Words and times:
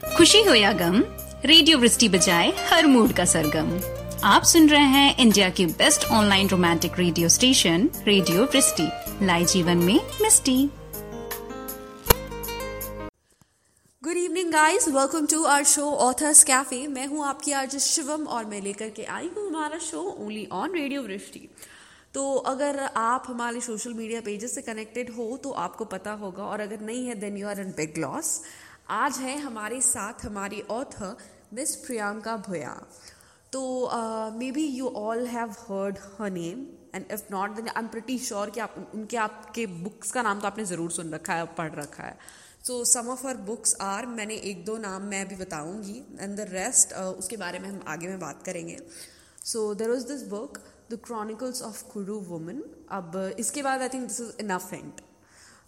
खुशी 0.00 0.42
हो 0.42 0.54
या 0.54 0.72
गम, 0.72 1.02
रेडियो 1.44 1.78
वृष्टि 1.78 2.08
बजाए 2.08 2.52
हर 2.68 2.86
मूड 2.86 3.12
का 3.12 3.24
सरगम। 3.24 3.68
आप 4.24 4.42
सुन 4.42 4.68
रहे 4.68 4.84
हैं 4.84 5.16
इंडिया 5.18 5.48
के 5.50 5.66
best 5.78 6.04
online 6.12 6.48
romantic 6.48 6.98
radio 6.98 7.28
station, 7.28 7.88
radio 8.06 8.44
Vrishti 8.44 8.88
लाई 9.26 9.44
जीवन 9.44 9.78
में 9.78 10.00
Misty. 10.22 10.56
Good 14.02 14.16
evening 14.16 14.52
guys 14.52 14.88
welcome 14.88 15.26
to 15.26 15.42
our 15.44 15.64
show 15.66 15.90
authors 16.02 16.44
cafe 16.44 16.86
मैं 16.88 17.06
हूँ 17.06 17.24
आपकी 17.26 17.52
आज 17.54 17.76
शिवम 17.78 18.26
और 18.26 18.44
मैं 18.44 18.60
लेकर 18.62 18.90
के 18.90 19.04
आई 19.04 19.30
हूँ 19.36 19.48
हमारा 19.48 19.78
show 19.80 20.02
only 20.18 20.46
on 20.52 20.74
radio 20.74 21.02
Vrishti 21.02 21.48
तो 22.14 22.34
अगर 22.48 22.78
आप 22.96 23.24
हमारे 23.28 23.60
सोशल 23.60 23.92
मीडिया 23.94 24.20
पेजेस 24.20 24.54
से 24.54 24.62
कनेक्टेड 24.62 25.10
हो 25.10 25.36
तो 25.44 25.50
आपको 25.64 25.84
पता 25.86 26.12
होगा, 26.12 26.42
और 26.42 26.60
अगर 26.60 26.80
नहीं 26.80 27.06
है 27.06 27.14
then 27.20 27.36
you 27.36 27.48
are 27.48 27.60
in 27.60 27.70
big 27.76 27.98
loss 27.98 28.40
आज 28.90 29.16
है 29.18 29.36
हमारे 29.40 29.80
साथ 29.80 30.24
हमारी 30.24 30.60
ऑथर 30.70 31.16
मिस 31.54 31.74
प्रियंका 31.76 32.36
भुया 32.48 32.74
तो 33.52 33.62
maybe 34.52 34.64
you 34.66 34.88
all 34.96 35.26
have 35.26 35.50
heard 35.60 35.98
her 36.18 36.30
name 36.30 36.60
and 36.94 37.04
if 37.12 37.22
not 37.30 37.50
then 37.50 37.68
I 37.68 37.82
am 37.82 37.88
pretty 37.88 38.18
sure 38.18 38.50
कि 38.50 38.60
आप, 38.60 38.74
उनके 38.94 39.16
आपके 39.16 39.66
बुक्स 39.66 40.12
का 40.12 40.22
नाम 40.22 40.40
तो 40.40 40.46
आपने 40.46 40.64
ज़रूर 40.64 40.90
सुन 40.90 41.10
रखा 41.10 41.34
है, 41.34 41.46
पढ़ 41.46 41.72
रखा 41.74 42.02
है. 42.02 42.16
So 42.66 42.84
some 42.84 43.08
of 43.08 43.26
her 43.26 43.36
books 43.46 43.76
are 43.80 44.06
मैंने 44.06 44.34
एक 44.50 44.64
दो 44.64 44.76
नाम 44.78 45.02
मैं 45.04 45.24
अभी 45.24 45.36
बताऊँगी 45.36 45.98
एंड 46.20 46.36
द 46.36 46.46
रेस्ट 46.50 46.92
उसके 46.92 47.36
बारे 47.36 47.58
में 47.58 47.68
हम 47.68 47.80
आगे 47.88 48.08
में 48.08 48.20
बात 48.20 48.42
करेंगे. 48.42 48.78
So 49.44 49.72
there 49.74 49.90
was 49.90 50.06
this 50.08 50.22
book 50.28 50.58
the 50.90 50.98
chronicles 51.06 51.62
of 51.62 51.82
Kuru 51.92 52.20
woman 52.28 52.62
अब, 52.90 53.34
इसके 53.38 53.62
बाद 53.62 53.82
I 53.82 53.88
think 53.88 54.06
this 54.08 54.20
is 54.20 54.32
enough 54.40 54.70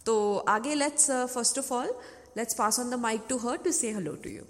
तो 0.05 0.15
आगे 0.49 0.73
let's 0.75 1.11
first 1.11 1.59
of 1.59 1.73
all 1.73 1.93
Let's 2.39 2.53
pass 2.53 2.77
on 2.79 2.89
the 2.89 2.97
mic 2.97 3.27
to 3.29 3.37
her 3.39 3.57
to 3.63 3.71
say 3.73 3.89
hello 3.93 4.11
to 4.15 4.29
you. 4.29 4.43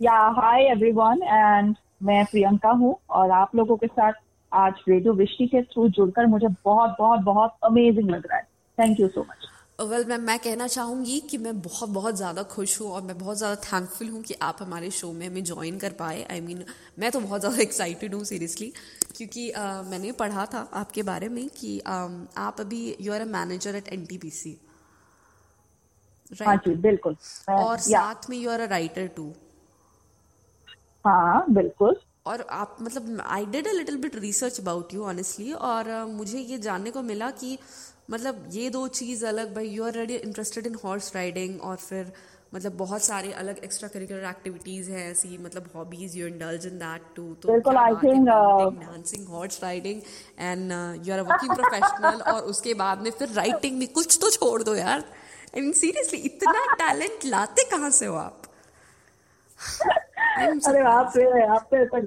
Yeah, 0.00 0.32
hi 0.38 0.62
everyone 0.70 1.20
and 1.34 1.76
मैं 2.08 2.24
प्रियंका 2.30 2.70
हूँ 2.80 2.94
और 3.18 3.30
आप 3.30 3.54
लोगों 3.56 3.76
के 3.76 3.86
साथ 3.86 4.12
आज 4.52 4.80
रेडियो 4.88 5.12
वृष्टि 5.20 5.46
के 5.52 5.62
थ्रू 5.62 5.88
जुड़कर 5.98 6.26
मुझे 6.32 6.48
बहुत 6.64 6.96
बहुत 6.98 7.20
बहुत 7.28 7.54
अमेजिंग 7.64 8.10
लग 8.10 8.26
रहा 8.26 8.38
है। 8.38 8.44
Thank 8.78 9.00
you 9.00 9.08
so 9.08 9.26
much 9.28 9.46
well 9.92 10.04
ma'am 10.08 10.20
मैं 10.26 10.38
कहना 10.38 10.66
चाहूँगी 10.66 11.20
कि 11.30 11.38
मैं 11.38 11.60
बहुत 11.62 11.90
बहुत 11.90 12.16
ज़्यादा 12.16 12.42
खुश 12.56 12.80
हूँ 12.80 12.90
और 12.90 13.02
मैं 13.02 13.18
बहुत 13.18 13.38
ज़्यादा 13.38 13.62
थैंकफुल 13.70 14.08
हूँ 14.08 14.22
कि 14.22 14.34
आप 14.42 14.62
हमारे 14.62 14.90
शो 14.98 15.12
में 15.12 15.26
हमें 15.26 15.42
ज्वाइन 15.44 15.78
कर 15.78 15.92
पाए। 16.02 16.22
आई 16.22 16.40
I 16.40 16.44
मीन 16.44 16.58
mean, 16.58 16.68
मैं 16.98 17.10
तो 17.10 17.20
बहुत 17.20 17.40
ज़्यादा 17.40 17.62
एक्साइटेड 17.62 18.14
हूँ 18.14 18.24
सीरियसली 18.24 18.72
क्योंकि 19.16 19.50
uh, 19.50 19.82
मैंने 19.90 20.12
पढ़ा 20.20 20.46
था 20.54 20.68
आपके 20.84 21.02
बारे 21.14 21.28
में 21.28 21.48
कि 21.56 21.78
uh, 21.86 22.10
आप 22.48 22.60
अभी 22.60 22.84
you 23.00 23.12
are 23.12 23.20
a 23.20 23.32
manager 23.40 23.76
at 23.76 23.92
N 23.92 24.06
T 24.06 24.18
P 24.18 24.30
C 24.30 24.58
हाँ 26.42 26.56
जी 26.56 26.74
बिल्कुल। 26.74 27.16
और 27.48 27.78
साथ 27.78 28.30
में 28.30 28.36
you 28.36 28.50
are 28.50 28.60
a 28.60 28.66
writer 28.66 29.06
too 29.06 29.32
हाँ 31.04 31.44
बिल्कुल। 31.50 31.96
और 32.26 32.46
आप 32.50 32.76
मतलब 32.82 33.20
I 33.26 33.46
did 33.46 33.68
a 33.68 33.72
little 33.72 33.96
bit 33.96 34.16
research 34.16 34.60
about 34.60 34.94
you 34.94 35.04
honestly 35.04 35.52
और 35.52 35.84
uh, 35.84 36.08
मुझे 36.14 36.38
ये 36.38 36.58
जानने 36.58 36.90
को 36.90 37.02
मिला 37.02 37.30
कि 37.30 37.58
मतलब 38.10 38.48
ये 38.52 38.70
दो 38.70 38.86
चीज़ 38.88 39.26
अलग 39.26 39.54
भाई 39.54 39.68
you 39.68 39.84
are 39.84 39.92
ready 39.92 40.14
interested 40.14 40.66
in 40.66 40.74
horse 40.84 41.14
riding 41.14 41.60
और 41.60 41.76
फिर 41.76 42.12
मतलब 42.54 42.76
बहुत 42.76 43.02
सारे 43.02 43.32
अलग 43.32 43.58
एक्स्ट्रा 43.58 43.88
करिकुलर 43.88 44.24
एक्टिविटीज़ 44.24 44.90
हैं 44.90 45.10
ऐसी 45.10 45.38
मतलब 45.38 45.70
hobbies 45.74 46.16
you 46.16 46.26
indulge 46.26 46.66
in 46.66 46.78
that 46.78 47.02
too 47.16 47.34
तो 47.34 47.52
बिल्कुल 47.52 47.76
I 47.76 47.94
think 47.94 48.28
dancing 48.28 49.26
horse 49.28 49.62
riding 49.62 50.00
and 50.38 50.72
you 51.06 51.14
are 51.14 51.18
a 51.18 51.22
working 51.22 51.54
professional 51.54 52.20
और 52.34 52.42
उसके 52.42 52.74
बाद 52.74 53.02
में 53.02 53.10
फिर 53.10 53.28
राइटिंग 53.28 53.78
भी 53.78 53.86
कुछ 53.86 54.18
तो 54.20 54.30
छोड़ 54.30 54.62
दो 54.62 54.74
यार। 54.74 55.04
आई 55.56 55.62
मीन 55.62 55.72
सीरियसली 55.72 56.18
इतना 56.28 56.64
टैलेंट 56.74 57.24
लाते 57.24 57.64
कहाँ 57.70 57.90
से 57.90 58.06
हो 58.06 58.14
आप? 58.16 58.42
अरे 60.68 60.80
आपने 60.88 61.44
आपने 61.44 61.84
तो 61.84 61.98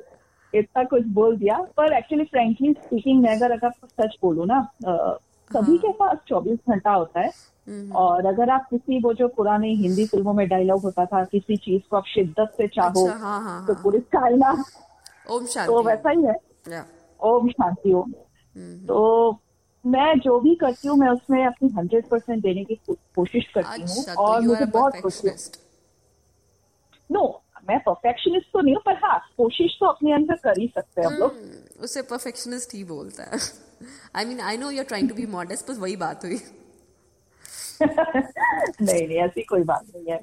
इतना 0.53 0.83
कुछ 0.91 1.05
बोल 1.13 1.37
दिया 1.37 1.57
पर 1.77 1.93
एक्चुअली 1.97 2.23
फ्रेंकली 2.25 2.73
स्पीकिंग 2.73 3.21
मैं 3.21 3.35
अगर 3.35 3.51
अगर 3.51 3.71
सच 4.01 4.17
बोलूँ 4.21 4.45
ना 4.47 4.61
सभी 4.87 5.71
हाँ. 5.71 5.77
के 5.77 5.91
पास 5.99 6.17
चौबीस 6.27 6.59
घंटा 6.69 6.91
होता 6.91 7.19
है। 7.19 7.31
हम्म। 7.67 7.91
और 7.95 8.25
अगर 8.25 8.49
आप 8.49 8.67
किसी 8.69 8.99
वो 9.01 9.13
जो 9.13 9.27
पुरानी 9.35 9.75
हिंदी 9.75 10.05
फ़िल्मों 10.07 10.33
में 10.33 10.47
डायलॉग 10.49 10.81
होता 10.83 11.05
था 11.05 11.23
किसी 11.25 11.57
चीज़ 11.57 11.81
को 11.89 11.97
आप 11.97 12.05
शिद्दत 12.13 12.53
से 12.57 12.67
चाहो 12.67 13.05
अच्छा, 13.07 13.17
हाँ, 13.19 13.41
हाँ, 13.43 13.65
तो 13.67 13.73
पूरी 13.83 13.99
चाइना 14.15 14.51
ओम 15.31 15.45
शांति 15.45 15.67
तो 15.67 15.81
वैसा 15.83 16.09
ही 16.09 16.23
है। 16.23 16.85
ओम 17.19 17.49
शांति 17.49 17.93
ओम 17.93 18.13
हम्म। 18.55 18.85
तो 18.85 19.31
मैं 19.85 20.19
जो 20.19 20.39
भी 20.39 20.55
करती 20.55 20.87
हूँ 20.87 20.97
मैं 20.97 21.09
उसमें 21.09 21.45
अपनी 21.45 21.69
हंड्रेड 21.77 22.07
परसेंट 22.09 22.41
देने 22.43 22.63
की 22.63 22.75
कोशिश 22.89 23.47
करती 23.53 23.81
हूँ 23.81 23.99
अच्छा, 23.99 24.13
और 24.13 24.41
तो 24.41 24.47
मुझे 24.47 24.65
बहुत 24.65 24.95
खुशी 24.95 25.29
नो 27.11 27.43
मैं 27.69 27.79
परफेक्शनिस्ट 27.79 28.47
तो 28.53 28.61
नहीं 28.61 28.75
हूँ 28.75 28.81
पर 28.85 28.93
हाँ 29.03 29.19
कोशिश 29.37 29.77
तो 29.79 29.85
अपने 29.85 30.13
अंदर 30.13 30.35
कर 30.35 30.59
ही 30.59 30.67
सकते 30.67 31.01
हैं 31.01 31.07
हम 31.07 31.13
लोग। 31.13 31.31
हम्म, 31.31 31.83
उसे 31.83 32.01
परफेक्शनिस्ट 32.01 32.73
ही 32.73 32.83
बोलता 32.83 33.23
है। 33.23 33.39
I 34.15 34.25
mean 34.25 34.39
I 34.39 34.57
know 34.57 34.71
you 34.71 34.79
are 34.79 34.85
trying 34.85 35.09
to 35.09 35.15
be 35.15 35.25
modest 35.25 35.71
बस 35.71 35.77
वही 35.77 35.95
बात 35.95 36.23
हुई। 36.25 36.39
नहीं 37.81 39.07
नहीं 39.07 39.17
ऐसी 39.17 39.43
कोई 39.43 39.63
बात 39.63 39.85
नहीं 39.95 40.11
है। 40.11 40.19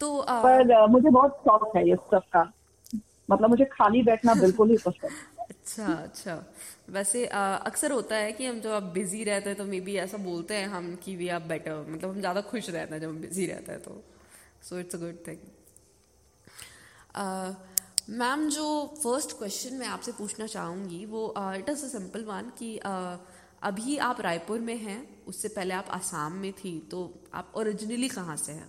तो 0.00 0.18
आ... 0.18 0.42
पर 0.42 0.72
आ, 0.72 0.86
मुझे 0.86 1.10
बहुत 1.10 1.38
शौक 1.38 1.76
है 1.76 1.88
ये 1.88 1.96
सब 1.96 2.22
का। 2.32 2.52
मतलब 3.30 3.48
मुझे 3.48 3.64
खाली 3.64 4.02
बैठना 4.02 4.34
बिल्कुल 4.34 4.70
ही 4.70 4.76
पसंद 4.76 5.10
अच्छा 5.40 5.86
अच्छा। 5.86 6.34
वैसे 6.88 7.26
अक्सर 7.26 7.92
होता 7.92 8.16
है 8.16 8.32
कि 8.32 8.46
हम 8.46 8.60
जब 8.60 8.70
आप 8.70 8.82
बिज़ी 8.82 9.24
रहते 9.24 9.48
हैं 9.50 9.58
तो 9.58 9.64
मे 9.64 9.80
बी 9.80 9.96
ऐसा 9.96 10.18
बोलते 10.18 10.54
हैं 10.54 10.66
हम 10.66 10.94
कि 10.96 11.16
वी 11.16 11.28
आर 11.28 11.40
बेटर 11.40 11.86
मतलब 11.88 12.10
हम 12.10 12.20
ज़्यादा 12.20 12.40
खुश 12.40 12.70
रहते 12.70 12.94
हैं 12.94 13.00
जब 13.02 13.08
हम 13.08 13.20
बिज़ी 13.20 13.46
रहते 13.46 13.72
हैं 13.72 13.82
तो। 13.82 14.04
So 14.62 14.78
it's 14.78 14.94
a 14.94 14.98
good 14.98 15.16
thing 15.28 15.38
ma'am 18.10 18.48
जो 18.48 18.94
फ़र्स्ट 19.02 19.38
क्वेश्चन 19.38 19.74
मैं 19.74 19.86
आपसे 19.86 20.12
पूछना 20.12 20.46
चाहूँगी 20.46 21.04
वो 21.04 21.34
it 21.38 21.68
is 21.68 21.84
a 21.84 21.88
simple 21.88 22.24
one 22.24 22.52
कि 22.58 22.80
uh, 22.86 23.16
अभी 23.62 23.96
आप 23.98 24.20
रायपुर 24.20 24.60
में 24.60 24.76
हैं 24.76 25.24
उससे 25.24 25.48
पहले 25.48 25.74
आप 25.74 25.86
आसाम 25.90 26.32
में 26.32 26.52
थी 26.52 26.88
तो 26.90 27.14
आप 27.34 27.52
ओरिजिनली 27.56 28.08
कहाँ 28.08 28.36
से 28.36 28.52
हैं? 28.52 28.68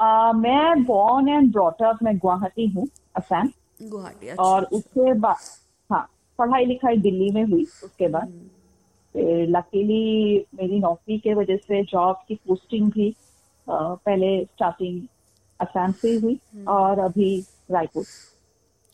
uh, 0.00 0.34
मैं 0.34 0.84
बॉर्न 0.84 1.28
एंड 1.28 1.52
ब्रॉटअप 1.52 1.98
मैं 2.02 2.18
गुवाहाटी 2.18 2.66
हूँ 2.68 2.88
असम 3.16 3.50
गुवाहाटी 3.82 4.28
अच्छा। 4.28 4.42
और 4.42 4.64
उसके 4.64 5.12
बाद 5.12 5.63
पढ़ाई 6.38 6.64
लिखाई 6.64 6.96
दिल्ली 6.96 7.30
में 7.30 7.44
हुई 7.44 7.64
उसके 7.84 8.08
बाद। 8.08 8.22
हम्म। 8.22 8.48
फिर 9.12 9.48
लकीली 9.48 10.38
मेरी 10.54 10.78
नौकरी 10.78 11.18
के 11.18 11.34
वजह 11.34 11.56
से 11.56 11.82
जॉब 11.84 12.16
की 12.28 12.34
पोस्टिंग 12.34 12.90
भी 12.92 13.14
पहले 13.68 14.44
स्टार्टिंग 14.44 15.02
असम 15.60 15.92
से 15.92 16.14
हुई 16.16 16.38
हम्म। 16.54 16.68
और 16.68 16.98
अभी 16.98 17.44
रायपुर। 17.70 18.04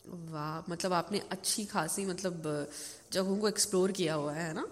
वाह 0.05 0.71
मतलब 0.71 0.93
आपने 0.93 1.21
अच्छी 1.31 1.65
खासी 1.65 2.05
मतलब 2.05 2.67
जगहों 3.13 3.37
को 3.37 3.47
एक्सप्लोर 3.47 3.91
किया 3.91 4.13
हुआ 4.13 4.33
है 4.33 4.53
ना? 4.53 4.67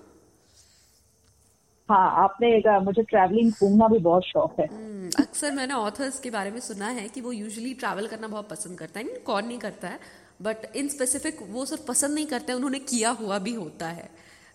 हाँ 1.90 2.24
आपने 2.24 2.80
मुझे 2.80 3.04
ट्रैवलिंग 3.04 3.52
घूमना 3.52 3.88
भी 3.88 4.00
बहुत 4.00 4.24
शौक 4.24 4.60
है। 4.60 4.66
हम्म, 4.68 5.10
अक्सर 5.20 5.52
मैंने 5.52 5.74
ऑथर्स 5.74 6.20
के 6.20 6.30
बारे 6.30 6.52
में 6.52 6.60
सुना 6.60 6.88
है 6.88 7.08
कि 7.10 7.22
वो 7.22 7.32
यूजुअली 7.32 7.74
ट्रैवल 7.74 8.08
करना 8.08 8.28
बहुत 8.28 8.50
पसंद 8.50 8.78
करता 8.80 9.00
है। 9.00 9.06
कौन 9.06 9.46
नहीं 9.46 9.60
करता 9.60 9.88
है 9.88 10.00
बट 10.42 10.76
इन 10.76 10.88
स्पेसिफिक 10.88 11.38
वो 11.50 11.66
सिर्फ़ 11.66 11.86
पसंद 11.88 12.14
नहीं 12.16 12.26
करते 12.26 12.54
उन्होंने 12.54 12.80
किया 12.80 13.10
हुआ 13.12 13.40
भी 13.40 13.54
होता 13.54 13.88
है 13.88 14.10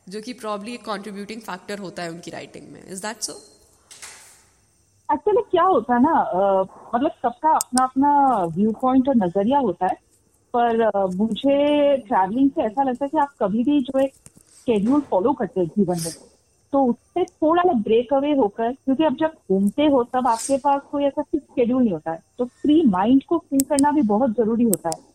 जो 0.09 0.21
कि 0.21 0.33
प्रॉब्ली 0.33 0.75
एक 0.75 0.85
कॉन्ट्रीब्यूटिंग 0.85 1.41
फैक्टर 1.41 1.79
होता 1.79 2.03
है 2.03 2.11
उनकी 2.11 2.31
राइटिंग 2.31 2.69
में. 2.73 2.83
इज़ 2.89 3.03
दैट 3.03 3.17
सो 3.17 3.33
एक्चुअली 5.13 5.43
क्या 5.51 5.65
होता 5.65 5.95
है 5.95 6.03
ना 6.03 6.13
uh, 6.31 6.69
मतलब 6.95 7.11
सबका 7.23 7.51
अपना 7.51 7.85
अपना 7.85 8.45
व्यू 8.45 8.73
पॉइंट 8.73 9.09
और 9.09 9.17
नज़रिया 9.17 9.59
होता 9.59 9.87
है 9.87 9.95
पर 10.55 10.91
uh, 10.91 11.15
मुझे 11.15 11.97
ट्रैवलिंग 11.97 12.51
से 12.51 12.63
ऐसा 12.63 12.83
लगता 12.83 13.05
है 13.05 13.09
कि 13.09 13.19
आप 13.19 13.35
कभी 13.43 13.65
भी 13.65 13.81
जो 13.81 13.99
एक 13.99 14.15
शेड्यूल 14.67 15.01
फॉलो 15.01 15.33
करते 15.33 15.61
हैं 15.61 15.67
जीवन 15.69 15.99
में 15.99 16.13
तो 16.73 16.85
उससे 16.85 17.25
थोड़ा 17.25 17.63
सा 17.63 17.73
ब्रेक 17.73 18.13
अवे 18.15 18.33
होकर 18.33 18.73
क्योंकि 18.73 19.05
अब 19.05 19.17
जब 19.17 19.35
घूमते 19.51 19.87
हो 19.87 20.05
तब 20.05 20.29
आपके 20.29 20.59
पास 20.59 20.81
कोई 20.93 21.05
ऐसा 21.05 21.23
फिक्स 21.23 21.47
शेड्यूल 21.47 21.83
नहीं 21.83 21.93
होता 21.93 22.13
है 22.13 22.23
तो 22.39 22.45
फ्री 22.45 22.83
माइंड 22.87 23.25
को 23.25 23.39
फ्री 23.39 23.59
करना 23.59 23.91
भी 23.91 24.03
बहुत 24.03 24.31
ज़रूरी 24.31 24.65
होता 24.65 24.89
है। 24.89 25.14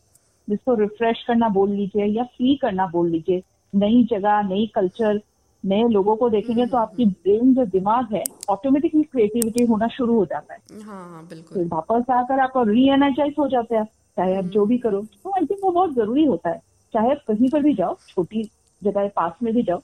जिसको 0.50 0.74
रिफ्रेश 0.74 1.24
करना 1.28 1.50
बोल 1.50 1.72
लीजिए 1.72 2.06
या 2.06 2.24
फ्री 2.24 2.56
करना 2.56 2.88
बोल 2.88 3.10
लीजिए 3.10 3.44
नई 3.75 4.04
जगह 4.04 4.42
नई 4.42 4.72
कल्चर 4.75 5.22
नए 5.66 5.88
लोगों 5.88 6.16
को 6.16 6.30
देखेंगे 6.30 6.66
तो 6.66 6.78
आपकी 6.78 7.06
ब्रेन 7.06 7.54
जो 7.56 7.66
दिमाग 7.66 8.13
है 8.13 8.24
ऑटोमेटिकली 8.50 9.04
क्रिएटिविटी 9.04 9.63
होना 9.63 9.88
शुरू 9.88 10.16
हो 10.16 10.25
जाता 10.25 10.54
है। 10.54 10.60
हाँ, 10.81 11.10
हाँ, 11.10 11.28
बिल्कुल। 11.28 11.68
तो 11.68 11.75
वापस 11.75 12.10
आकर 12.12 12.40
आप 12.40 12.54
री 12.57 12.90
एनर्जाइज 12.90 13.34
हो 13.40 13.48
जाते 13.48 13.75
हैं 13.75 13.86
चाहे 13.86 14.38
आप 14.38 14.44
जो 14.44 14.66
भी 14.66 14.78
करो। 14.78 15.01
तो 15.01 15.30
आई 15.30 15.46
थिंक 15.46 15.60
वो 15.63 15.72
बहुत 15.72 15.94
ज़रूरी 15.94 16.25
होता 16.25 16.50
है। 16.50 16.62
चाहे 16.94 17.12
आप 17.12 17.24
कहीं 17.28 17.50
पर 17.50 17.63
भी 17.63 17.74
जाओ 17.74 17.98
छोटी 18.07 18.44
जगह 18.84 19.07
पास 19.07 19.34
में 19.44 19.54
भी 19.54 19.63
जाओ 19.63 19.78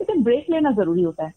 लेकिन 0.00 0.22
ब्रेक 0.22 0.46
लेना 0.50 0.70
ज़रूरी 0.70 1.02
होता 1.02 1.24
है। 1.24 1.32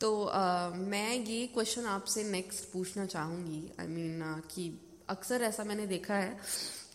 तो 0.00 0.24
uh, 0.24 0.76
मैं 0.88 1.14
ये 1.14 1.46
क्वेश्चन 1.46 1.82
आपसे 1.82 2.24
नेक्स्ट 2.24 2.72
पूछना 2.72 3.06
चाहूँगी 3.06 3.72
I 3.80 3.86
I 3.86 3.90
mean 3.90 4.18
mean, 4.18 4.40
uh, 4.40 4.54
कि 4.54 4.80
अक्सर 5.08 5.42
ऐसा 5.42 5.64
मैंने 5.64 5.86
देखा 5.86 6.14
है 6.14 6.36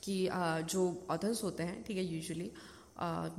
कि 0.04 0.16
जो 0.70 0.82
ऑथर्स 1.12 1.44
होते 1.44 1.64
हैं 1.64 1.84
ठीक 1.84 1.98
है 1.98 2.04
यूजुअली 2.04 2.52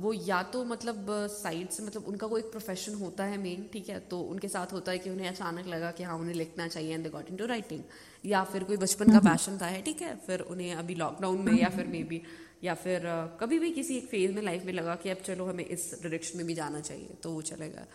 वो 0.01 0.11
या 0.13 0.41
तो 0.53 0.63
मतलब 0.65 1.05
साइड 1.31 1.69
से 1.69 1.83
मतलब 1.83 2.05
उनका 2.07 2.27
कोई 2.27 2.41
एक 2.41 2.49
प्रोफेशन 2.51 2.93
होता 2.93 3.23
है 3.23 3.37
मेन 3.37 3.67
ठीक 3.73 3.89
है 3.89 3.99
तो 4.09 4.19
उनके 4.21 4.47
साथ 4.47 4.73
होता 4.73 4.91
है 4.91 4.97
कि 4.97 5.09
उन्हें 5.09 5.27
अचानक 5.27 5.67
लगा 5.67 5.91
कि 5.91 6.03
हाँ 6.03 6.17
उन्हें 6.17 6.35
लिखना 6.35 6.67
चाहिए 6.67 6.93
and 6.93 7.03
they 7.03 7.09
got 7.09 7.29
into 7.29 7.45
writing 7.45 7.83
या 8.25 8.43
फिर 8.43 8.63
कोई 8.63 8.77
बचपन 8.77 9.09
का 9.09 9.19
पैशन 9.19 9.57
था 9.57 9.65
है 9.65 9.81
ठीक 9.81 10.01
है 10.01 10.15
फिर 10.27 10.39
उन्हें 10.49 10.73
अभी 10.75 10.95
लॉकडाउन 10.95 11.41
में 11.41 11.53
या 11.53 11.69
फिर 11.69 11.87
मे 11.87 12.03
बी 12.03 12.21
या 12.63 12.73
फिर 12.73 13.01
कभी 13.41 13.59
भी 13.59 13.71
किसी 13.71 13.97
एक 13.97 14.07
फ़ेज़ 14.09 14.31
में 14.31 14.41
लाइफ 14.43 14.65
में 14.65 14.73
लगा 14.73 14.95
कि 14.95 15.09
अब 15.09 15.17
चलो 15.25 15.45
हमें 15.45 15.65
इस 15.65 15.91
डायरेक्शन 16.03 16.37
में 16.37 16.47
भी 16.47 16.53
जाना 16.53 16.79
चाहिए 16.81 17.17
तो 17.23 17.31
वो 17.31 17.41
चलेगा। 17.41 17.85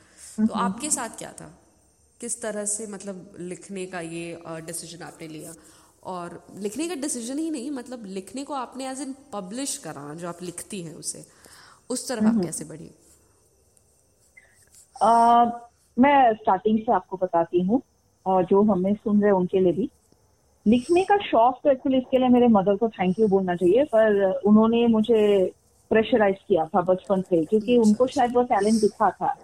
तो 0.47 0.53
आपके 0.55 0.91
साथ 0.91 1.19
क्या 1.19 1.33
था? 1.33 1.49
किस 2.21 2.41
तरह 2.43 2.65
से 2.65 2.87
मतलब 2.87 3.37
लिखने 3.41 3.87
का 3.87 4.01
ये 4.01 4.41
डिसीज़न 4.67 5.03
आपने 5.03 5.29
लिया? 5.29 5.55
और 6.03 6.43
लिखने 6.59 6.89
का 6.89 6.95
डिसीज़न 6.95 7.39
ही 7.39 7.51
नहीं 7.51 7.71
मतलब 7.71 8.05
लिखने 8.07 8.45
को 8.45 8.55
आपने 8.55 8.91
एज 8.91 9.01
इन 9.01 9.15
पब्लिश 9.33 9.77
करा 9.79 10.15
जो 10.15 10.29
आप 10.29 10.43
लिखती 10.43 10.83
हैं 10.83 10.95
उसे। 10.95 11.25
उस 11.91 12.09
तरफ़ 12.09 12.25
आप 12.25 12.41
कैसे 12.43 12.65
बढ़ी? 12.65 12.91
मैं 15.97 16.35
स्टार्टिंग 16.35 16.79
से 16.79 16.93
आपको 16.93 17.17
बताती 17.17 17.61
हूँ 17.63 17.81
और 18.27 18.45
जो 18.45 18.63
हमें 18.63 18.95
सुन 18.95 19.23
रहे 19.23 19.31
उनके 19.31 19.61
लिए 19.61 19.73
भी। 19.73 19.91
लिखने 20.67 21.05
का 21.05 21.17
शौक 21.17 21.61
तो 21.65 21.71
एक्चुअली 21.71 21.99
इसके 21.99 22.19
लिए 22.19 22.29
मेरे 22.29 22.49
मदर 22.49 22.77
को 22.77 22.89
थैंक 22.89 23.19
यू 23.19 23.29
बोलना 23.29 23.55
चाहिए 23.57 23.85
पर 23.85 24.41
उन्होंने 24.47 24.87
मुझे 24.87 25.21
प्रेशराइज 25.91 26.37
किया 26.49 26.65
था 26.65 26.81
बचपन 26.81 27.23
से 27.23 27.45
क्योंकि 27.45 27.77
अच्छा, 27.77 27.89
उनको। 27.89 28.07
शायद 28.07 28.35
वो 28.35 28.43
टैलेंट 28.43 28.81
दिखा 28.81 29.11
था। 29.11 29.37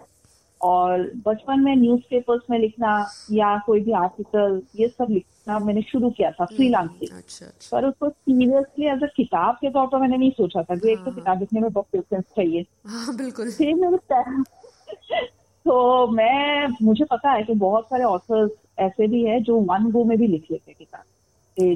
और 0.61 1.03
बचपन 1.27 1.61
में 1.61 1.77
न्यूज़पेपर्स 1.77 2.43
में 2.51 2.59
लिखना 2.59 2.93
या 3.33 3.59
कोई 3.59 3.81
भी 3.81 3.93
आर्टिकल 3.93 4.63
ये 4.77 4.89
सब 4.89 5.11
लिखना 5.47 5.59
मैंने 5.59 5.83
शुरू 5.83 6.11
किया 6.11 6.31
था 6.31 6.45
फ्रीलांसिंग 6.45 7.11
हम्म, 7.11 7.19
अच्छा, 7.19 7.47
अच्छा. 7.47 7.77
पर 7.77 7.87
उसको 7.89 8.09
सीरियसली 8.09 8.87
एज 8.87 9.03
अ 9.03 9.07
किताब 9.17 9.55
के 9.55 9.71
तौर 9.71 9.87
पर 9.87 9.99
मैंने 9.99 10.17
नहीं 10.17 10.31
सोचा 10.31 10.63
था 10.63 10.77
कि 10.77 10.93
एक 10.93 10.99
तो 10.99 11.11
हाँ, 11.11 11.15
किताब 11.15 11.41
लिखने 11.41 11.61
में 11.61 11.73
बहुत 11.73 11.87
पेशेंस 11.93 12.25
चाहिए। 12.25 12.67
हाँ, 12.87 13.17
बिल्कुल। 13.17 13.51
तो 15.67 16.07
मैं 16.09 16.69
मुझे 16.83 17.05
पता 17.05 17.33
है 17.33 17.43
कि 17.43 17.55
बहुत 17.55 17.85
सारे 17.85 18.05
ऑथर्स 18.05 18.51
ऐसे 18.79 19.07
भी 19.07 19.25
है 19.25 19.41
जो 19.41 19.57
वन 19.61 19.91
गो 19.91 20.05
में 20.05 20.19
भी 20.19 20.27
लिख 20.27 20.47
लेते 20.51 20.73
किताब। 20.73 21.03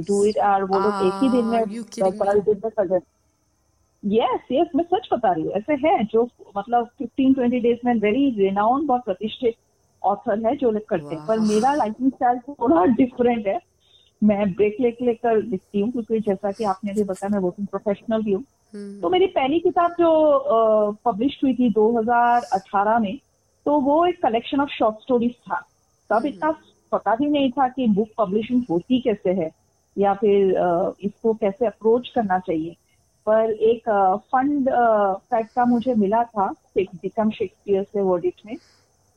डू 0.09 0.25
इट 0.25 0.39
और 0.39 0.65
वो 0.65 0.79
लोग 0.79 1.07
एक 1.07 1.15
ही 1.23 1.29
दिन 1.29 1.47
में 1.47 1.65
दिन 2.41 2.61
में 2.65 3.01
यस 4.05 4.41
यस 4.53 4.67
मैं 4.75 4.85
सच 4.85 5.09
बता 5.13 5.33
रही 5.33 5.45
हूँ 5.45 5.53
ऐसे 5.53 5.73
है 5.73 6.05
जो 6.05 6.29
मतलब 6.57 6.89
फिफ्टीन 6.99 7.35
ट्वेंटी 7.35 7.61
डेज़ 7.61 7.79
में 7.85 7.95
वेरी 7.95 8.31
रिनाउंड 8.31 8.87
बहुत 8.87 9.05
प्रतिष्ठित 9.05 9.55
ऑथर 10.05 10.47
है 10.47 10.57
जो 10.57 10.71
लिख 10.71 10.85
करते 10.89 11.15
हैं। 11.15 11.27
पर 11.27 11.39
मेरा 11.39 11.73
राइटिंग 11.75 12.11
स्टाइल 12.11 12.39
थोड़ा 12.39 12.85
डिफरेंट 12.85 13.47
है। 13.47 13.59
मैं 14.23 14.53
ब्रेक 14.53 14.77
लेकर 14.81 15.05
लेकर 15.05 15.43
लिखती 15.43 15.81
हूँ 15.81 15.91
क्योंकि 15.93 16.21
जैसा 16.21 16.51
कि 16.53 16.65
आपने 16.65 16.93
भी 16.93 17.05
बताया 17.05 17.29
मैं 17.29 17.39
वर्किंग 17.39 17.67
प्रोफेशनल 17.67 18.23
भी 18.23 18.33
हूँ। 18.33 18.45
हम्म। 18.75 19.01
तो 19.01 19.11
मेरी 19.11 19.27
पहली 19.27 19.59
किताब 19.61 19.91
जो 19.91 20.93
पब्लिश 21.05 21.41
हुई 21.45 21.55
थी 21.55 21.71
2018 21.71 22.99
में 22.99 23.19
तो 23.67 23.81
वो 23.81 24.05
एक 24.07 24.23
कलेक्शन 24.23 24.61
ऑफ़ 24.61 24.71
शॉर्ट 24.71 25.01
स्टोरीज 25.03 25.33
था। 25.33 25.61
तब 26.11 26.17
हम्म। 26.17 26.29
इतना 26.29 26.51
पता 26.93 27.15
भी 27.15 27.27
नहीं 27.27 27.51
था 27.51 27.69
कि 27.69 27.87
बुक 27.87 28.09
पब्लिशिंग 28.19 28.63
होती 28.71 29.01
कैसे 29.01 29.31
है 29.31 29.51
या 29.99 30.15
फिर 30.15 30.55
इसको 31.01 31.35
कैसे 31.35 31.67
अप्रोच 31.67 32.09
करना 32.09 32.39
चाहिए। 32.39 32.77
पर 33.27 33.51
एक 33.53 33.89
फंड 34.33 34.71
फैक्ट 35.31 35.53
का 35.55 35.65
मुझे 35.65 35.95
मिला 35.95 36.23
था 36.25 36.47
बिकम 36.79 37.31
शेक्सपियर 37.31 37.83
से 37.83 38.01
वर्डिट 38.01 38.35
में। 38.47 38.57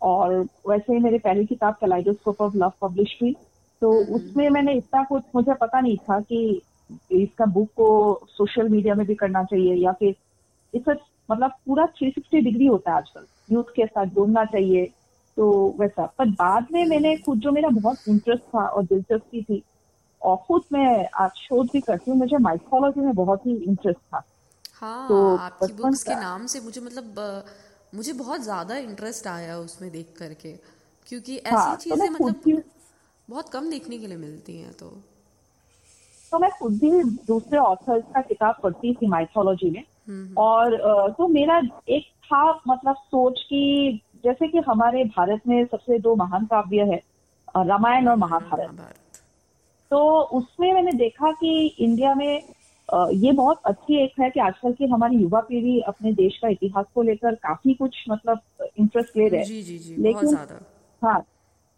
और 0.03 0.47
वैसे 0.67 0.94
ही 0.94 1.00
मेरी 1.00 1.19
पहली 1.19 1.45
किताब 1.45 1.73
कैलाइडोस्कोप 1.73 2.41
ऑफ़ 2.41 2.57
लव 2.57 2.73
पब्लिश 2.81 3.19
हुई। 3.21 3.35
तो 3.81 4.03
हम्म। 4.03 4.13
उसमें 4.13 4.50
मैंने 4.50 4.73
इतना 4.73 5.03
कुछ 5.03 5.23
मुझे 5.35 5.53
पता 5.53 5.79
नहीं 5.79 5.97
था 5.97 6.19
कि 6.19 6.61
इसका 7.11 7.45
बुक 7.45 7.67
को 7.67 8.19
सोशल 8.29 8.69
मीडिया 8.69 8.95
में 8.95 9.07
भी 9.07 9.15
करना 9.15 9.44
चाहिए 9.44 9.75
या 9.75 9.91
फिर 9.91 10.15
इस 10.73 10.95
मतलब 11.31 11.51
पूरा 11.51 11.85
360 11.85 12.41
डिग्री 12.41 12.65
होता 12.65 12.91
है 12.91 12.97
आजकल। 12.97 13.25
यूथ 13.51 13.63
के 13.63 13.85
साथ 13.85 14.05
जोड़ना 14.05 14.45
चाहिए 14.45 14.85
तो 15.38 15.75
वैसा। 15.79 16.06
पर 16.06 16.25
बाद 16.25 16.67
में 16.71 16.85
मैंने 16.85 17.17
खुद 17.17 17.39
जो 17.39 17.51
मेरा 17.51 17.69
बहुत 17.69 17.97
इंटरेस्ट 18.09 18.44
था 18.44 18.67
और 18.67 18.83
दिलचस्पी 18.83 19.44
थी 19.44 19.63
और 20.21 20.38
खुद 20.38 20.61
मैं 20.73 21.09
आज 21.15 21.31
शोध 21.31 21.67
भी 21.73 21.81
करती 21.81 22.11
हूँ 22.11 22.19
मुझे 22.19 22.38
माइथोलॉजी 22.38 23.01
में 23.01 23.15
बहुत 23.15 23.45
ही 23.45 23.56
इंटरेस्ट 23.56 23.99
था। 23.99 24.23
हाँ 24.81 25.07
तो 25.07 25.38
आपकी 25.38 25.73
बुक्स 25.73 26.03
के 26.03 26.15
नाम 26.15 26.45
से 26.45 26.59
मुझे 26.59 26.81
मतलब 26.81 27.03
मुझे 27.95 28.13
बहुत 28.13 28.42
ज़्यादा 28.42 28.78
इंटरेस्ट 28.78 29.28
आया 29.28 29.57
उसमें 29.57 29.92
देख 29.92 30.13
करके 30.19 30.51
क्योंकि 31.07 31.38
ऐसी 31.38 31.56
हाँ, 31.56 31.75
चीज़ें 31.75 32.13
तो 32.13 32.13
मतलब 32.13 32.63
बहुत 33.30 33.50
कम 33.50 33.69
देखने 33.69 33.98
के 33.98 34.07
लिए 34.07 34.18
मिलती 34.18 34.57
हैं 34.57 34.74
तो। 34.74 34.90
तो 36.31 36.40
मैं 36.40 36.50
खुद 36.51 36.74
भी 36.74 37.04
दूसरे 37.28 37.57
ऑथर्स 37.57 38.04
का 38.16 38.22
किताब 38.22 38.56
पढ़ती 38.63 38.94
थी 38.94 39.07
माइथोलॉजी 39.07 39.69
में। 39.69 39.84
और 40.38 40.78
तो 41.18 41.28
मेरा 41.28 41.62
एक 41.90 42.06
था 42.25 42.62
मतलब 42.68 42.95
सोच 42.95 43.42
की 43.44 43.98
जैसे 44.24 44.48
कि 44.48 44.57
हमारे 44.57 45.04
भारत 45.04 45.42
में 45.48 45.66
सबसे 45.66 46.00
दो 46.00 46.16
महान 46.16 46.45
काव्य 46.45 46.84
है 46.84 47.01
रामायण 47.57 48.07
और 48.07 48.16
महाभारत। 48.16 48.92
तो 49.92 50.00
उसमें 50.38 50.74
मैंने 50.74 50.92
देखा 50.92 51.31
कि 51.31 51.68
इंडिया 51.80 52.13
में 52.16 52.54
ये 53.13 53.31
बहुत 53.31 53.59
अच्छी 53.65 54.03
एक 54.03 54.12
है 54.19 54.30
कि 54.30 54.39
आजकल 54.39 54.74
की 54.74 54.85
हमारी 54.85 55.15
युवा 55.15 55.39
पीढ़ी 55.39 55.80
अपने 55.80 56.13
देश 56.13 56.38
का 56.41 56.47
इतिहास 56.47 56.85
को 56.95 57.01
लेकर 57.01 57.35
काफ़ी 57.35 57.74
कुछ 57.74 58.03
मतलब 58.09 58.39
इंटरेस्ट 58.77 59.18
ले 59.18 59.27
रहे 59.27 59.39
हैं। 59.39 59.97
लेकिन 59.97 60.27
हाँ 61.01 61.19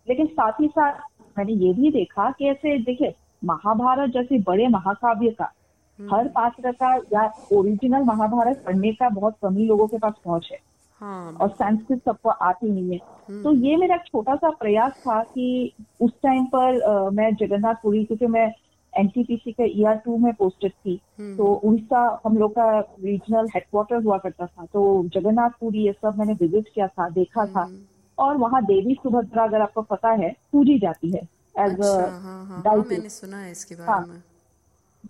लेकिन 0.07 0.25
साथ 0.27 0.51
ही 0.61 0.67
साथ 0.67 0.99
मैंने 1.37 1.53
ये 1.53 1.73
भी 1.73 1.91
देखा 1.91 2.29
कि 2.31 2.49
ऐसे 2.49 2.77
देखिए 2.77 3.13
महाभारत 3.43 4.09
जैसे 4.09 4.39
बड़े 4.39 4.67
महाकाव्य 4.67 5.29
का 5.29 5.51
हम्म। 5.99 6.15
हर 6.15 6.27
पात्र 6.27 6.71
का 6.71 6.95
या 7.13 7.31
ओरिजिनल 7.53 8.03
महाभारत 8.03 8.63
पढ़ने 8.65 8.91
का 8.93 9.09
बहुत 9.09 9.35
कमी 9.41 9.65
लोगों 9.65 9.87
के 9.87 9.97
पास 9.97 10.13
पहुँच 10.25 10.49
है। 10.51 10.57
हाँ, 11.01 11.37
और 11.41 11.49
संस्कृत 11.49 12.01
सबको 12.05 12.29
आती 12.29 12.69
नहीं 12.69 12.91
है। 12.91 12.99
हम्म। 13.29 13.43
तो 13.43 13.51
ये 13.51 13.75
मेरा 13.77 13.97
छोटा 13.97 14.35
सा 14.35 14.49
प्रयास 14.49 14.91
था 15.07 15.21
कि 15.23 15.73
उस 16.01 16.11
टाइम 16.23 16.45
पर 16.45 16.81
आ, 16.81 17.09
मैं 17.09 17.35
जगन्नाथपुरी 17.35 18.03
क्योंकि 18.05 18.27
मैं 18.27 18.51
एनटीपीसी 18.97 19.51
के 19.51 19.65
ई 19.79 19.83
आर 19.83 19.95
टू 19.95 20.17
में 20.17 20.33
पोस्टेड 20.33 20.71
थी। 20.71 20.99
हम्म। 21.19 21.35
तो 21.37 21.53
उड़ीसा 21.63 22.21
हम 22.25 22.37
लोग 22.37 22.51
का 22.51 22.79
रीजनल 22.79 23.47
हेडक्वार्टर 23.55 24.03
हुआ 24.03 24.17
करता 24.17 24.45
था। 24.45 24.65
तो 24.65 25.03
जगन्नाथपुरी 25.13 25.85
ये 25.85 25.93
सब 25.93 26.17
मैंने 26.17 26.33
विज़िट 26.33 26.69
किया 26.75 26.87
था 26.87 27.09
देखा 27.09 27.45
था। 27.45 27.61
हम्म। 27.61 27.83
और 28.17 28.37
वहाँ 28.37 28.63
देवी 28.65 28.93
सुभद्रा 28.93 29.43
अगर 29.43 29.61
आपको 29.61 29.81
पता 29.81 30.09
है 30.11 30.29
पूजी 30.51 30.77
जाती 30.79 31.09
है 31.11 31.21
एज 31.57 31.71
अच्छा, 31.71 31.89
हाँ, 31.89 32.45
हाँ, 32.45 32.61
हाँ, 32.65 32.75
मैंने 32.77 33.09
सुना 33.09 33.37
है 33.37 33.51
इसके 33.51 33.75
बारे 33.75 33.91
हाँ, 33.91 34.05
में। 34.07 34.21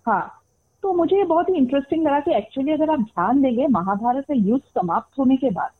हाँ। 0.06 0.42
तो 0.82 0.92
मुझे 0.92 1.24
बहुत 1.24 1.48
ही 1.48 1.54
इंटरेस्टिंग 1.54 2.06
लगा 2.06 2.20
कि 2.20 2.34
एक्चुअली 2.34 2.72
अगर 2.72 2.90
आप 2.90 3.00
ध्यान 3.00 3.40
देंगे 3.42 3.66
महाभारत 3.66 4.24
का 4.24 4.34
युद्ध 4.34 4.62
समाप्त 4.74 5.18
होने 5.18 5.36
के 5.36 5.50
बाद 5.50 5.70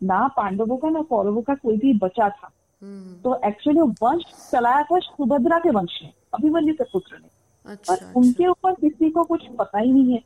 ना 0.00 0.26
पांडवों 0.28 0.76
का 0.76 0.88
ना 0.88 1.02
कौरवों 1.02 1.42
का 1.42 1.54
कोई 1.54 1.76
भी 1.76 1.92
बचा 1.94 2.28
था। 2.28 2.50
हम्म। 2.82 3.14
तो 3.22 3.40
एक्चुअली 3.44 3.80
वंश 4.02 4.24
चलाया 4.52 4.82
था 4.82 4.98
सुभद्रा 4.98 5.58
के 5.58 5.70
वंश 5.70 5.98
ने 6.02 6.12
अभिमन्यु 6.34 6.74
के 6.74 6.84
पुत्र 6.84 7.18
ने। 7.18 7.28
अच्छा, 7.66 7.92
और 7.92 7.98
अच्छा। 7.98 8.12
उनके 8.16 8.46
ऊपर 8.46 8.74
किसी 8.80 9.10
को 9.10 9.24
कुछ 9.24 9.46
पता 9.58 9.78
ही 9.78 9.92
नहीं 9.92 10.12
है। 10.12 10.22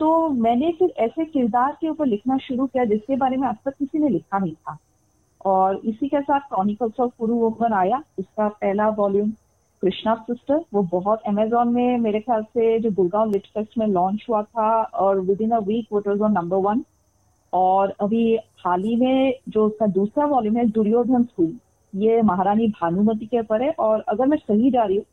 तो 0.00 0.28
मैंने 0.38 0.70
फिर 0.78 0.92
ऐसे 0.98 1.24
किरदार 1.26 1.76
के 1.80 1.88
ऊपर 1.88 2.06
लिखना 2.06 2.36
शुरू 2.38 2.66
किया 2.66 2.84
जिसके 2.84 3.16
बारे 3.16 3.36
में 3.36 3.48
अब 3.48 3.56
तक 3.64 3.74
किसी 3.78 3.98
ने 3.98 4.08
लिखा 4.08 4.38
नहीं 4.38 4.54
था। 4.54 4.76
और 5.44 5.80
इसी 5.84 6.08
के 6.08 6.20
साथ 6.20 6.40
क्रॉनिकल्स 6.48 7.00
ऑफ़ 7.00 7.12
कुरु 7.18 7.34
वोमन 7.36 7.72
आया 7.74 8.02
इसका 8.18 8.48
पहला 8.50 8.88
वॉल्यूम 8.98 9.30
कृष्णा 9.82 10.14
सिस्टर 10.22 10.64
वो 10.74 10.82
बहुत 10.90 11.22
अमेजोन 11.26 11.68
में 11.68 11.98
मेरे 11.98 12.20
ख्याल 12.20 12.42
से 12.44 12.78
जो 12.80 12.90
गुड़गांव 12.92 13.30
लिट 13.30 13.46
फेस्ट 13.54 13.78
में 13.78 13.86
लॉन्च 13.86 14.26
हुआ 14.28 14.42
था 14.42 14.82
और 14.82 15.20
विद 15.20 15.40
इन 15.40 15.50
अ 15.50 15.58
वीक 15.60 15.86
वो 15.92 16.02
वाज 16.06 16.20
ऑन 16.20 16.32
नंबर 16.32 16.56
वन 16.66 16.84
और 17.52 17.94
अभी 18.00 18.24
हाल 18.58 18.82
ही 18.82 18.94
में 18.96 19.34
जो 19.48 19.66
उसका 19.66 19.86
दूसरा 19.96 20.26
वॉल्यूम 20.26 20.56
है 20.56 20.66
दुर्योधन 20.70 21.24
स्कूल 21.24 21.52
ये 21.92 22.20
महारानी 22.22 22.68
भानुमति 22.70 23.26
के 23.26 23.40
ऊपर 23.40 23.62
है। 23.62 23.70
और 23.78 24.04
अगर 24.08 24.26
मैं 24.26 24.38
सही 24.38 24.70
जा 24.70 24.84
रही 24.84 24.96
हूँ 24.96 25.04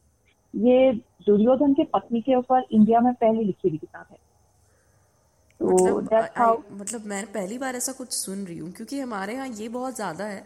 ये 0.53 0.93
दुर्योधन 1.25 1.73
के 1.73 1.83
पत्नी 1.83 2.21
के 2.21 2.35
ऊपर 2.35 2.65
इंडिया 2.71 2.99
में 2.99 3.13
पहली 3.13 3.43
लिखी 3.43 3.69
हुई 3.69 3.77
किताब 3.77 4.05
है। 4.11 4.17
तो 5.59 5.99
मतलब, 6.01 6.27
how... 6.37 6.55
I, 6.55 6.71
मतलब 6.71 7.05
मैं 7.05 7.25
पहली 7.25 7.57
बार 7.57 7.75
ऐसा 7.75 7.91
कुछ 7.91 8.11
सुन 8.11 8.45
रही 8.45 8.57
हूँ 8.57 8.71
क्योंकि 8.71 8.99
हमारे 8.99 9.33
यहाँ 9.33 9.47
ये 9.47 9.69
बहुत 9.69 9.95
ज़्यादा 9.95 10.25
है 10.25 10.43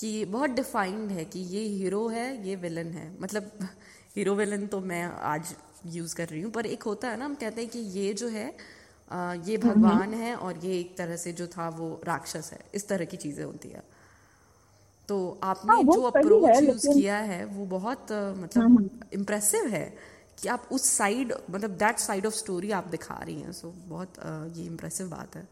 कि 0.00 0.24
बहुत 0.24 0.50
डिफाइंड 0.50 1.10
है 1.10 1.24
कि 1.24 1.38
ये 1.38 1.60
हीरो 1.60 2.06
है 2.08 2.48
ये 2.48 2.56
विलन 2.56 2.86
है। 2.86 3.20
मतलब 3.20 3.50
हीरो 4.16 4.34
विलन 4.34 4.66
तो 4.66 4.80
मैं 4.80 5.04
आज 5.04 5.54
यूज़ 5.86 6.16
कर 6.16 6.28
रही 6.28 6.40
हूँ 6.40 6.50
पर 6.52 6.66
एक 6.66 6.82
होता 6.82 7.08
है 7.08 7.16
ना 7.16 7.24
हम 7.24 7.34
कहते 7.34 7.60
हैं 7.60 7.70
कि 7.70 7.78
ये 7.78 8.12
जो 8.14 8.28
है 8.28 8.52
आ, 9.10 9.34
ये 9.34 9.56
हम्म, 9.56 9.70
हम्म। 9.70 9.82
भगवान 9.82 10.14
है 10.14 10.34
और 10.36 10.58
ये 10.58 10.78
एक 10.80 10.96
तरह 10.98 11.16
से 11.16 11.32
जो 11.32 11.46
था 11.46 11.68
वो 11.68 12.00
राक्षस 12.06 12.50
है। 12.52 12.60
इस 12.74 12.88
तरह 12.88 13.04
की 13.04 13.16
चीज़ें 13.16 13.44
होती 13.44 13.68
है। 13.68 13.82
तो 15.08 15.16
आपने 15.44 15.70
हाँ, 15.70 15.82
जो 15.84 16.02
अप्रोच 16.02 16.62
यूज़ 16.62 16.88
किया 16.88 17.16
है 17.18 17.44
वो 17.44 17.66
बहुत 17.66 18.12
मतलब 18.12 19.12
इम्प्रेसिव 19.14 19.66
हम्म, 19.66 19.74
है 19.74 19.84
कि 20.38 20.48
आप 20.48 20.68
उस 20.72 20.90
साइड 20.98 21.32
मतलब 21.50 21.70
दैट 21.78 21.98
साइड 21.98 22.26
ऑफ़ 22.26 22.34
स्टोरी 22.34 22.70
आप 22.70 22.84
दिखा 22.88 23.14
रही 23.22 23.40
हैं 23.40 23.52
सो 23.52 23.72
बहुत 23.88 24.14
ये 24.56 24.64
इम्प्रेसिव 24.66 25.08
बात 25.08 25.36
है। 25.36 25.48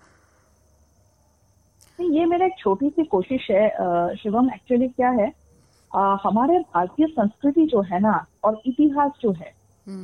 ये 1.99 2.25
मेरा 2.27 2.47
एक 2.47 2.53
छोटी 2.59 2.89
सी 2.91 3.05
कोशिश 3.05 3.47
है 3.51 3.69
शिवम 4.17 4.51
एक्चुअली 4.55 4.89
क्या 4.89 5.11
है 5.11 5.33
आ, 5.91 6.17
हमारे 6.25 6.59
भारतीय 6.59 7.07
संस्कृति 7.07 7.67
जो 7.67 7.83
है 7.83 8.01
ना 8.01 8.27
और 8.45 8.61
इतिहास 8.67 9.13
जो 9.21 9.33
है 9.33 9.53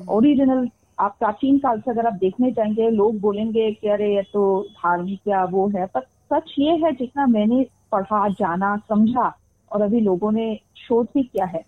ओरिजिनल 0.09 0.69
आप 0.99 1.17
प्राचीन 1.19 1.59
काल 1.59 1.81
से 1.81 1.91
अगर 1.91 2.07
आप 2.07 2.13
देखने 2.13 2.51
जाएँगे 2.53 2.91
लोग 2.91 3.21
बोलेंगे 3.21 3.71
कि 3.73 3.89
अरे 3.89 4.15
ये 4.17 4.23
तो 4.23 4.45
धार्मिक 4.73 5.21
या 5.29 5.45
वो 5.45 5.69
है 5.69 5.87
पर 5.87 6.01
सच 6.33 6.55
ये 6.59 6.73
है 6.77 6.93
जितना 6.93 7.27
मैंने 7.27 7.63
पढ़ा 7.93 8.29
जाना 8.29 8.77
समझा 8.89 9.33
और 9.71 9.83
अभी 9.83 10.01
लोगों 10.01 10.31
ने 10.33 10.55
शोध 10.77 11.07
भी 11.15 11.23
किया 11.23 11.47
है। 11.47 11.65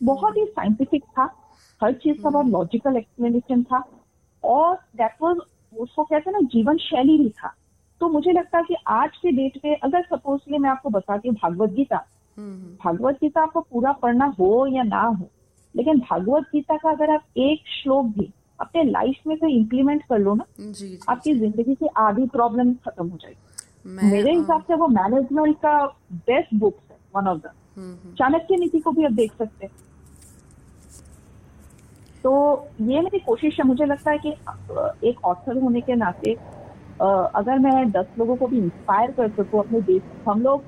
बहुत 0.00 0.36
ही 0.36 0.44
साइंटिफिक 0.46 1.04
था 1.18 1.24
हर 1.80 1.92
चीज़ 1.92 2.22
का 2.22 2.30
बहुत 2.30 2.46
लॉजिकल 2.46 2.96
एक्सप्लेनेशन 2.96 3.62
था 3.62 3.82
और 4.44 4.74
दैट 4.96 5.22
वाज 5.22 5.36
उसको 5.72 6.04
कहते 6.04 6.30
हैं 6.30 6.32
ना 6.32 6.46
जीवन 6.48 6.76
शैली 6.78 7.18
भी 7.18 7.28
था। 7.30 7.54
तो 8.00 8.08
मुझे 8.08 8.32
लगता 8.32 8.58
है 8.58 8.64
कि 8.64 8.76
आज 8.86 9.16
के 9.16 9.30
डेट 9.32 9.60
में 9.64 9.76
अगर 9.76 10.02
सपोजली 10.04 10.58
मैं 10.58 10.70
आपको 10.70 10.90
बताती 10.90 11.28
हूँ 11.28 11.36
भागवत 11.36 11.70
गीता। 11.70 11.96
भागवत 12.80 13.14
गीता 13.14 13.42
आपको 13.42 13.60
पूरा 13.60 13.92
पढ़ना 13.92 14.26
हो 14.38 14.66
या 14.66 14.82
ना 14.82 15.02
हो 15.02 15.28
लेकिन 15.74 15.98
भागवत 16.00 16.48
गीता 16.52 16.76
का 16.76 16.90
अगर 16.90 17.10
आप 17.10 17.24
एक 17.36 17.68
श्लोक 17.68 18.06
भी 18.18 18.32
अपने 18.60 18.82
लाइफ 18.84 19.26
में 19.26 19.34
से 19.36 19.52
इम्प्लीमेंट 19.52 20.02
कर 20.02 20.18
लो 20.18 20.34
ना 20.34 20.44
जी 20.60 20.72
जी 20.72 20.98
आपकी 21.08 21.34
ज़िंदगी 21.34 21.74
की 21.74 21.86
आधी 21.96 22.26
प्रॉब्लम 22.26 22.72
खत्म 22.84 23.08
हो 23.08 23.16
जाएगी। 23.16 23.53
मेरे 24.02 24.32
हिसाब 24.34 24.62
से 24.62 24.74
वो 24.74 24.88
मैनेजमेंट 24.88 25.56
का 25.56 25.76
बेस्ट 26.12 26.54
बुक 26.54 26.78
है 26.90 26.96
one 27.16 27.28
of 27.28 27.38
the 27.38 27.50
Chanakya 28.16 28.56
Niti 28.56 28.80
को 28.80 28.92
भी 28.92 29.04
आप 29.04 29.12
देख 29.12 29.32
सकते 29.34 29.66
हैं। 29.66 29.72
तो 32.24 32.32
ये 32.80 33.00
मेरी 33.00 33.18
कोशिश 33.20 33.56
है 33.60 33.66
मुझे 33.66 33.84
लगता 33.84 34.10
है 34.10 34.18
कि 34.18 34.30
एक 35.08 35.24
ऑथर 35.24 35.58
होने 35.62 35.80
के 35.80 35.94
नाते 35.96 36.32
अगर 37.00 37.58
मैं 37.58 37.90
दस 37.90 38.06
लोगों 38.18 38.36
को 38.36 38.46
भी 38.48 38.58
इंस्पायर 38.58 39.10
कर 39.12 39.30
सकूँ 39.30 39.60
अपने 39.60 39.80
देश 39.82 40.02
हम 40.28 40.42
लोग 40.42 40.64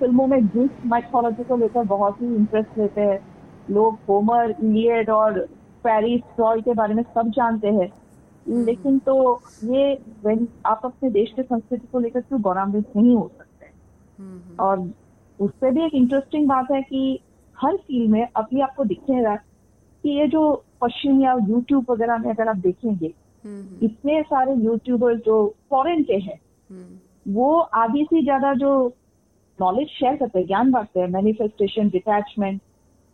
फ़िल्मों 0.00 0.26
में 0.26 0.38
ग्रीक 0.48 0.72
माइथोलॉजी 0.86 1.44
को 1.44 1.56
लेकर 1.56 1.84
बहुत 1.86 2.20
ही 2.20 2.34
इंटरेस्ट 2.36 2.78
लेते 2.78 3.00
हैं। 3.00 3.18
लोग 3.68 3.98
होमर 4.08 4.50
इलियड 4.50 5.10
और 5.10 5.38
पेरिस 5.84 6.20
ट्रॉय 6.36 6.60
के 6.60 6.74
बारे 6.74 6.94
में 6.94 7.02
सब 7.02 7.30
जानते 7.36 7.68
हैं। 7.68 7.88
लेकिन 8.50 8.98
तो 8.98 9.42
ये 9.64 9.98
when 10.26 10.46
आप 10.66 10.80
अपने 10.84 11.10
देश 11.10 11.32
के 11.36 11.42
संस्कृति 11.42 11.86
को 11.92 11.98
लेकर 11.98 12.20
क्यों 12.20 12.40
गौरवान्वित 12.42 12.96
नहीं 12.96 13.16
हो 13.16 13.30
सकते? 13.38 13.66
हम्म, 14.18 14.38
हम्म, 14.38 14.56
और 14.58 14.90
उससे 15.38 15.70
भी 15.70 15.84
एक 15.86 15.94
इंटरेस्टिंग 15.94 16.48
बात 16.48 16.66
है 16.72 16.82
कि 16.82 17.20
हर 17.56 17.76
फ़ील्ड 17.76 18.10
में 18.10 18.28
अभी 18.36 18.60
आपको 18.60 18.84
दिखेगा 18.84 19.36
कि 19.36 20.18
ये 20.20 20.26
जो 20.28 20.66
पश्चिम 20.80 21.20
या 21.22 21.36
यूट्यूब 21.48 21.86
वगैरह 21.90 22.18
में 22.18 22.30
अगर 22.30 22.48
आप 22.48 22.56
देखेंगे 22.56 23.14
हम्म, 23.44 23.60
हम्म, 23.60 23.78
इतने 23.82 24.22
सारे 24.22 24.54
यूट्यूबर 24.54 25.16
जो 25.16 25.56
फॉरेन 25.70 26.02
के 26.02 26.16
हैं 26.16 26.40
हम्म, 26.70 27.32
वो 27.32 27.58
आधी 27.58 28.04
से 28.04 28.22
ज़्यादा 28.22 28.54
जो 28.54 28.96
नॉलेज 29.60 29.88
शेयर 29.88 30.16
करते 30.16 30.38
हैं 30.38 30.46
ज्ञान 30.46 30.70
बांटते 30.70 31.00
हैं 31.00 31.08
मैनिफेस्टेशन 31.08 31.88
डिटैचमेंट 31.88 32.62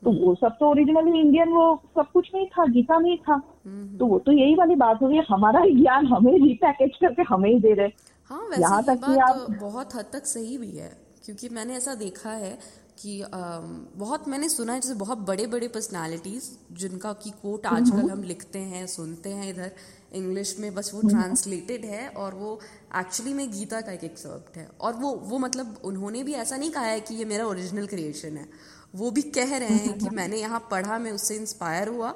तो 0.06 0.26
वो 0.26 0.34
सब 0.34 0.48
तो 0.48 0.70
ओरिजिनली 0.70 1.20
इंडियन 1.20 1.48
वो 1.48 1.82
सब 1.84 2.04
कुछ 2.12 2.30
नहीं 2.34 2.46
था 2.46 2.66
गीता 2.66 2.98
में 2.98 3.10
ही 3.10 3.16
था। 3.16 3.60
हम्म, 3.66 3.98
तो 3.98 4.06
वो 4.06 4.18
तो 4.18 4.32
यही 4.32 4.54
वाली 4.54 4.75
बात 4.75 4.98
हो 5.02 5.08
गई 5.08 5.16
हमारा 5.16 5.60
ही 5.60 5.80
ज्ञान 5.80 6.06
हमें 6.06 6.32
रिपैकेज 6.32 6.90
करके 6.96 7.22
हमें 7.22 7.50
ही 7.50 7.60
दे 7.60 7.75
रहे। 7.75 7.88
हाँ 8.25 8.46
वैसे 8.50 8.62
यहाँ 8.62 8.82
तक 8.84 8.94
कि 8.94 8.96
बात 8.96 9.18
आप- 9.18 9.60
बहुत 9.60 9.94
हद 9.94 10.04
तक 10.12 10.26
सही 10.26 10.58
भी 10.58 10.70
है 10.70 10.98
क्योंकि 11.25 11.48
मैंने 11.48 11.76
ऐसा 11.76 11.94
देखा 11.94 12.30
है 12.30 12.58
कि 12.98 13.20
अम, 13.20 13.86
बहुत 13.96 14.28
मैंने 14.28 14.48
सुना 14.48 14.72
है 14.72 14.80
जैसे 14.80 14.94
बहुत 14.94 15.18
बड़े 15.18 15.46
बड़े 15.46 15.68
पर्सनालिटीज 15.68 16.58
जिनका 16.72 17.12
की 17.12 17.30
कोट 17.30 17.66
आजकल 17.66 18.10
हम 18.10 18.22
लिखते 18.22 18.58
हैं 18.58 18.86
सुनते 18.86 19.30
हैं 19.30 19.50
इधर 19.50 19.70
इंग्लिश 20.14 20.56
में 20.60 20.75
बस 20.75 20.94
वो 20.94 21.00
ट्रांसलेटेड 21.08 21.84
है 21.84 22.08
और 22.08 22.34
वो 22.34 22.60
एक्चुअली 22.96 23.34
में 23.34 23.50
गीता 23.50 23.80
का 23.80 23.92
एक 23.92 24.04
एक्सर्प्ट 24.04 24.56
है। 24.56 24.68
और 24.80 24.92
वो 24.92 25.10
वो 25.12 25.38
मतलब 25.38 25.76
उन्होंने 25.84 26.25
भी 26.25 26.32
ऐसा 26.32 26.56
नहीं 26.56 26.70
कहा 26.70 26.84
है 26.84 27.00
कि 27.00 27.14
ये 27.14 27.25
मेरा 27.25 27.46
ओरिजिनल 27.46 27.86
क्रिएशन 27.86 28.36
है। 28.36 28.75
वो 28.97 29.11
भी 29.11 29.23
कह 29.23 29.57
रहे 29.57 29.76
हैं 29.76 29.99
कि 29.99 30.11
मैंने 30.17 30.37
यहाँ 30.37 30.67
पढ़ा 30.71 30.99
मैं 30.99 31.12
उससे 31.12 31.37
इंस्पायर 31.37 31.88
हुआ। 31.88 32.15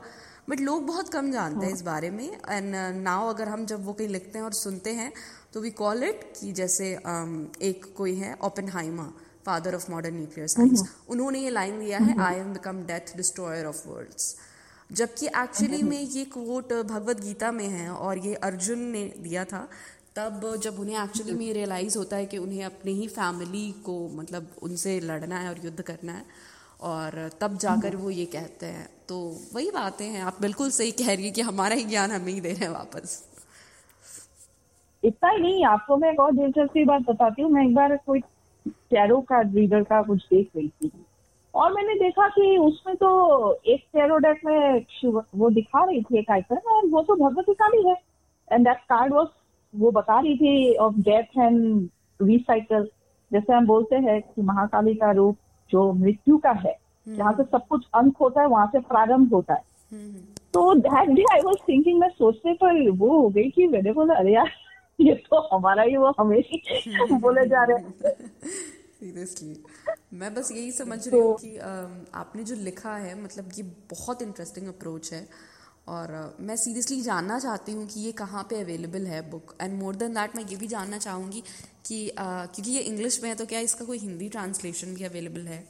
बट 0.50 0.60
लोग 0.60 0.86
बहुत 0.86 1.08
कम 1.08 1.30
जानते 1.32 1.66
हैं 1.66 1.72
इस 1.72 1.82
बारे 1.82 2.10
में। 2.10 2.28
एंड 2.50 2.74
नाउ 3.02 3.28
अगर 3.28 3.48
हम 3.48 3.66
जब 3.66 3.84
वो 3.86 3.92
कहीं 3.92 4.08
लिखते 4.08 4.38
हैं 4.38 4.44
और 4.44 4.52
सुनते 4.52 4.90
हैं 4.90 5.12
तो 5.52 5.60
वी 5.60 5.70
कॉल 5.70 6.02
इट 6.04 6.32
कि 6.40 6.52
जैसे 6.52 6.94
um, 6.96 7.62
एक 7.62 7.92
कोई 7.96 8.14
है 8.14 8.36
Oppenheimer 8.42 9.12
father 9.46 9.74
of 9.74 9.90
modern 9.90 10.14
nuclear 10.14 10.48
science 10.48 10.82
उन्होंने 11.08 11.38
ये 11.38 11.50
लाइन 11.50 11.80
दिया 11.80 11.98
है 11.98 12.20
I 12.22 12.34
am 12.34 12.52
become 12.52 12.82
death 12.82 13.16
destroyer 13.16 13.66
of 13.66 13.88
worlds 13.88 14.36
जबकि 14.92 15.26
एक्चुअली 15.26 15.82
में 15.82 16.00
ये 16.00 16.24
कोट 16.24 16.72
भगवत 16.72 17.20
गीता 17.20 17.52
में 17.52 17.66
है 17.68 17.88
और 17.90 18.18
ये 18.18 18.34
अर्जुन 18.34 18.78
ने 18.78 19.04
दिया 19.18 19.44
था 19.44 19.68
तब 20.16 20.56
जब 20.62 20.78
उन्हें 20.80 21.02
एक्चुअली 21.04 21.32
में 21.32 21.44
ये 21.46 21.52
रियलाइज़ 21.52 21.98
होता 21.98 22.16
है 22.16 22.26
कि 22.26 22.38
उन्हें 22.38 22.64
अपनी 22.64 22.92
ही 22.92 23.08
फैमिली 23.08 23.70
को 23.84 23.96
मतलब 24.08 24.54
उनसे 24.62 24.98
लड़ना 25.00 25.38
है 25.38 25.48
और 25.48 25.64
युद्ध 25.64 25.80
करना 25.80 26.12
है 26.12 26.24
और 26.82 27.30
तब 27.40 27.56
जाकर 27.56 27.96
वो 27.96 28.10
ये 28.10 28.24
कहते 28.26 28.66
हैं। 28.66 28.88
तो 29.08 29.16
वही 29.54 29.70
बातें 29.70 30.04
हैं। 30.06 30.22
आप 30.22 30.36
बिल्कुल 30.40 30.70
सही 30.70 30.90
कह 30.90 31.14
रही 31.14 31.24
है 31.24 31.30
कि 31.30 31.40
हमारा 31.40 31.74
ही 31.74 31.84
ज्ञान 31.84 32.10
हमें 32.10 32.32
ही 32.32 32.40
दे 32.40 32.52
रहे 32.52 32.64
हैं 32.64 32.72
वापस। 32.72 33.22
इतना 35.02 35.30
ही 35.30 35.38
नहीं, 35.38 35.64
आपको 35.64 35.96
मैं 35.96 36.14
और 36.16 36.32
दिलचस्पी 36.32 36.84
बात 36.84 37.02
बताती 37.02 37.42
हूँ। 37.42 37.50
मैं 37.50 37.64
एक 37.66 37.74
बार 37.74 37.96
कोई 38.06 38.20
टैरो 38.68 39.20
कार्ड 39.20 39.54
रीडर 39.54 39.82
का 39.82 40.02
कुछ 40.02 40.26
देख 40.26 40.48
रही 40.56 40.68
थी। 40.68 40.90
और 41.54 41.72
मैंने 41.72 41.94
देखा 41.94 42.28
कि 42.28 42.56
उसमें 42.58 42.96
तो 42.96 43.08
एक 43.66 43.84
टैरो 43.92 44.16
डेक 44.16 44.40
में 44.44 45.18
वो 45.34 45.50
दिखा 45.50 45.84
रही 45.84 46.02
थी 46.02 46.18
एक 46.18 46.30
आइकन 46.30 46.56
और 46.56 46.86
वो 46.86 47.02
तो 47.02 47.14
भगवती 47.16 47.52
भी 47.52 47.88
है। 47.88 47.96
एंड 48.52 48.64
दैट 48.68 48.78
कार्ड 48.88 49.12
वाज 49.12 49.26
वो 49.74 49.90
बता 49.90 50.20
रही 50.20 50.36
थी 50.36 50.74
ऑफ़ 50.76 50.94
डेथ 50.94 51.38
एंड 51.38 51.88
रिसाइकल 52.20 52.88
जैसे 53.30 53.52
हम 53.52 53.66
बोलते 53.66 53.96
हैं 53.96 54.20
कि 54.22 54.42
महाकाली 54.42 54.94
का 54.94 55.10
रूप 55.10 55.36
जो 55.70 55.92
मृत्यु 55.92 56.38
का 56.38 56.50
है 56.64 56.76
जहाँ 57.06 57.32
से 57.32 57.42
सब 57.42 57.66
कुछ 57.66 57.86
अंत 57.94 58.14
होता 58.20 58.40
है 58.40 58.46
वहाँ 58.48 58.66
से 58.66 58.78
प्रारंभ 58.88 59.34
होता 59.34 59.54
है। 59.54 59.62
हम्म, 59.92 60.20
तो 60.54 60.74
that 60.74 61.08
day 61.08 61.24
I 61.32 61.40
was 61.44 61.56
thinking 61.68 62.00
मैं 62.00 62.08
सोचने 62.08 62.52
पर 62.62 62.88
वो 62.90 63.20
हो 63.20 63.28
गई 63.28 63.50
कि 63.50 63.66
मैंने 63.66 63.92
बोला 63.92 64.14
अरे 64.14 64.32
यार 64.34 64.50
ये 64.98 65.14
तो 65.30 65.40
हमारा 65.52 65.82
ही 65.82 65.96
वो 65.96 66.12
हमें 66.18 66.38
ही 66.38 66.62
बोले 67.12 67.46
जा 67.48 67.64
रहे 67.64 67.78
हैं। 67.78 68.14
सीरियसली 69.00 69.56
मैं 70.18 70.34
बस 70.34 70.50
यही 70.52 70.70
समझ 70.72 70.98
रही 71.08 71.20
हूँ 71.20 71.32
तो- 71.32 71.40
कि 71.40 71.56
आपने 72.14 72.44
जो 72.44 72.54
लिखा 72.54 72.96
है 72.96 73.22
मतलब 73.22 73.50
ये 73.58 73.62
बहुत 73.90 74.22
इंटरेस्टिंग 74.22 74.68
अप्रोच 74.68 75.12
है। 75.12 75.26
और 75.88 76.10
मैं 76.40 76.56
सीरियसली 76.56 77.00
जानना 77.00 77.38
चाहती 77.38 77.72
हूँ 77.72 77.86
कि 77.86 78.00
ये 78.00 78.10
कहाँ 78.12 78.42
पे 78.50 78.60
अवेलेबल 78.60 79.06
है 79.06 79.20
book 79.30 79.54
and 79.60 79.72
more 79.82 79.94
than 79.96 80.14
that 80.14 80.36
मैं 80.36 80.44
ये 80.44 80.56
भी 80.56 80.66
जानना 80.66 80.98
चाहूँगी 80.98 81.42
कि 81.86 82.08
अ, 82.08 82.22
क्योंकि 82.54 82.70
ये 82.70 82.80
इंग्लिश 82.82 83.20
में 83.22 83.30
है 83.30 83.36
तो 83.36 83.46
क्या 83.46 83.60
इसका 83.60 83.84
कोई 83.84 83.98
हिंदी 83.98 84.28
ट्रांसलेशन 84.28 84.94
भी 84.94 85.04
अवेलेबल 85.04 85.40
है? 85.40 85.62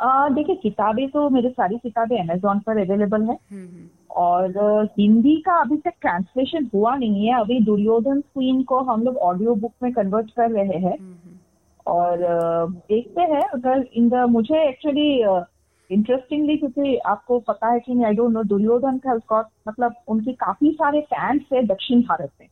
आ, 0.00 0.28
देखिए 0.28 0.56
किताबें 0.56 1.08
तो 1.10 1.28
मेरी 1.30 1.48
सारी 1.48 1.78
किताबें 1.78 2.18
अमेजोन 2.18 2.58
पर 2.58 2.78
अवेलेबल 2.78 3.22
है। 3.22 3.38
हम्म 3.50 3.66
हम्म। 3.66 3.88
और 4.10 4.84
हिंदी 4.98 5.36
का 5.36 5.60
अभी 5.60 5.76
तक 5.76 5.92
ट्रांसलेशन 6.00 6.70
हुआ 6.74 6.94
नहीं 6.96 7.26
है। 7.26 7.40
अभी 7.40 7.60
दुर्योधन 7.60 8.20
क्वीन 8.20 8.62
को 8.62 8.80
हम 8.80 9.02
लोग 9.02 9.16
ऑडियो 9.16 9.54
बुक 9.54 9.72
में 9.82 9.92
कन्वर्ट 9.92 10.30
कर 10.30 10.50
रहे 10.50 10.78
हैं। 10.78 10.96
हम्म, 10.98 11.34
और 11.86 12.18
देखते 12.70 13.20
हैं 13.22 13.42
अगर 13.42 13.88
इन 13.94 14.08
द 14.08 14.14
मुझे 14.28 14.68
एक्चुअली 14.68 15.10
इंटरेस्टिंगली 15.90 16.56
क्योंकि 16.56 16.96
आपको 16.96 17.38
पता 17.40 17.66
है 17.66 17.80
कि 17.80 18.02
आई 18.02 18.14
डोंट 18.14 18.32
नो 18.32 18.42
दुर्योधन 18.44 18.98
का 18.98 19.40
मतलब 19.68 19.94
उनके 20.08 20.32
काफ़ी 20.32 20.70
सारे 20.70 21.00
फैंस 21.00 21.42
है 21.52 21.66
दक्षिण 21.66 22.00
भारत 22.02 22.30
में। 22.40 22.48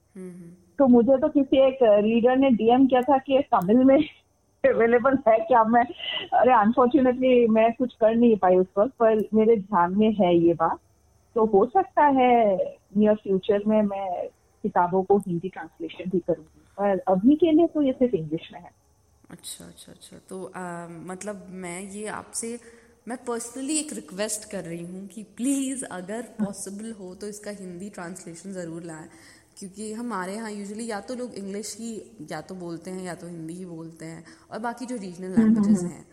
तो 0.79 0.87
मुझे 0.87 1.17
तो 1.19 1.29
किसी 1.29 1.59
एक 1.67 1.79
रीडर 2.05 2.37
ने 2.37 2.51
डीएम 2.51 2.87
किया 2.87 3.01
था 3.03 3.19
कि 3.19 3.39
तमिल 3.55 3.85
में 3.85 3.97
अवेलेबल 4.65 5.19
है 5.29 5.39
क्या? 5.39 5.65
मैं 5.65 5.85
अरे 6.33 6.53
अनफॉर्चुनेटली 6.53 7.47
मैं 7.49 7.73
कुछ 7.73 7.95
कर 7.95 8.15
नहीं 8.15 8.37
पाई 8.37 8.57
उस 8.57 8.67
वक्त 8.79 8.93
पर 8.99 9.29
मेरे 9.35 9.57
ध्यान 9.57 9.97
में 9.99 10.13
है 10.13 10.35
ये 10.39 10.55
बात। 10.55 10.79
तो 11.37 11.45
हो 11.47 11.65
सकता 11.67 12.05
है 12.19 12.57
नियर 12.97 13.15
फ्यूचर 13.15 13.65
में 13.67 13.81
मैं 13.83 14.29
किताबों 14.65 15.03
को 15.03 15.19
हिंदी 15.19 15.49
ट्रांसलेशन 15.49 16.11
भी 16.11 16.19
करूँगी। 16.21 16.61
पर 16.79 16.99
अभी 17.09 17.37
के 17.37 17.53
लिए 17.53 17.67
तो 17.67 17.83
ये 17.83 17.93
सिर्फ़ 17.93 18.15
इंग्लिश 18.17 18.49
में 18.53 18.61
है। 18.61 18.71
अच्छा 19.31 19.65
अच्छा 19.65 19.93
अच्छा। 19.93 20.19
तो 20.29 20.43
अ, 20.45 20.89
मतलब 20.91 21.47
मैं 21.51 21.81
ये 21.83 22.07
आपसे 22.09 22.59
मैं 23.09 23.17
पर्सनली 23.25 23.77
एक 23.79 23.93
रिक्वेस्ट 23.93 24.51
कर 24.51 24.65
रही 24.65 24.85
हूँ 24.85 25.07
कि 25.09 25.23
प्लीज़ 25.37 25.85
अगर 25.85 26.23
पॉसिबल 26.41 26.93
हो 26.93 27.15
तो 27.15 27.27
इसका 27.27 27.51
हिंदी 27.51 27.91
ट्रांसलेशन 27.91 28.53
ज़रूर 28.53 28.83
लाएँ। 28.83 29.09
क्योंकि 29.57 29.93
हमारे 29.93 30.35
यहाँ 30.35 30.51
यूजुअली 30.53 30.87
या 30.87 31.01
तो 31.01 31.15
लोग 31.15 31.35
इंग्लिश 31.35 31.77
ही 31.79 31.93
या 32.31 32.41
तो 32.41 32.55
बोलते 32.55 32.91
हैं 32.91 33.03
या 33.05 33.15
तो 33.15 33.27
हिंदी 33.27 33.55
ही 33.55 33.65
बोलते 33.65 34.05
हैं 34.05 34.25
और 34.51 34.59
बाकी 34.59 34.87
जो 34.87 34.97
रीजनल 34.97 35.35
लैंग्वेजेस 35.35 35.85
हैं। 35.85 36.05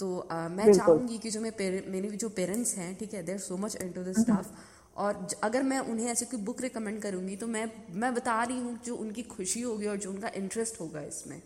तो 0.00 0.28
मैं 0.50 0.68
चाहूँगी 0.68 1.18
कि 1.18 1.30
जो 1.30 1.40
मेरे 1.40 1.56
पेरे- 1.56 1.86
मेरे 1.88 2.08
जो 2.16 2.28
पेरेंट्स 2.28 2.74
हैं 2.76 2.94
ठीक 2.94 3.14
है 3.14 3.22
there 3.22 3.38
so 3.38 3.56
much 3.56 3.76
into 3.76 4.02
this 4.04 4.20
stuff 4.20 4.48
और 4.96 5.26
अगर 5.42 5.62
मैं 5.62 5.78
उन्हें 5.78 6.06
ऐसे 6.06 6.24
कोई 6.24 6.40
बुक 6.40 6.60
रिकमेंड 6.62 7.00
करूँगी 7.02 7.36
तो 7.36 7.46
मैं 7.46 7.66
मैं 7.92 8.14
बता 8.14 8.42
रही 8.42 8.58
हूँ 8.58 8.78
जो 8.84 8.96
उनकी 8.96 9.22
खुशी 9.22 9.60
होगी 9.60 9.86
और 9.86 9.96
जो 9.96 10.10
उनका 10.10 10.28
इंटरेस्ट 10.34 10.80
होगा 10.80 11.02
इसमें। 11.02 11.40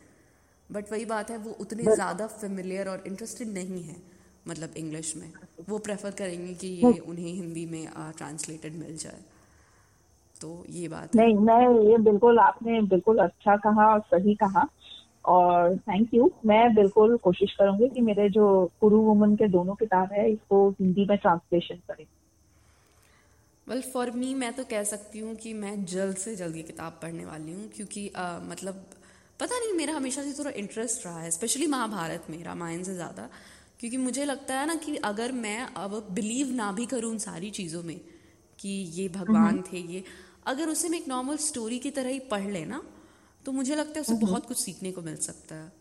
बट 0.71 0.93
वही 0.93 1.05
बात 1.05 1.31
है 1.31 1.37
वो 1.39 1.51
उतने 1.61 1.89
ज़्यादा 1.89 2.27
फेमिलियर 2.27 2.89
और 2.89 3.05
इंटरेस्टेड 3.07 3.49
नहीं 3.49 3.83
है 3.85 3.97
मतलब 4.49 4.75
इंग्लिश 4.77 5.17
में। 5.17 5.33
वो 5.69 5.79
प्रेफर 5.79 6.11
करेंगे 6.11 6.55
कि 6.55 6.67
ये 6.67 6.99
उन्हें 6.99 7.33
हिंदी 7.33 7.65
में 7.67 7.87
ट्रांसलेटेड 8.17 8.75
मिल 8.75 8.97
जाए। 8.97 9.21
तो 10.41 10.65
ये 10.71 10.89
बात 10.89 11.17
है। 11.17 11.21
नहीं 11.23 11.35
मैं 11.37 11.91
ये 11.91 11.97
बिल्कुल 11.99 12.39
आपने 12.39 12.81
बिल्कुल 12.83 13.19
अच्छा 13.19 13.57
कहा 13.57 13.93
और 13.93 14.01
सही 14.01 14.35
कहा 14.35 14.67
और 15.25 15.77
थैंक 15.77 16.15
यू 16.15 16.31
मैं 16.47 16.75
बिल्कुल 16.75 17.17
कोशिश 17.17 17.53
करूँगी 17.53 17.89
कि 17.89 18.01
मेरे 18.01 18.29
जो 18.29 18.45
गुरु 18.81 19.01
वुमन 19.01 19.35
के 19.37 19.49
दोनों 19.49 19.75
किताब 19.75 20.13
है 20.13 20.31
इसको 20.31 20.69
हिंदी 20.71 21.05
में 21.05 21.17
ट्रांसलेशन 21.19 21.75
करें। 21.89 22.05
वेल 23.67 23.83
फॉर 23.83 24.11
मी 24.11 24.35
मैं 24.35 24.53
तो 24.53 24.65
कह 24.65 24.85
सकती 24.85 25.19
हूँ 25.19 25.35
कि 25.35 25.53
मैं 25.55 25.85
जल्द 25.85 26.17
से 26.17 26.35
जल्द 26.37 26.57
ये 26.57 26.63
किताब 26.63 26.99
पढ़ने 27.03 27.25
वाली 27.25 27.53
हूँ 27.53 27.69
क्योंकि 27.69 28.09
uh, 28.09 28.51
मतलब 28.51 28.75
पता 29.41 29.59
नहीं 29.59 29.73
मेरा 29.73 29.95
हमेशा 29.95 30.23
से 30.23 30.33
थोड़ा 30.39 30.51
इंटरेस्ट 30.51 31.07
रहा 31.07 31.21
है 31.21 31.31
स्पेशली 31.31 31.67
महाभारत 31.67 32.27
में 32.31 32.43
रामायण 32.45 32.83
से 32.83 32.95
ज़्यादा। 32.95 33.29
क्योंकि 33.81 33.97
मुझे 33.97 34.25
लगता 34.25 34.55
है 34.55 34.67
ना 34.67 34.75
कि 34.75 34.97
अगर 34.97 35.33
मैं 35.33 35.59
अब 35.77 35.93
बिलीव 36.13 36.55
ना 36.55 36.73
भी 36.73 36.87
करूँ 36.87 37.11
उन 37.11 37.19
सारी 37.19 37.51
चीज़ों 37.51 37.83
में 37.83 38.01
कि 38.59 38.69
ये 38.69 39.09
भगवान 39.09 39.63
थे 39.63 39.79
ये 39.79 40.03
अगर 40.49 40.69
उसे 40.69 40.89
मैं 40.89 40.99
एक 40.99 41.09
नॉर्मल 41.09 41.37
स्टोरी 41.43 41.79
की 41.79 41.91
तरह 41.91 42.11
ही 42.11 42.19
पढ़ 42.31 42.47
लेना 42.51 42.83
तो 43.45 43.53
मुझे 43.53 43.75
लगता 43.75 43.93
है 43.95 44.01
उसे 44.01 44.15
बहुत 44.17 44.47
कुछ 44.47 44.59
सीखने 44.59 44.93
को 44.93 45.03
मिल 45.03 45.17
सकता 45.23 45.55
है। 45.55 45.73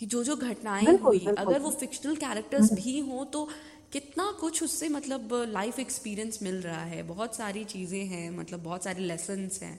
कि 0.00 0.06
जो 0.06 0.22
जो 0.24 0.36
घटनाएँ 0.38 0.92
हुई 0.96 1.28
अगर 1.38 1.58
वो 1.60 1.70
फिक्शनल 1.70 2.16
कैरेक्टर्स 2.16 2.72
भी 2.74 2.98
हों 3.00 3.24
तो 3.26 3.44
कितना 3.92 4.30
कुछ 4.40 4.62
उससे 4.62 4.88
मतलब 4.88 5.32
लाइफ 5.48 5.78
एक्सपीरियंस 5.78 6.38
मिल 6.42 6.60
रहा 6.62 6.82
है। 6.84 7.02
बहुत 7.02 7.34
सारी 7.36 7.64
चीज़ें 7.64 8.04
हैं 8.06 8.30
मतलब 8.30 8.62
बहुत 8.62 8.84
सारे 8.84 9.02
लेसन्स 9.02 9.62
हैं। 9.62 9.78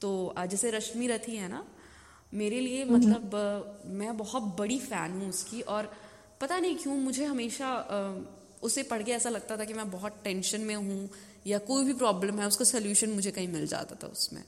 तो 0.00 0.10
जैसे 0.50 0.70
रश्मि 0.70 1.06
रथी 1.06 1.36
है 1.36 1.48
ना 1.48 1.64
मेरे 2.32 2.60
लिए 2.60 2.84
मतलब 2.86 3.34
मैं 3.94 4.16
बहुत 4.16 4.42
बड़ी 4.58 4.78
फ़ैन 4.80 5.12
हूँ 5.12 5.28
उसकी। 5.28 5.60
और 5.68 5.90
पता 6.40 6.58
नहीं 6.58 6.76
क्यों 6.76 6.96
मुझे 6.98 7.24
हमेशा 7.24 7.70
उसे 8.62 8.82
पढ़ 8.82 9.02
के 9.02 9.12
ऐसा 9.12 9.30
लगता 9.30 9.56
था 9.56 9.64
कि 9.64 9.74
मैं 9.74 9.90
बहुत 9.90 10.20
टेंशन 10.24 10.60
में 10.60 10.74
हूँ 10.76 11.08
या 11.46 11.58
कोई 11.58 11.84
भी 11.84 11.92
प्रॉब्लम 11.94 12.38
है 12.40 12.46
उसका 12.46 12.64
सोल्यूशन 12.64 13.10
मुझे 13.10 13.30
कहीं 13.30 13.48
मिल 13.48 13.66
जाता 13.66 13.96
था 14.02 14.06
उसमें। 14.08 14.42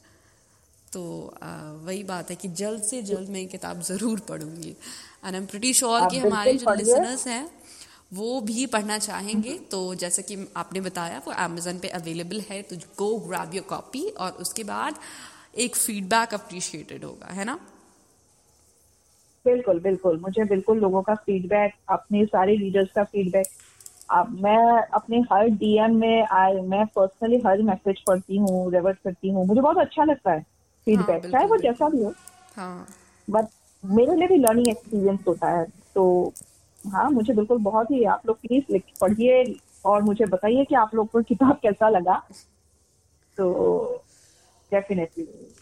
तो 0.92 1.02
आ, 1.42 1.48
वही 1.84 2.02
बात 2.04 2.30
है 2.30 2.36
कि 2.36 2.48
जल्द 2.50 2.82
से 2.82 3.02
जल्द 3.02 3.28
मैं 3.28 3.46
किताब 3.48 3.80
ज़रूर 3.82 4.20
पढ़ूँगी। 4.20 4.70
And 4.70 5.34
I 5.34 5.40
am 5.40 5.46
pretty 5.46 5.72
sure 5.74 6.06
कि 6.06 6.18
हमारे 6.18 6.54
जो 6.54 6.74
लिसनर्स 6.74 7.26
हैं 7.26 7.50
वो 8.12 8.40
भी 8.40 8.66
पढ़ना 8.66 8.98
चाहेंगे। 8.98 9.58
तो 9.70 9.94
जैसे 9.94 10.22
कि 10.22 10.36
आपने 10.56 10.80
बताया 10.80 11.22
वो 11.26 11.32
अमेजन 11.34 11.78
पे 11.78 11.88
अवेलेबल 12.00 12.40
है 12.50 12.62
तो 12.62 12.76
गो 12.98 13.16
ग्रैब 13.18 13.54
योर 13.54 13.64
कॉपी 13.68 14.08
और 14.08 14.32
उसके 14.40 14.64
बाद 14.64 14.98
एक 15.58 15.76
फीडबैक 15.76 16.34
अप्रिशिएटेड 16.34 17.04
होगा 17.04 17.32
है 17.32 17.44
ना? 17.44 17.58
बिल्कुल 19.44 19.80
बिल्कुल। 19.80 20.18
मुझे 20.18 20.44
बिल्कुल 20.44 20.78
लोगों 20.78 21.02
का 21.02 21.14
फीडबैक 21.24 21.72
अपने 21.90 22.24
सारे 22.26 22.56
रीडर्स 22.56 22.90
का 22.94 23.04
फीडबैक 23.04 23.46
अब 24.10 24.40
मैं 24.40 24.82
अपने 24.82 25.18
हर 25.32 25.48
डीएम 25.48 25.96
में 25.96 26.26
आई 26.32 26.52
मैं 26.52 26.86
पर्सनली 26.86 27.42
हर 27.46 27.62
मैसेज 27.62 28.00
पढ़ती 28.06 28.36
हूँ 28.36 28.72
रिवर्ट 28.72 28.98
करती 28.98 29.30
हूँ। 29.30 29.46
मुझे 29.46 29.60
बहुत 29.60 29.78
अच्छा 29.78 30.04
लगता 30.04 30.32
है 30.32 30.40
फीडबैक 30.86 31.22
हाँ, 31.22 31.32
चाहे 31.32 31.46
वो 31.46 31.56
जैसा 31.56 31.88
भी 31.88 32.02
हो। 32.02 32.14
हाँ। 32.56 32.86
बट 33.30 33.46
मेरे 33.86 34.16
लिए 34.16 34.28
भी 34.28 34.36
लर्निंग 34.36 34.68
एक्सपीरियंस 34.68 35.20
होता 35.28 35.50
है। 35.50 35.66
तो 35.94 36.32
हाँ 36.86 37.10
मुझे 37.10 37.34
बिल्कुल 37.34 37.58
बहुत 37.58 37.90
ही 37.90 38.04
आप 38.04 38.22
लोग 38.26 38.36
प्लीज़ 38.40 38.80
पढ़िए 39.00 39.54
और 39.84 40.02
मुझे 40.02 40.24
बताइए 40.24 40.64
कि 40.64 40.74
आप 40.74 40.94
लोग 40.94 41.10
को 41.10 41.22
किताब 41.22 41.52
कैसा 41.62 41.88
लगा। 41.88 42.22
तो 43.38 43.52
डेफिनेटली 44.72 45.54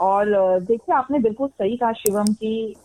और 0.00 0.26
देखिए 0.60 0.94
आपने 0.94 1.18
बिल्कुल 1.18 1.48
सही 1.48 1.76
कहा 1.76 1.92
शिवम 1.92 2.24
की 2.24 2.76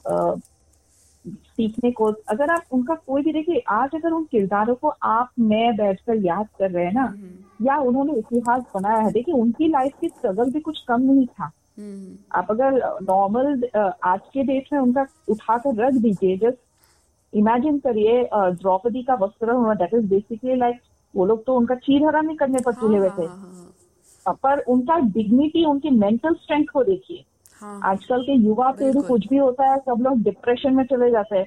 सीखने 1.25 1.91
को 1.91 2.05
अगर 2.29 2.49
आप 2.49 2.63
उनका 2.71 2.95
कोई 2.97 3.21
भी 3.21 3.33
देखिए 3.33 3.63
आज 3.71 3.95
अगर 3.95 4.11
उन 4.11 4.23
किरदारों 4.23 4.75
को 4.75 4.93
आप 5.03 5.29
मैं 5.41 5.75
बैठकर 5.75 6.25
याद 6.25 6.47
कर 6.59 6.71
रहे 6.71 6.85
हैं 6.85 6.93
ना 6.93 7.03
हम्म। 7.03 7.65
या 7.65 7.77
उन्होंने 7.81 8.13
इतिहास 8.13 8.63
बनाया 8.75 8.97
है 8.97 9.11
देखिए 9.11 9.35
उनकी 9.35 9.67
लाइफ 9.67 9.93
की 10.01 10.07
स्ट्रगल 10.09 10.51
भी 10.51 10.59
कुछ 10.59 10.83
कम 10.87 11.01
नहीं 11.01 11.25
था 11.27 11.51
हम्म। 11.79 12.17
आप 12.31 12.47
अगर 12.51 12.81
नॉर्मल 13.03 13.69
आज 14.03 14.19
के 14.33 14.43
डेट 14.43 14.67
में 14.73 14.79
उनका 14.79 15.05
उठाकर 15.29 15.75
रख 15.77 15.93
दीजिए 16.01 16.37
जस्ट 16.37 16.57
इमेजिन 17.33 17.77
करिए 17.79 18.23
द्रौपदी 18.33 19.03
का 19.03 19.15
वस्त्र 19.15 19.53
दैट 19.75 19.93
इज़ 19.93 20.05
बेसिकली 20.07 20.55
लाइक 20.55 20.79
वो 21.13 21.25
लोग 21.25 21.45
तो 21.45 21.55
उनका 21.55 21.75
चीर 21.77 22.05
हरा 22.05 22.21
नहीं 22.21 22.37
करने 22.37 22.59
पर 22.59 22.73
तुले 22.73 22.97
हुए 22.97 23.09
थे 23.09 23.27
पर 24.41 24.59
उनका 24.67 24.97
डिग्निटी 25.11 25.65
उनकी 25.65 25.89
मेंटल 25.89 26.33
स्ट्रेंथ 26.33 26.65
को 26.73 26.83
देखिए 26.83 27.23
आजकल 27.63 28.23
के 28.23 28.33
युवा 28.33 28.71
पीढ़ी 28.71 29.01
कुछ 29.01 29.27
भी 29.27 29.37
होता 29.37 29.67
है 29.67 29.77
सब 29.77 30.01
लोग 30.01 30.17
डिप्रेशन 30.17 30.73
में 30.73 30.83
चले 30.83 31.11
जाते 31.11 31.37
हैं 31.37 31.45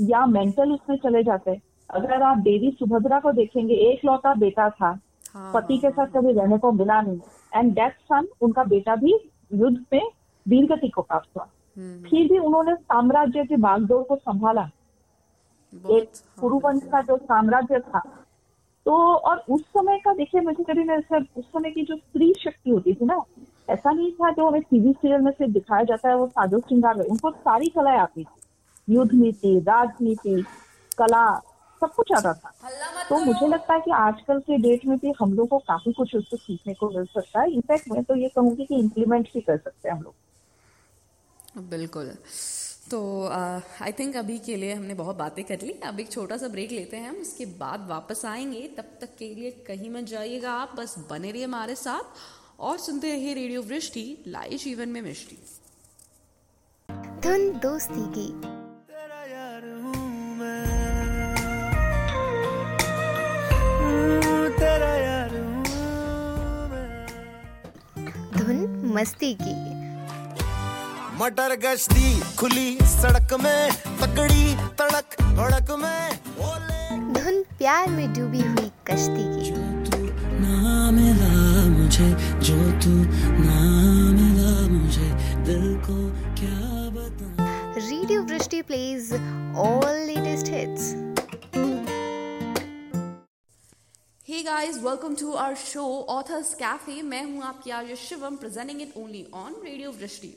या 0.00 0.26
मेंटल 0.26 0.72
उसमें 0.72 0.96
चले 0.96 1.22
जाते 1.22 1.50
हैं। 1.50 1.62
अगर 1.90 2.22
आप 2.22 2.38
देवी 2.38 2.70
सुभद्रा 2.70 3.20
को 3.20 3.32
देखेंगे 3.32 3.74
एक 3.74 4.04
लौता 4.04 4.34
बेटा 4.34 4.70
था। 4.70 4.98
पति 5.36 5.78
के 5.78 5.90
साथ 5.90 6.06
कभी 6.06 6.32
रहने 6.32 6.58
को 6.58 6.72
मिला 6.72 7.00
नहीं। 7.02 7.20
एंड 7.54 7.74
डेथ 7.74 7.90
सन 7.90 8.28
उनका 8.40 8.64
बेटा 8.64 8.96
भी 8.96 9.30
युद्ध 9.54 9.84
में 9.92 10.10
वीर 10.48 10.66
गति 10.66 10.88
को 10.88 11.02
प्राप्त 11.02 11.28
हुआ। 11.36 11.46
हम्म। 11.78 12.08
फिर 12.08 12.32
भी 12.32 12.38
उन्होंने 12.38 12.74
साम्राज्य 12.74 13.44
के 13.44 13.56
बागडोर 13.56 14.02
को 14.02 14.16
संभाला। 14.16 14.70
एक 15.90 16.10
कुरुवंश 16.40 16.82
हाँ, 16.82 16.90
का 16.90 17.00
जो 17.00 17.16
साम्राज्य 17.16 17.80
था। 17.80 17.98
तो 18.86 19.14
और 19.14 19.44
उस 19.50 19.60
समय 19.62 19.98
का 19.98 20.12
देखिए 20.12 20.40
मुझे 20.40 20.64
कभी 20.64 20.84
मैं 20.84 20.98
उस 21.36 21.44
समय 21.44 21.70
की 21.70 21.82
जो 21.82 21.96
स्त्री 21.96 22.34
शक्ति 22.38 22.70
होती 22.70 22.94
थी 22.94 23.04
ना 23.04 23.22
ऐसा 23.68 23.90
नहीं 23.90 24.12
था 24.12 24.30
जो 24.30 24.48
हमें 24.48 24.62
टीवी 24.62 24.92
सीरियल 24.92 25.20
में 25.20 25.32
से 25.32 25.46
दिखाया 25.48 25.84
जाता 25.84 26.08
है 26.08 26.16
वो 26.16 26.26
साजो 26.26 26.58
श्रृंगार 26.58 27.00
उनको 27.00 27.30
सारी 27.30 27.68
कलाएँ 27.68 27.98
आती 27.98 28.24
थी। 28.24 28.94
युद्ध 28.94 29.12
नीति 29.12 29.58
राजनीति 29.58 30.42
कला 30.98 31.24
सब 31.80 31.92
कुछ 31.94 32.12
आता 32.12 32.32
था। 32.32 32.52
तो 33.08 33.18
मुझे 33.18 33.46
लगता 33.46 33.74
है 33.74 33.80
कि 33.80 33.90
आजकल 33.90 34.38
के 34.40 34.58
डेट 34.58 34.86
में 34.86 34.96
भी 34.98 35.12
हम 35.20 35.32
लोग 35.32 35.48
को 35.48 35.58
काफ़ी 35.58 35.92
कुछ 35.92 36.14
उससे 36.16 36.36
सीखने 36.36 36.74
को 36.74 36.90
मिल 36.90 37.04
सकता 37.04 37.40
है। 37.40 37.52
इनफैक्ट 37.52 37.88
मैं 37.88 38.02
तो 38.04 38.16
ये 38.16 38.28
कहूँगी 38.28 38.64
कि 38.64 38.74
इम्प्लीमेंट 38.74 39.28
भी 39.34 39.40
कर 39.40 39.56
सकते 39.56 39.88
हैं 39.88 39.96
हम 39.96 40.02
लोग। 40.02 41.70
बिल्कुल। 41.70 42.10
तो 42.90 43.28
आई 43.28 43.92
uh, 43.92 43.98
थिंक 43.98 44.16
अभी 44.16 44.38
के 44.38 44.56
लिए 44.56 44.74
हमने 44.74 44.94
बहुत 44.94 45.16
बातें 45.16 45.44
कर 45.44 45.60
ली। 45.62 45.72
अब 45.86 46.00
एक 46.00 46.10
छोटा 46.12 46.36
सा 46.36 46.48
ब्रेक 46.48 46.72
लेते 46.72 46.96
हैं 46.96 47.08
हम। 47.10 47.16
उसके 47.16 47.46
बाद 47.46 47.86
वापस 47.88 48.24
आएँगे। 48.24 48.68
तब 48.78 48.84
तक 49.00 49.16
के 49.18 49.34
लिए 49.34 49.50
कहीं 49.50 49.90
मत 49.90 50.04
जाइएगा 50.04 50.52
आप। 50.52 50.74
बस 50.76 50.94
बने 51.10 51.30
रहिए 51.30 51.44
हमारे 51.44 51.74
साथ। 51.74 52.18
और 52.60 52.78
सुनते 52.78 53.12
रहिए 53.12 53.34
रेडियो 53.34 53.62
वृष्टि 53.62 54.24
लाई 54.26 54.56
जीवन 54.56 54.88
में 54.88 55.00
मिष्टि 55.02 55.38
धुन 57.24 57.50
दोस्ती 57.62 58.04
की। 58.16 58.28
धुन 68.38 68.92
मस्ती 68.94 69.34
की। 69.42 69.54
मटर 71.16 71.56
गश्ती 71.56 72.20
खुली 72.36 72.78
सड़क 72.82 73.34
में 73.34 73.70
तकड़ी 74.00 74.54
तड़क 74.78 75.16
भड़क 75.22 75.70
में 75.78 76.10
धुन 77.14 77.42
प्यार 77.58 77.88
में 77.88 78.12
डूबी 78.12 78.40
हुई 78.40 78.70
कश्ती 78.86 79.24
की। 79.34 79.83
जो 82.44 82.54
तू 82.84 82.90
ना 83.40 83.60
मिला 84.16 84.50
मुझे 84.68 85.08
दिल 85.44 85.62
को 85.84 85.94
क्या 86.40 86.90
बता? 86.96 87.46
Radio 87.76 88.22
Vrishti 88.22 88.60
plays 88.70 89.12
all 89.62 89.96
latest 90.10 90.52
hits 90.54 90.92
Hey 94.28 94.42
guys, 94.44 94.78
welcome 94.84 95.16
to 95.16 95.32
our 95.40 95.56
show 95.62 95.88
Authors 96.12 96.52
Cafe. 96.60 97.00
मैं 97.02 97.24
हूँ 97.24 97.42
आपकी 97.44 97.70
आज 97.70 97.94
Shivam 97.98 98.36
presenting 98.36 98.80
it 98.82 98.96
only 98.96 99.26
on 99.34 99.54
radio 99.64 99.90
Vrishti. 99.92 100.32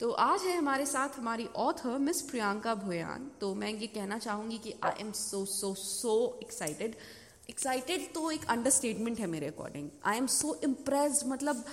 तो 0.00 0.10
आज 0.24 0.42
है 0.42 0.56
हमारे 0.56 0.86
साथ 0.86 1.18
हमारी 1.18 1.48
ऑथर 1.62 1.98
मिस 1.98 2.20
प्रियंका 2.30 2.74
भोयान 2.84 3.30
तो 3.40 3.54
मैं 3.54 3.72
ये 3.72 3.86
कहना 3.86 4.18
चाहूँगी 4.18 4.58
कि 4.58 4.74
I 4.84 5.00
am 5.00 5.12
so 5.12 5.44
so 5.54 5.74
so 5.78 6.14
excited 6.42 6.94
excited 7.50 8.02
तो 8.14 8.30
एक 8.30 8.44
अंडरस्टेटमेंट 8.50 9.18
है 9.20 9.26
मेरे 9.26 9.46
according 9.46 9.88
I 10.06 10.16
am 10.16 10.26
so 10.32 10.54
impressed 10.64 11.26
मतलब 11.28 11.64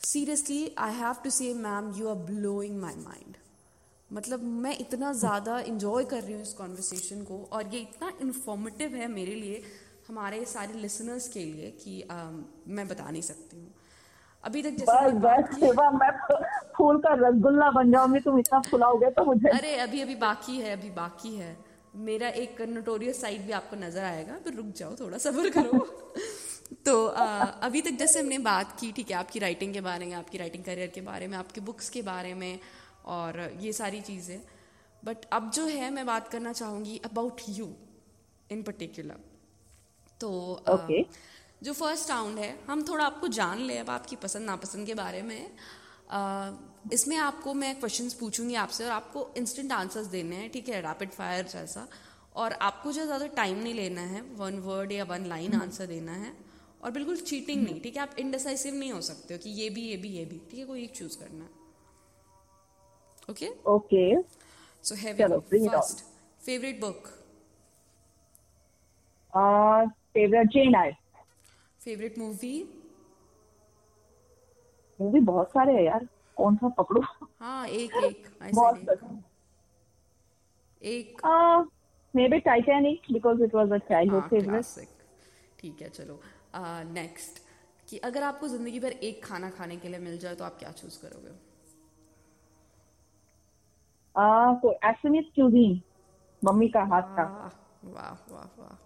seriously 0.00 0.62
I 0.78 0.94
have 0.94 1.16
to 1.24 1.30
say 1.30 1.52
ma'am 1.56 1.92
you 1.96 2.08
are 2.08 2.14
blowing 2.30 2.80
my 2.80 2.94
mind 2.96 3.36
मतलब 4.10 4.42
मैं 4.64 4.76
इतना 4.78 5.12
ज़्यादा 5.14 5.58
इंजॉय 5.68 6.04
कर 6.12 6.22
रही 6.22 6.32
हूँ 6.32 6.42
इस 6.42 6.52
कॉन्वर्सेशन 6.54 7.22
को 7.24 7.38
और 7.52 7.74
ये 7.74 7.80
इतना 7.80 8.10
इन्फॉर्मेटिव 8.22 8.94
है 8.94 9.08
मेरे 9.08 9.34
लिए 9.34 9.62
हमारे 10.08 10.44
सारे 10.54 10.80
लिसनर्स 10.80 11.28
के 11.28 11.44
लिए 11.44 11.70
कि 11.82 12.00
आ, 12.02 12.16
मैं 12.68 12.88
बता 12.88 13.10
नहीं 13.10 13.22
सकती 13.22 13.56
हूँ। 13.56 13.72
अभी 14.44 14.62
तक 14.62 14.70
जैसे 14.78 15.12
बस 15.18 15.56
बस 15.56 15.94
मैं 15.94 16.10
फूल 16.76 16.98
का 16.98 17.14
रसगुल्ला 17.20 17.70
बन 17.70 17.92
जाऊँगी 17.92 18.20
तुम 18.20 18.38
इतना 18.38 18.60
फुलाओगे 18.70 19.10
तो 19.10 19.24
मुझे 19.24 19.48
अरे 19.50 19.74
अभी 19.80 20.00
अभी 20.02 20.14
बाकी 20.22 20.56
है 20.60 20.72
अभी 20.72 20.90
बाकी 20.96 21.34
है। 21.36 21.56
मेरा 21.94 22.28
एक 22.40 22.60
नोटोरियस 22.68 23.20
साइड 23.20 23.46
भी 23.46 23.52
आपको 23.52 23.76
नज़र 23.76 24.04
आएगा 24.04 24.38
तो 24.38 24.50
रुक 24.50 24.66
जाओ 24.76 24.94
थोड़ा 24.96 25.18
सब्र 25.18 25.50
करो। 25.50 25.78
तो 26.86 27.06
आ, 27.06 27.24
अभी 27.62 27.80
तक 27.82 27.98
जैसे 27.98 28.20
हमने 28.20 28.38
बात 28.40 28.78
की 28.80 28.90
ठीक 28.92 29.10
है 29.10 29.16
आपकी 29.16 29.38
राइटिंग 29.38 29.72
के 29.74 29.80
बारे 29.80 30.06
में 30.06 30.14
आपकी 30.14 30.38
राइटिंग 30.38 30.64
करियर 30.64 30.88
के 30.88 31.00
बारे 31.00 31.26
में 31.26 31.36
आपके 31.38 31.60
बुक्स 31.60 31.88
के 31.90 32.02
बारे 32.02 32.34
में 32.34 32.58
और 33.06 33.40
ये 33.60 33.72
सारी 33.72 34.00
चीज़ें। 34.02 34.40
बट 35.02 35.24
अब 35.32 35.50
जो 35.50 35.66
है 35.66 35.90
मैं 35.90 36.06
बात 36.06 36.28
करना 36.28 36.52
चाहूँगी 36.52 37.00
अबाउट 37.04 37.40
यू 37.48 37.68
इन 38.50 38.62
पर्टिकुलर 38.62 39.20
तो 40.20 40.30
okay. 40.68 41.04
आ, 41.04 41.12
जो 41.62 41.72
फ़र्स्ट 41.72 42.10
राउंड 42.10 42.38
है 42.38 42.54
हम 42.66 42.82
थोड़ा 42.88 43.04
आपको 43.04 43.28
जान 43.30 43.58
ले 43.60 43.78
अब 43.78 43.90
आपकी 43.90 44.16
पसंद 44.16 44.46
नापसंद 44.46 44.86
के 44.86 44.94
बारे 44.94 45.22
में। 45.22 45.50
इसमें 46.92 47.16
आपको 47.18 47.52
मैं 47.54 47.74
क्वेश्चंस 47.80 48.14
पूछूँगी 48.14 48.54
आपसे 48.56 48.84
और 48.84 48.90
आपको 48.90 49.28
इंस्टेंट 49.36 49.72
आंसर्स 49.72 50.06
देने 50.08 50.36
हैं 50.36 50.50
ठीक 50.50 50.68
है? 50.68 50.80
रैपिड 50.82 51.10
फायर 51.10 51.46
जैसा। 51.48 51.86
और 52.36 52.52
आपको 52.62 52.92
जो 52.92 53.04
ज़्यादा 53.04 53.26
टाइम 53.36 53.58
नहीं 53.58 53.74
लेना 53.74 54.00
है 54.00 54.20
वन 54.36 54.58
वर्ड 54.60 54.92
या 54.92 55.04
वन 55.04 55.24
लाइन 55.26 55.54
आंसर 55.54 55.86
देना 55.86 56.12
है 56.14 56.32
और 56.82 56.90
बिल्कुल 56.90 57.16
चीटिंग 57.16 57.62
नहीं 57.62 57.80
ठीक 57.80 57.96
है? 57.96 58.02
आप 58.02 58.18
इनडिसाइसिव 58.18 58.74
नहीं 58.74 58.92
हो 58.92 59.00
सकते 59.02 59.34
हो 59.34 59.38
कि 59.38 59.50
ये 59.52 59.68
भी 59.70 59.82
ये 59.82 59.96
भी 59.96 60.08
ये 60.08 60.24
भी 60.24 60.38
ठीक 60.50 60.58
है? 60.60 60.66
कोई 60.66 60.82
एक 60.84 60.96
चूज़ 60.96 61.18
करना 61.18 61.44
है। 61.44 61.50
Okay 63.30 63.48
okay 63.70 64.22
so 64.84 64.94
have. 64.96 65.16
First 65.40 66.04
favourite 66.42 66.80
book 66.80 67.08
favourite 70.14 70.48
Jane 70.48 70.74
Eyre 70.76 70.92
favourite 71.80 72.18
movie 72.18 72.56
movie 75.00 75.20
बहुत 75.20 75.48
सारे 75.48 75.74
है 75.74 75.84
यार 75.84 76.06
कौन 76.36 76.56
सा 76.56 76.68
पकड़ो? 76.78 77.02
हाँ 77.40 77.66
एक 77.68 77.92
एक 78.04 78.28
बहुत। 78.54 78.98
एक। 80.82 81.22
Maybe 82.28 82.38
Titanic 82.40 83.12
because 83.12 83.42
it 83.42 83.54
was 83.54 83.72
a 83.72 83.78
childhood 83.78 84.22
favourite 84.30 84.88
ठीक 85.60 85.82
है 85.82 85.88
चलो। 85.88 86.20
नेक्स्ट 86.92 87.38
uh, 87.38 87.44
कि 87.90 87.98
अगर 87.98 88.22
आपको 88.22 88.48
ज़िंदगी 88.48 88.80
भर 88.80 88.92
एक 89.02 89.24
खाना 89.24 89.50
खाने 89.50 89.76
के 89.76 89.88
लिए 89.88 89.98
मिल 89.98 90.18
जाए 90.18 90.34
तो 90.34 90.44
आप 90.44 90.58
क्या 90.58 90.70
चूज़ 90.72 90.98
करोगे? 91.02 91.32
तो 94.62 94.72
एसएमएस 94.84 95.30
क्यूजीन 95.34 95.80
मम्मी 96.42 96.68
का 96.68 96.82
हाथ 96.84 97.16
का 97.16 97.24
वाह 97.84 98.32
वाह 98.32 98.48
वाह 98.58 98.76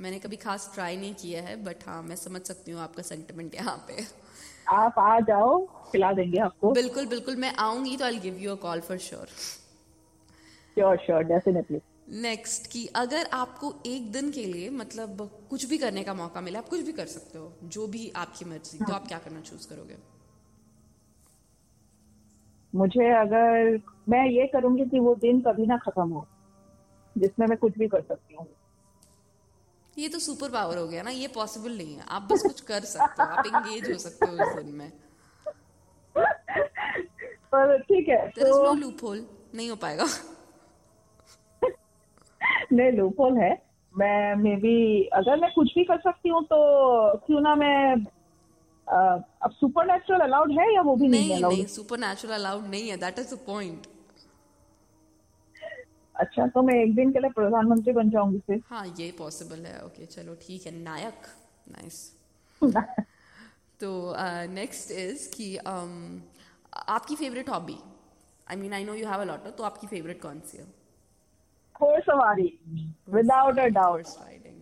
मैंने 0.00 0.18
कभी 0.18 0.36
खास 0.36 0.70
ट्राई 0.74 0.96
नहीं 0.96 1.14
किया 1.14 1.42
है 1.42 1.56
बट 1.64 1.86
हाँ 1.86 2.02
मैं 2.02 2.16
समझ 2.16 2.40
सकती 2.42 2.70
हूँ 2.70 2.80
आपका 2.80 3.02
सेंटिमेंट 3.02 3.54
यहाँ 3.54 3.76
पे। 3.88 4.02
आप 4.68 4.98
आ 4.98 5.18
जाओ 5.20 5.58
खिला 5.92 6.12
देंगे 6.12 6.38
आपको। 6.38 6.72
बिल्कुल 6.72 7.06
बिल्कुल 7.06 7.36
मैं 7.36 7.52
आऊँगी 7.58 7.96
तो 7.96 8.04
I 8.04 8.18
give 8.18 8.36
you 8.36 8.50
a 8.50 8.54
call 8.54 8.80
for 8.80 8.98
sure 8.98 9.26
sure 10.76 10.96
sure 10.96 11.22
definitely 11.22 11.80
next 12.08 12.66
कि 12.70 12.86
अगर 12.96 13.28
आपको 13.32 13.74
एक 13.86 14.10
दिन 14.12 14.30
के 14.30 14.44
लिए 14.44 14.70
मतलब 14.70 15.28
कुछ 15.50 15.64
भी 15.64 15.78
करने 15.78 16.02
का 16.04 16.14
मौका 16.14 16.40
मिले 16.40 16.58
आप 16.58 16.68
कुछ 16.68 16.80
भी 16.80 16.92
कर 16.92 17.06
सकते 17.06 17.38
हो 17.38 17.52
जो 17.64 17.86
भी 17.86 18.12
आपकी 18.16 18.44
मर्ज़ी 18.44 18.78
हाँ. 18.78 18.88
तो 18.88 18.94
आप 18.94 19.06
क्या 19.08 19.18
करना 19.18 19.40
चूज़ 19.40 19.68
करोगे? 19.68 19.96
मुझे 22.74 23.08
अगर 23.12 23.78
मैं 24.08 24.26
ये 24.26 24.46
करूँगी 24.46 24.84
कि 24.84 24.98
वो 24.98 25.14
दिन 25.14 25.40
कभी 25.40 25.66
ना 25.66 25.76
खत्म 25.76 26.08
हो 26.08 26.26
जिसमें 27.18 27.46
मैं 27.46 27.58
कुछ 27.58 27.78
भी 27.78 27.88
कर 27.88 28.00
सकती 28.00 28.34
हूँ। 28.34 28.46
ये 29.98 30.08
तो 30.08 30.18
सुपर 30.18 30.48
पावर 30.50 30.78
हो 30.78 30.86
गया 30.88 31.02
ना 31.02 31.10
ये 31.10 31.28
पॉसिबल 31.34 31.76
नहीं 31.76 31.94
है। 31.94 32.04
आप 32.08 32.22
बस 32.30 32.42
कुछ 32.42 32.60
कर 32.70 32.80
सकते 32.90 33.22
हो 33.22 33.28
आप 33.28 33.46
एंगेज 33.46 33.90
हो 33.92 33.98
सकते 33.98 34.26
हो 34.26 34.32
उस 34.44 34.54
दिन 34.56 34.74
में। 34.74 34.90
पर 37.52 37.78
ठीक 37.82 38.08
है 38.08 38.16
देयर 38.28 38.46
इज़ 38.46 38.54
तो 38.54 38.62
नो 38.64 38.72
लूप 38.80 39.02
होल 39.02 39.26
नहीं 39.54 39.68
हो 39.70 39.76
पाएगा। 39.76 40.06
नहीं 42.72 42.92
लूप 42.92 43.20
होल 43.20 43.36
है। 43.38 43.52
मैं 43.94 44.34
मे 44.36 44.54
बी 44.56 44.74
अगर 45.14 45.40
मैं 45.40 45.50
कुछ 45.54 45.74
भी 45.74 45.84
कर 45.84 45.98
सकती 46.00 46.28
हूँ 46.28 46.42
तो 46.44 46.58
क्यों 47.26 47.40
ना 47.40 47.54
मैं 47.54 47.94
अब 48.86 49.50
सुपर 49.52 49.86
नेचुरल 49.86 50.20
अलाउड 50.20 50.52
है 50.52 50.74
या 50.74 50.82
वो 50.82 50.94
भी 50.96 51.08
नहीं 51.08 51.28
नहीं 51.28 51.36
अलाउड 51.36 51.52
नहीं 51.52 51.66
सुपर 51.74 51.98
नेचुरल 51.98 52.34
अलाउड 52.34 52.66
नहीं 52.66 52.88
है। 52.88 52.96
दैट 52.96 53.18
इज़ 53.18 53.34
द 53.34 53.38
पॉइंट 53.46 53.86
अच्छा 56.22 56.46
तो 56.46 56.62
मैं 56.62 56.74
एक 56.74 56.94
दिन 56.94 57.12
के 57.12 57.18
लिए 57.18 57.30
प्रधानमंत्री 57.30 57.92
बन 57.92 58.10
जाऊँगी 58.10 58.38
फिर। 58.38 58.62
हाँ 58.66 58.86
ये 58.98 59.10
पॉसिबल 59.18 59.64
है। 59.66 59.84
ओके 59.84 60.06
चलो 60.06 60.34
ठीक 60.34 60.66
है। 60.66 60.72
नायक। 60.72 61.26
नाइस 61.68 61.96
तो 63.80 64.14
नेक्स्ट 64.52 64.90
इज़ 64.90 65.28
कि 65.34 65.46
um, 65.56 66.20
आपकी 66.88 67.16
favourite 67.16 67.48
hobby 67.48 67.76
I 68.50 68.56
mean 68.56 68.72
I 68.72 68.84
know 68.84 68.94
you 68.94 69.06
have 69.06 69.20
a 69.20 69.24
lot 69.24 69.46
तो 69.56 69.64
आपकी 69.64 69.86
फेवरेट 69.86 70.20
कौन 70.22 70.40
सी 70.40 70.58
है? 70.58 70.64
घोड़सवारी। 71.76 72.48
विदाउट 73.08 73.58
अ 73.58 73.66
डाउट 73.66 74.00
राइडिंग 74.00 74.60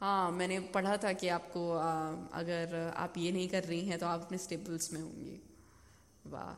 हाँ 0.00 0.30
मैंने 0.30 0.58
पढ़ा 0.74 0.96
था 0.96 1.12
कि 1.12 1.28
आपको 1.28 1.60
uh, 1.76 2.34
अगर 2.34 2.92
आप 2.96 3.18
ये 3.18 3.32
नहीं 3.32 3.48
कर 3.48 3.64
रही 3.64 3.86
हैं 3.86 3.98
तो 3.98 4.06
आप 4.06 4.20
अपने 4.20 4.38
स्टेबल्स 4.38 4.92
में 4.92 5.00
होंगी। 5.00 5.40
वाह। 6.26 6.52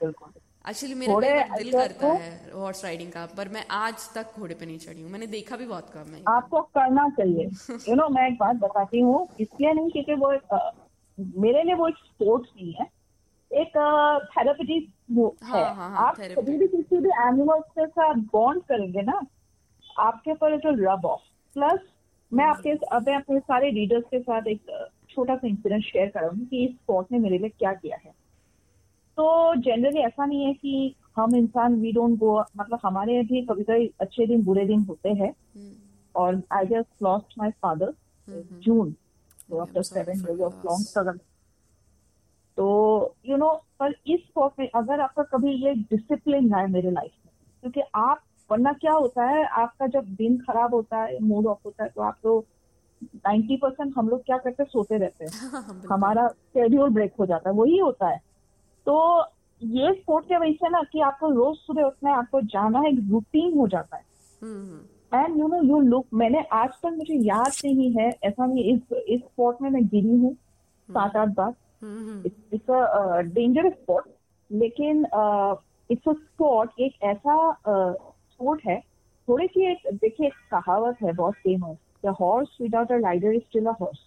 बिल्कुल। 0.00 0.41
एक्चुअली 0.68 0.94
मेरा 0.94 1.56
दिल 1.56 1.72
करता 1.72 2.06
है 2.06 2.50
हॉर्स 2.54 2.84
राइडिंग 2.84 3.12
का 3.12 3.26
पर 3.26 3.48
मैं 3.48 3.64
आज 3.70 3.94
तक 4.14 4.26
घोड़े 4.38 4.54
पे 4.54 4.66
नहीं 4.66 4.78
चढ़ी 4.78 5.02
हूँ। 5.02 5.10
मैंने 5.10 5.26
देखा 5.26 5.56
भी 5.56 5.66
बहुत 5.66 5.90
कम 5.90 6.14
है। 6.14 6.22
आपको 6.28 6.60
करना 6.60 7.08
चाहिए। 7.08 7.44
यू 7.88 7.94
नो 7.94 8.08
मैं 8.08 8.28
एक 8.28 8.34
बात 8.34 8.56
बताती 8.56 9.00
हूँ 9.00 9.28
इसलिए 9.40 9.72
नहीं 9.72 9.90
क्योंकि 9.90 10.14
वो 10.14 10.32
एक, 10.32 10.42
अ, 10.52 10.70
मेरे 11.20 11.62
लिए 11.62 11.74
वो 11.74 11.88
एक 11.88 11.94
स्पोर्ट्स 11.94 12.50
नहीं 12.56 12.72
है। 12.72 12.86
एक 13.52 13.68
थेरेपिटिक 14.38 14.92
वो 15.12 15.36
हाँ, 15.42 15.58
है। 15.58 15.74
हाँ, 15.74 15.90
हाँ, 15.90 16.08
आप 16.08 16.16
कभी 16.20 16.58
भी 16.58 16.68
किसी 16.68 16.96
भी 16.96 17.08
एनिमल्स 17.08 17.64
के 17.70 17.86
साथ 17.86 18.14
बॉन्ड 18.14 18.62
करेंगे 18.62 19.02
ना 19.02 19.20
आपके 19.98 20.34
पर 20.34 20.56
जो 20.56 20.94
रब 20.94 21.04
ऑफ़ 21.04 21.20
प्लस 21.54 21.80
मैं 22.32 22.44
आपके 22.44 22.70
अपने 22.70 23.14
अपने 23.14 23.40
सारे 23.40 23.70
रीडर्स 23.70 24.04
के 24.04 24.20
साथ 24.20 24.42
एक 24.46 24.88
छोटा 25.10 25.36
सा 25.36 25.46
इंसिडेंट 25.48 25.84
शेयर 25.84 26.08
करूँगी 26.08 26.46
कि 26.46 26.64
इस 26.64 26.70
स्पोर्ट 26.70 27.12
ने 27.12 27.18
मेरे 27.18 27.38
लिए 27.38 27.48
क्या 27.48 27.72
किया 27.72 27.96
है। 27.96 28.22
तो 29.16 29.54
जनरली 29.54 30.00
ऐसा 30.00 30.26
नहीं 30.26 30.44
है 30.44 30.52
कि 30.52 30.94
हम 31.16 31.36
इंसान 31.36 31.74
वी 31.74 31.92
डोंट 31.92 32.18
गो 32.18 32.44
मतलब 32.56 32.78
हमारे 32.82 33.22
भी 33.22 33.46
कभी 33.46 33.62
कभी 33.62 33.94
अच्छे 34.00 34.26
दिन 34.26 34.42
बुरे 34.42 34.66
दिन 34.66 34.80
होते 34.80 35.08
हैं। 35.08 35.34
हम्म, 35.56 35.72
और 36.14 36.42
I 36.52 36.64
sorry 36.64 36.84
seven 39.82 40.20
for 40.20 40.28
years 40.28 40.40
your 40.40 40.48
of 40.48 40.54
long 40.54 40.64
loss. 40.64 40.88
struggle. 40.88 41.18
तो 42.56 43.14
यू 43.26 43.36
नो 43.36 43.64
पर 43.80 43.94
इस 44.06 44.20
स्पॉट 44.20 44.52
में 44.58 44.70
अगर 44.74 45.00
आपका 45.00 45.22
कभी 45.22 45.66
ये 45.66 45.74
डिसिप्लिन 45.74 46.54
है 46.54 46.70
मेरे 46.70 46.90
लाइफ 46.90 47.12
में 47.26 47.32
क्योंकि 47.60 47.80
आप 47.94 48.22
वरना 48.50 48.72
क्या 48.72 48.92
होता 48.92 49.24
है 49.24 49.46
आपका 49.46 49.86
जब 49.86 50.04
दिन 50.04 50.38
खराब 50.38 50.74
होता 50.74 50.98
है 50.98 51.18
मूड 51.22 51.46
ऑफ़ 51.46 51.58
होता 51.64 51.84
है 51.84 51.88
तो 51.88 52.02
आप 52.02 52.18
तो 52.22 52.46
90 53.26 53.58
परसेंट 53.62 53.94
हम 53.96 54.08
लोग 54.08 54.24
क्या 54.24 54.38
करते 54.38 54.64
सोते 54.64 54.98
रहते 54.98 55.24
हाँ, 55.24 55.82
हमारा 55.92 56.28
शेड्यूल 56.28 56.90
ब्रेक 56.90 57.14
हो 57.20 57.26
जाता 57.26 57.50
है 57.50 57.56
वही 57.56 57.78
होता 57.78 58.08
है। 58.08 58.20
तो 58.86 58.96
ये 59.60 59.92
स्पोर्ट 59.94 60.24
के 60.26 60.36
वजह 60.38 60.52
से 60.52 60.68
ना 60.68 60.82
कि 60.92 61.00
आपको 61.08 61.28
रोज 61.30 61.56
सुबह 61.56 61.82
उठना 61.82 62.10
है 62.10 62.16
आपको 62.16 62.40
जाना 62.54 62.80
है 62.80 62.92
एक 62.92 62.98
रूटीन 63.10 63.58
हो 63.58 63.66
जाता 63.68 63.96
है। 63.96 64.04
हम्म, 64.42 64.60
हम्म, 64.60 65.24
and 65.24 65.38
you 65.38 65.48
know 65.48 65.62
you 65.62 65.80
look 65.80 66.06
मैंने 66.14 66.42
आज 66.52 66.70
तक 66.82 66.92
मुझे 66.96 67.14
याद 67.26 67.52
नहीं 67.64 67.90
है 67.92 68.08
ऐसा 68.24 68.46
नहीं 68.46 68.64
इस 68.74 68.92
इस 69.08 69.20
स्पोर्ट 69.20 69.60
में 69.62 69.68
मैं 69.70 69.84
गिरी 69.86 70.16
हूँ 70.16 70.34
सात 70.88 71.16
आठ 71.16 71.28
बार। 71.28 71.52
हम्म, 71.82 71.98
हम्म, 72.08 72.22
इट्स 72.26 72.70
अ 72.70 73.20
डेंजरस 73.34 73.72
स्पोर्ट 73.72 74.06
लेकिन 74.50 75.04
इट्स 75.90 76.08
अ 76.08 76.12
स्पोर्ट 76.12 76.80
एक 76.80 77.02
ऐसा 77.02 77.36
स्पोर्ट 77.68 78.60
है 78.66 78.80
थोड़ी 79.28 79.46
सी 79.46 79.70
एक 79.70 79.86
देखिए 79.92 80.26
एक 80.26 80.34
कहावत 80.50 81.02
है 81.02 81.12
बहुत 81.12 81.34
famous 81.34 81.76
the 82.04 82.14
horse 82.20 82.56
without 82.60 82.92
a 82.92 82.96
rider 83.02 83.32
is 83.32 83.42
still 83.42 83.66
a 83.66 83.74
horse 83.80 83.98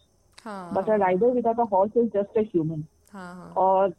but 0.74 0.90
a 0.90 0.96
rider 0.96 1.32
without 1.32 1.60
a 1.60 1.64
horse 1.72 1.98
is 1.98 2.10
just 2.14 2.38
a 2.38 2.42
human 2.42 2.84
और 3.58 3.94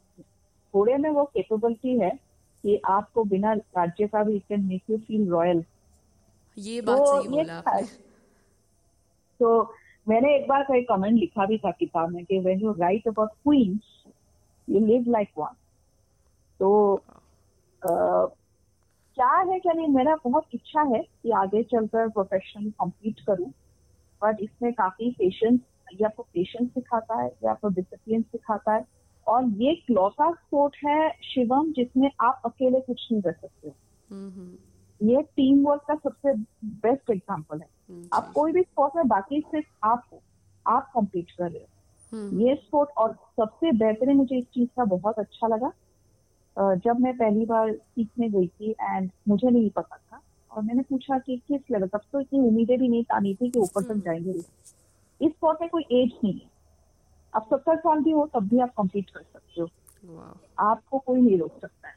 घोड़े 0.76 0.96
में 0.98 1.10
वो 1.10 1.24
कैपेबिलिटी 1.24 1.98
है 2.00 2.10
कि 2.64 2.80
आपको 2.90 3.24
बिना 3.24 3.52
राज्य 3.54 4.06
का 4.08 4.22
भी 4.24 4.38
can 4.40 4.64
make 4.64 4.82
you 4.90 4.98
feel 4.98 5.28
royal 5.30 5.64
ये 6.56 6.80
बात 6.82 6.98
तो 6.98 7.04
सही 7.12 7.20
ये 7.36 7.44
बोला 7.44 7.52
तो 9.40 9.62
मैंने 10.06 10.34
एक 10.36 10.46
बार 10.48 10.62
कोई 10.64 10.82
कमेंट 10.82 11.18
लिखा 11.20 11.46
भी 11.46 11.58
था 11.58 11.70
किताब 11.70 12.10
में 12.10 12.24
कि 12.24 12.38
when 12.38 12.60
you 12.60 12.72
write 12.72 13.08
about 13.08 13.30
queens 13.32 14.04
you 14.68 14.86
live 14.86 15.10
like 15.12 15.30
one 15.38 15.56
तो 16.60 16.70
अ, 17.82 17.88
क्या 19.16 19.28
है 19.50 19.58
क्या 19.60 19.72
नहीं 19.72 19.88
मेरा 19.88 20.16
बहुत 20.24 20.46
इच्छा 20.54 20.82
है 20.94 21.02
कि 21.02 21.30
आगे 21.32 21.62
चलकर 21.64 22.08
प्रोफेशन 22.08 22.70
कंप्लीट 22.70 23.20
करूँ 23.20 23.50
बट 24.22 24.38
इसमें 24.40 24.72
काफ़ी 24.74 25.10
पेशेंस 25.18 25.60
ये 25.94 26.04
आपको 26.06 26.22
पेशेंस 26.22 26.70
सिखाता 26.70 27.20
है 27.22 27.28
ये 27.28 27.48
आपको 27.48 27.68
डिसिप्लिन 27.70 28.22
सिखाता 28.22 28.74
है। 28.74 28.84
और 29.26 29.48
ये 29.62 29.74
क्लौता 29.86 30.30
स्पोर्ट 30.32 30.76
है 30.84 31.08
शिवम 31.24 31.72
जिसमें 31.72 32.10
आप 32.20 32.42
अकेले 32.44 32.80
कुछ 32.80 33.06
नहीं 33.12 33.22
कर 33.22 33.32
सकते 33.32 33.68
हम्म, 33.68 34.30
हम्म, 34.30 35.08
ये 35.10 35.22
टीम 35.36 35.66
वर्क 35.66 35.82
का 35.88 35.94
सबसे 35.94 36.34
बेस्ट 36.82 37.10
एग्ज़ाम्पल 37.10 37.60
है। 37.60 37.68
हम्म, 37.90 38.08
आप 38.12 38.32
कोई 38.34 38.52
भी 38.52 38.62
स्पोर्ट 38.62 38.96
में 38.96 39.08
बाकी 39.08 39.40
सिर्फ़ 39.40 39.86
आप 39.86 40.02
हो 40.12 40.20
आप 40.66 40.90
कम्पीट 40.94 41.30
कर 41.30 41.50
रहे 41.50 41.58
हो। 41.58 42.16
हम्म, 42.16 42.40
ये 42.40 42.54
स्पोर्ट 42.54 42.90
और 42.98 43.12
सबसे 43.12 43.72
बेहतरीन 43.72 44.16
मुझे 44.16 44.38
इस 44.38 44.44
चीज़ 44.54 44.68
का 44.76 44.84
बहुत 44.84 45.18
अच्छा 45.18 45.46
लगा। 45.46 45.72
जब 46.56 47.00
मैं 47.00 47.16
पहली 47.16 47.44
बार 47.46 47.72
सीखने 47.72 48.28
गई 48.28 48.46
थी 48.46 48.70
एंड 48.70 49.10
मुझे 49.28 49.50
नहीं 49.50 49.70
पता 49.70 49.96
था 49.96 50.20
और 50.50 50.62
मैंने 50.62 50.82
पूछा 50.82 51.18
कि 51.18 51.36
किस 51.48 51.60
लेवल 51.70 51.88
तब 51.88 52.00
तो 52.12 52.20
इतनी 52.20 52.38
उम्मीदें 52.38 52.78
भी 52.78 52.88
नहीं 52.88 53.04
आनी 53.12 53.34
थी 53.34 53.50
कि 53.50 53.58
ऊपर 53.58 53.82
तक 53.82 54.04
जाएँगे। 54.04 54.30
इस 55.20 55.32
स्पोर्ट 55.32 55.58
में 55.60 55.68
कोई 55.70 55.82
एज 55.92 56.12
नहीं 56.24 56.32
है। 56.34 56.55
आप 57.36 57.46
सत्तर 57.50 57.76
साल 57.76 58.00
भी 58.02 58.10
हो 58.10 58.26
तब 58.34 58.48
भी 58.48 58.58
आप 58.60 58.72
कम्पीट 58.78 59.10
कर 59.10 59.22
सकते 59.22 59.60
हो। 59.60 59.68
आपको 60.58 60.98
कोई 60.98 61.20
नहीं 61.20 61.38
रोक 61.38 61.58
सकता 61.60 61.88
है। 61.88 61.94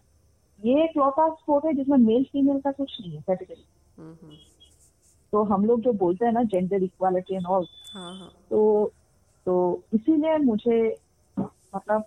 ये 0.61 0.83
एक 0.83 0.97
लौटा 0.97 1.27
स्पोर्ट 1.33 1.65
है 1.65 1.73
जिसमें 1.73 1.97
मेल 1.97 2.23
फीमेल 2.31 2.59
का 2.61 2.71
कुछ 2.71 2.97
नहीं 3.01 3.11
है 3.15 3.21
कैटेगरी 3.27 3.63
हम्म, 3.97 4.13
हम्म, 4.21 4.35
तो 5.33 5.43
हम 5.43 5.65
लोग 5.65 5.81
जो 5.81 5.93
बोलते 5.93 6.25
हैं 6.25 6.31
ना 6.33 6.43
जेंडर 6.43 6.83
इक्वालिटी 6.83 7.35
एंड 7.35 7.45
ऑल 7.45 7.67
हाँ 7.93 8.13
हाँ। 8.19 8.31
तो 8.49 8.91
तो 9.45 9.83
इसीलिए 9.93 10.37
मुझे 10.37 10.79
मतलब 11.75 12.03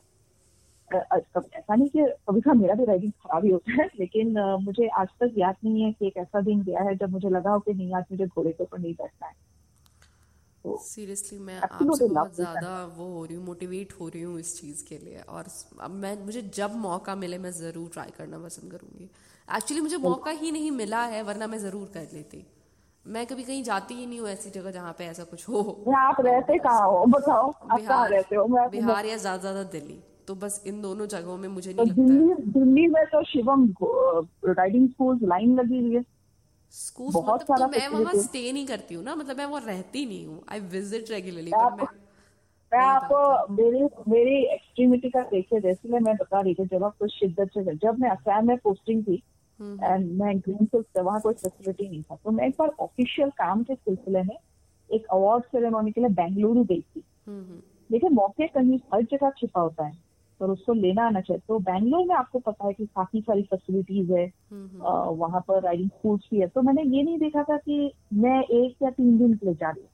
ऐसा 0.94 1.74
नहीं 1.74 1.88
कि 1.88 2.04
कभी 2.28 2.40
कभी 2.40 2.58
मेरा 2.58 2.74
भी 2.74 2.84
राइडिंग 2.84 3.12
खराब 3.12 3.44
ही 3.44 3.50
होता 3.50 3.82
है 3.82 3.88
लेकिन 3.98 4.38
मुझे 4.64 4.88
आज 4.88 5.08
तक 5.20 5.34
याद 5.38 5.56
नहीं 5.64 5.82
है 5.82 5.92
कि 5.92 6.06
एक 6.06 6.16
ऐसा 6.16 6.40
दिन 6.40 6.62
गया 6.62 6.82
है 6.82 6.94
जब 6.96 7.10
मुझे 7.10 7.28
लगा 7.28 7.50
हो 7.50 7.58
कि 7.60 7.74
नहीं 7.74 7.94
आज 7.94 8.04
मुझे 8.12 8.26
घोड़े 8.26 8.52
के 8.52 8.62
ऊपर 8.62 8.78
नहीं 8.78 8.92
बैठना 8.94 9.26
है। 9.26 9.34
सीरियसली 10.64 11.38
मैं 11.38 11.58
आपसे 11.60 12.06
बहुत 12.06 12.34
ज़्यादा 12.36 12.70
वो 12.96 13.06
हो 13.14 13.24
रही 13.24 13.36
हूँ 13.36 13.44
मोटिवेट 13.44 13.92
हो 14.00 14.08
रही 14.08 14.22
हूँ 14.22 14.38
इस 14.40 14.60
चीज़ 14.60 14.84
के 14.84 14.98
लिए 14.98 15.20
और 15.28 15.44
अब 15.80 15.90
मैं 15.90 16.14
मुझे 16.24 16.42
जब 16.54 16.76
मौका 16.76 17.14
मिले 17.16 17.38
मैं 17.38 17.50
ज़रूर 17.52 17.88
ट्राई 17.92 18.12
करना 18.18 18.38
पसंद 18.38 18.72
करूँगी। 18.72 19.08
एक्चुअली 19.48 19.80
मुझे 19.80 19.96
मौका 19.98 20.30
ही 20.30 20.52
नहीं 20.52 20.70
मिला 20.70 21.02
है 21.04 21.22
वरना 21.22 21.46
मैं 21.46 21.58
ज़रूर 21.58 21.90
कर 21.94 22.06
लेती। 22.12 22.44
मैं 23.06 23.26
कभी 23.26 23.42
कहीं 23.42 23.62
जाती 23.62 23.94
ही 23.94 24.06
नहीं 24.06 24.20
हूँ 24.20 24.28
ऐसी 24.28 24.50
जगह 24.50 24.70
जहाँ 24.70 24.92
पे 24.98 25.04
ऐसा 25.04 25.24
कुछ 25.24 25.48
हो। 25.48 25.60
आप 25.96 26.20
रहते 26.20 26.58
कहाँ 26.58 26.86
हो? 26.88 27.04
बताओ 27.08 27.50
बिहार 27.74 28.10
रहते 28.10 28.36
हो? 28.36 28.46
मैं 28.46 28.68
बिहार 28.70 29.06
या 29.06 29.16
ज़्यादा 29.16 29.40
ज़्यादा 29.40 29.62
दिल्ली। 29.70 29.98
तो 30.28 30.34
बस 30.34 30.62
इन 30.66 30.80
दोनों 30.82 31.06
जगहों 31.06 31.36
में 31.36 31.48
मुझे 31.48 31.72
नहीं 31.72 31.86
तो 31.86 32.02
लगता। 32.02 32.52
दिल्ली 32.58 32.86
में 32.86 33.04
तो 33.06 33.22
शिवम 33.24 33.68
राइडिंग 34.48 34.88
स्कूल 34.88 35.18
लाइन 35.22 35.54
लगी 35.60 35.80
हुई 35.80 35.94
है। 35.94 36.04
स्कूल 36.72 37.08
मतलब 37.08 37.58
तो 37.58 37.66
मैं 37.68 37.88
वहाँ 37.88 38.14
स्टे 38.14 38.52
नहीं 38.52 38.66
करती 38.66 38.94
हूँ 38.94 39.04
ना 39.04 39.14
मतलब 39.14 39.36
मैं 39.36 39.46
वो 39.46 39.58
रहती 39.58 40.06
नहीं 40.06 40.26
हूँ। 40.26 40.42
आई 40.48 40.60
विज़िट 40.60 41.10
रेगुलरली 41.10 41.50
मैं 41.50 41.86
मैं 42.72 42.84
आपको 42.84 43.54
मेरी 43.54 43.84
मेरी 44.08 44.36
एक्सट्रीमिटी 44.44 45.10
का 45.10 45.22
देखे 45.22 45.60
जैसे 45.60 45.88
मैं 45.88 46.14
बता 46.16 46.40
रही 46.40 46.54
थी 46.54 46.66
जब 46.66 46.84
आप 46.84 46.96
कुछ 46.98 47.12
शिद्दत 47.18 47.48
से 47.48 47.74
जब 47.74 47.98
मैं 47.98 48.10
असम 48.10 48.46
में 48.46 48.56
पोस्टिंग 48.58 49.02
थी 49.02 49.22
एंड 49.60 49.82
हम्म। 49.82 50.24
मैं 50.24 50.38
ग्रीन 50.38 50.66
फिल्ड 50.66 50.98
वहाँ 50.98 51.20
कोई 51.20 51.34
फैसिलिटी 51.34 51.88
नहीं 51.88 52.02
था। 52.02 52.16
तो 52.24 52.30
मैं 52.30 52.46
एक 52.46 52.54
बार 52.58 52.70
ऑफिशियल 52.80 53.30
काम 53.30 53.62
के 53.62 53.74
सिलसिले 53.74 54.22
में 54.22 54.36
एक 54.90 55.06
अवार्ड 55.06 55.44
सेरेमोनी 55.44 55.92
के 55.92 56.00
लिए 56.00 56.10
बेंगलुरु 56.10 56.64
गई 56.64 56.80
थी। 56.80 57.02
हम्म, 57.26 57.40
हम्म। 57.40 57.62
लेकिन 57.90 58.12
मौके 58.12 58.46
कहीं 58.46 58.78
हर 58.94 59.02
जगह 59.02 59.30
छिपा 59.30 59.60
होता 59.60 59.84
है। 59.84 60.11
और 60.42 60.50
उसको 60.50 60.72
लेना 60.74 61.06
आना 61.06 61.20
चाहिए 61.20 61.40
तो 61.48 61.58
बैंगलोर 61.60 62.04
में 62.06 62.14
आपको 62.16 62.38
पता 62.38 62.66
है 62.66 62.72
कि 62.72 62.86
काफ़ी 62.86 63.20
सारी 63.20 63.42
फैसिलिटीज़ 63.42 64.12
है। 64.12 64.26
वहाँ 65.16 65.40
पर 65.48 65.62
राइडिंग 65.62 65.88
स्कूल्स 65.90 66.28
भी 66.30 66.40
है। 66.40 66.46
तो 66.48 66.62
मैंने 66.62 66.82
ये 66.96 67.02
नहीं 67.02 67.18
देखा 67.18 67.42
था 67.42 67.56
कि 67.58 67.92
मैं 68.14 68.40
एक 68.40 68.82
या 68.82 68.90
तीन 68.90 69.18
दिन 69.18 69.34
के 69.34 69.46
लिए 69.46 69.54
जा 69.54 69.70
रही 69.70 69.82
हूँ। 69.82 69.90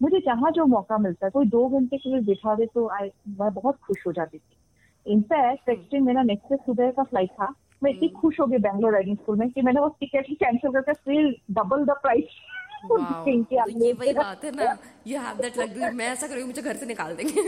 मुझे 0.00 0.18
जहाँ 0.26 0.50
जो 0.52 0.64
मौका 0.66 0.98
मिलता 0.98 1.26
है 1.26 1.30
कोई 1.30 1.46
दो 1.48 1.68
घंटे 1.68 1.96
के 1.96 2.10
लिए 2.10 2.20
बिठा 2.24 2.54
दे 2.54 2.66
तो 2.74 2.86
आई 2.90 3.08
मैं 3.38 3.52
बहुत 3.54 3.78
खुश 3.86 4.06
हो 4.06 4.12
जाती 4.12 4.38
थी। 4.38 5.12
इनफैक्ट 5.12 5.68
नेक्स्ट 5.68 5.94
मेरा 6.02 6.22
नेक्स्ट 6.24 6.52
डे 6.52 6.56
सुबह 6.56 6.90
का 6.90 7.02
फ़्लाइट 7.02 7.30
था। 7.30 7.52
मैं 7.82 7.90
इतनी 7.90 8.06
हम्म। 8.08 8.20
खुश 8.20 8.40
हो 8.40 8.46
गई 8.46 8.58
बैंगलोर 8.58 8.92
राइडिंग 8.92 9.16
स्कूल 9.16 9.36
में 9.38 9.50
कि 9.50 9.62
मैंने 9.62 9.80
वो 9.80 9.88
टिकट 10.00 10.28
ही 10.28 10.34
कैंसिल 10.34 10.70
करके 10.72 10.94
स्टिल 10.94 11.34
डबल 11.50 11.84
द 11.84 11.98
प्राइस 12.02 12.38
ये 12.80 13.92
वही 13.92 14.12
बात 14.14 14.44
है 14.44 14.50
ना। 14.56 14.76
यू 15.06 15.18
हैव 15.20 15.36
दैट 15.36 15.58
लग्जरी 15.58 15.94
मैं 15.96 16.06
ऐसा 16.08 16.26
करूँगी 16.26 16.46
मुझे 16.46 16.62
घर 16.62 16.76
से 16.76 16.86
निकाल 16.86 17.14
देंगे। 17.16 17.42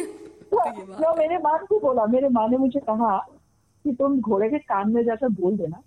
तो 0.52 1.14
मेरे 1.16 1.38
माँ 1.38 1.58
को 1.66 1.78
बोला 1.80 2.06
मेरे 2.06 2.28
माँ 2.28 2.48
ने 2.48 2.56
मुझे 2.56 2.80
कहा 2.80 3.16
कि 3.84 3.92
तुम 3.92 4.20
घोड़े 4.20 4.48
के 4.50 4.58
कान 4.58 4.92
में 4.92 5.04
जाकर 5.04 5.28
बोल 5.28 5.56
देना। 5.56 5.82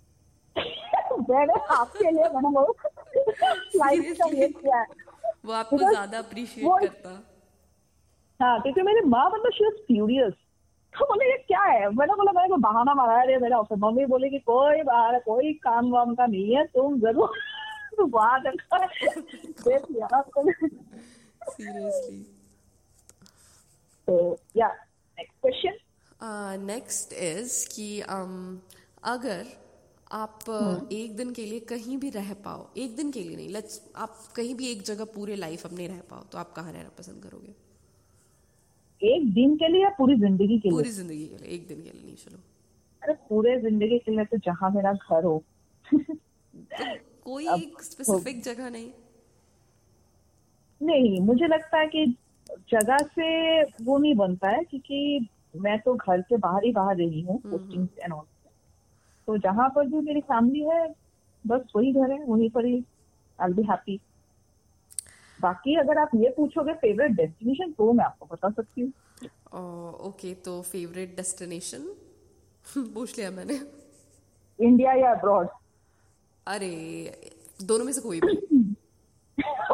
मैंने 1.30 1.54
आपके 1.74 2.10
लिए 2.10 2.24
मैंने 2.24 2.48
वो 2.48 2.64
फ़्लाइट 2.72 4.16
का 4.18 4.26
ये 4.36 4.48
किया। 4.48 4.78
है 4.78 4.86
वो 5.44 5.52
आपको 5.52 5.78
ज़्यादा 5.78 6.18
अप्रिशिएट 6.18 6.80
करता। 6.80 7.22
हाँ 8.42 8.60
क्योंकि 8.60 8.82
मेरी 8.82 9.00
माँ 9.08 9.30
मतलब 9.30 9.52
शी 9.52 9.64
वाज 9.64 9.74
फ्यूरियस 9.86 10.32
तो 10.94 11.04
बोले 11.06 11.30
ये 11.30 11.36
क्या 11.36 11.60
है? 11.60 11.88
मैंने 11.90 12.14
बोला 12.14 12.32
मैंने 12.32 12.56
बहाना 12.56 12.94
मारा 12.94 13.16
है 13.18 13.38
मेरा 13.38 13.58
ऑफ़िस 13.58 13.78
मम्मी 13.78 14.04
बोले 14.06 14.28
कि 14.30 14.38
कोई 14.38 14.82
बाहर 14.82 15.18
कोई 15.18 15.52
काम 15.52 15.90
वाम 15.90 16.14
का 16.14 16.26
नहीं 16.26 16.56
है 16.56 16.64
तुम 16.64 17.00
ज़रूर 17.00 17.32
जाकर 19.92 20.52
seriously 21.50 22.33
So 24.08 24.38
yeah, 24.54 24.72
next 25.18 25.40
question. 25.40 25.72
Uh, 26.20 26.56
next 26.56 27.12
is 27.12 27.64
कि 27.64 28.02
um, 28.02 28.56
अगर 29.04 29.46
आप 30.12 30.40
uh, 30.40 30.80
hmm. 30.80 30.92
एक 30.92 31.16
दिन 31.16 31.32
के 31.32 31.44
लिए 31.46 31.60
कहीं 31.60 31.98
भी 31.98 32.10
रह 32.10 32.34
पाओ 32.34 32.66
एक 32.76 32.96
दिन 32.96 33.10
के 33.10 33.20
लिए 33.20 33.36
नहीं 33.36 33.48
लेट्स 33.48 33.92
आप 33.96 34.18
कहीं 34.36 34.54
भी 34.54 34.72
एक 34.72 34.82
जगह 34.82 35.04
पूरे 35.04 35.36
लाइफ 35.36 35.66
अपने 35.66 35.86
रह 35.86 36.00
पाओ 36.10 36.22
तो 36.22 36.38
आप 36.38 36.52
कहाँ 36.52 36.72
रहना 36.72 36.90
पसंद 36.98 37.22
करोगे? 37.22 37.54
एक 39.06 39.34
दिन 39.34 39.56
के 39.56 39.68
लिए 39.68 39.82
या 39.82 39.88
पूरी 39.88 40.14
ज़िंदगी 40.14 40.58
के 40.58 40.68
लिए? 40.68 40.78
पूरी 40.78 40.90
ज़िंदगी 40.90 41.26
के 41.26 41.36
लिए 41.36 41.54
एक 41.54 41.68
दिन 41.68 41.76
के 41.76 41.90
लिए 41.90 42.02
नहीं 42.04 42.16
चलो। 42.16 42.38
अरे 43.02 43.14
पूरे 43.14 43.60
ज़िंदगी 43.60 43.98
के 43.98 44.16
लिए 44.16 44.24
तो 44.24 44.36
जहाँ 44.36 44.70
मेरा 44.70 44.92
घर 44.92 45.24
हो। 45.24 45.44
कोई 47.24 47.48
एक 47.54 47.82
स्पेसिफिक 47.82 48.42
जगह 48.42 48.70
नहीं। 48.70 48.90
नहीं 50.82 51.20
मुझे 51.20 51.46
लगता 51.46 51.78
है 51.78 51.86
कि 51.86 52.16
जगह 52.70 52.96
से 52.96 53.62
वो 53.62 53.98
नहीं 53.98 54.14
बनता 54.14 54.48
है 54.48 54.64
क्योंकि 54.64 55.28
मैं 55.56 55.78
तो 55.80 55.94
घर 55.94 56.20
से 56.20 56.36
बाहर 56.36 56.64
ही 56.64 56.72
बाहर 56.72 56.96
रही 56.96 57.20
हूँ 57.20 57.38
पोस्टिंग 57.38 57.88
एंड 58.02 58.12
ऑल 58.12 58.24
तो 59.26 59.38
जहाँ 59.38 59.68
पर 59.68 59.86
भी 59.86 60.00
मेरी 60.00 60.20
फैमिली 60.20 60.60
है 60.60 60.94
बस 61.46 61.72
वही 61.76 61.92
घर 61.92 62.10
है 62.12 62.24
वहीं 62.24 62.50
पर 62.50 62.64
ही 62.64 62.84
आई 63.40 63.52
बी 63.52 63.62
हैप्पी 63.62 64.00
बाकी 65.40 65.76
अगर 65.76 65.98
आप 65.98 66.10
ये 66.14 66.34
पूछोगे 66.36 66.72
फेवरेट 66.72 67.10
डेस्टिनेशन 67.10 67.72
तो 67.72 67.92
मैं 67.92 68.04
आपको 68.04 68.26
बता 68.26 68.50
सकती 68.50 68.80
हूँ। 68.80 68.92
ओके 70.06 70.34
तो 70.34 70.62
फेवरेट 70.62 71.16
डेस्टिनेशन 71.16 71.94
पूछ 72.94 73.18
लिया 73.18 73.30
मैंने। 73.30 73.60
इंडिया 74.58 74.92
या 74.92 75.10
अब्रॉड 75.14 75.48
अरे 76.46 76.70
दोनों 77.62 77.84
में 77.84 77.92
से 77.92 78.00
कोई 78.00 78.20
भी। 78.20 78.36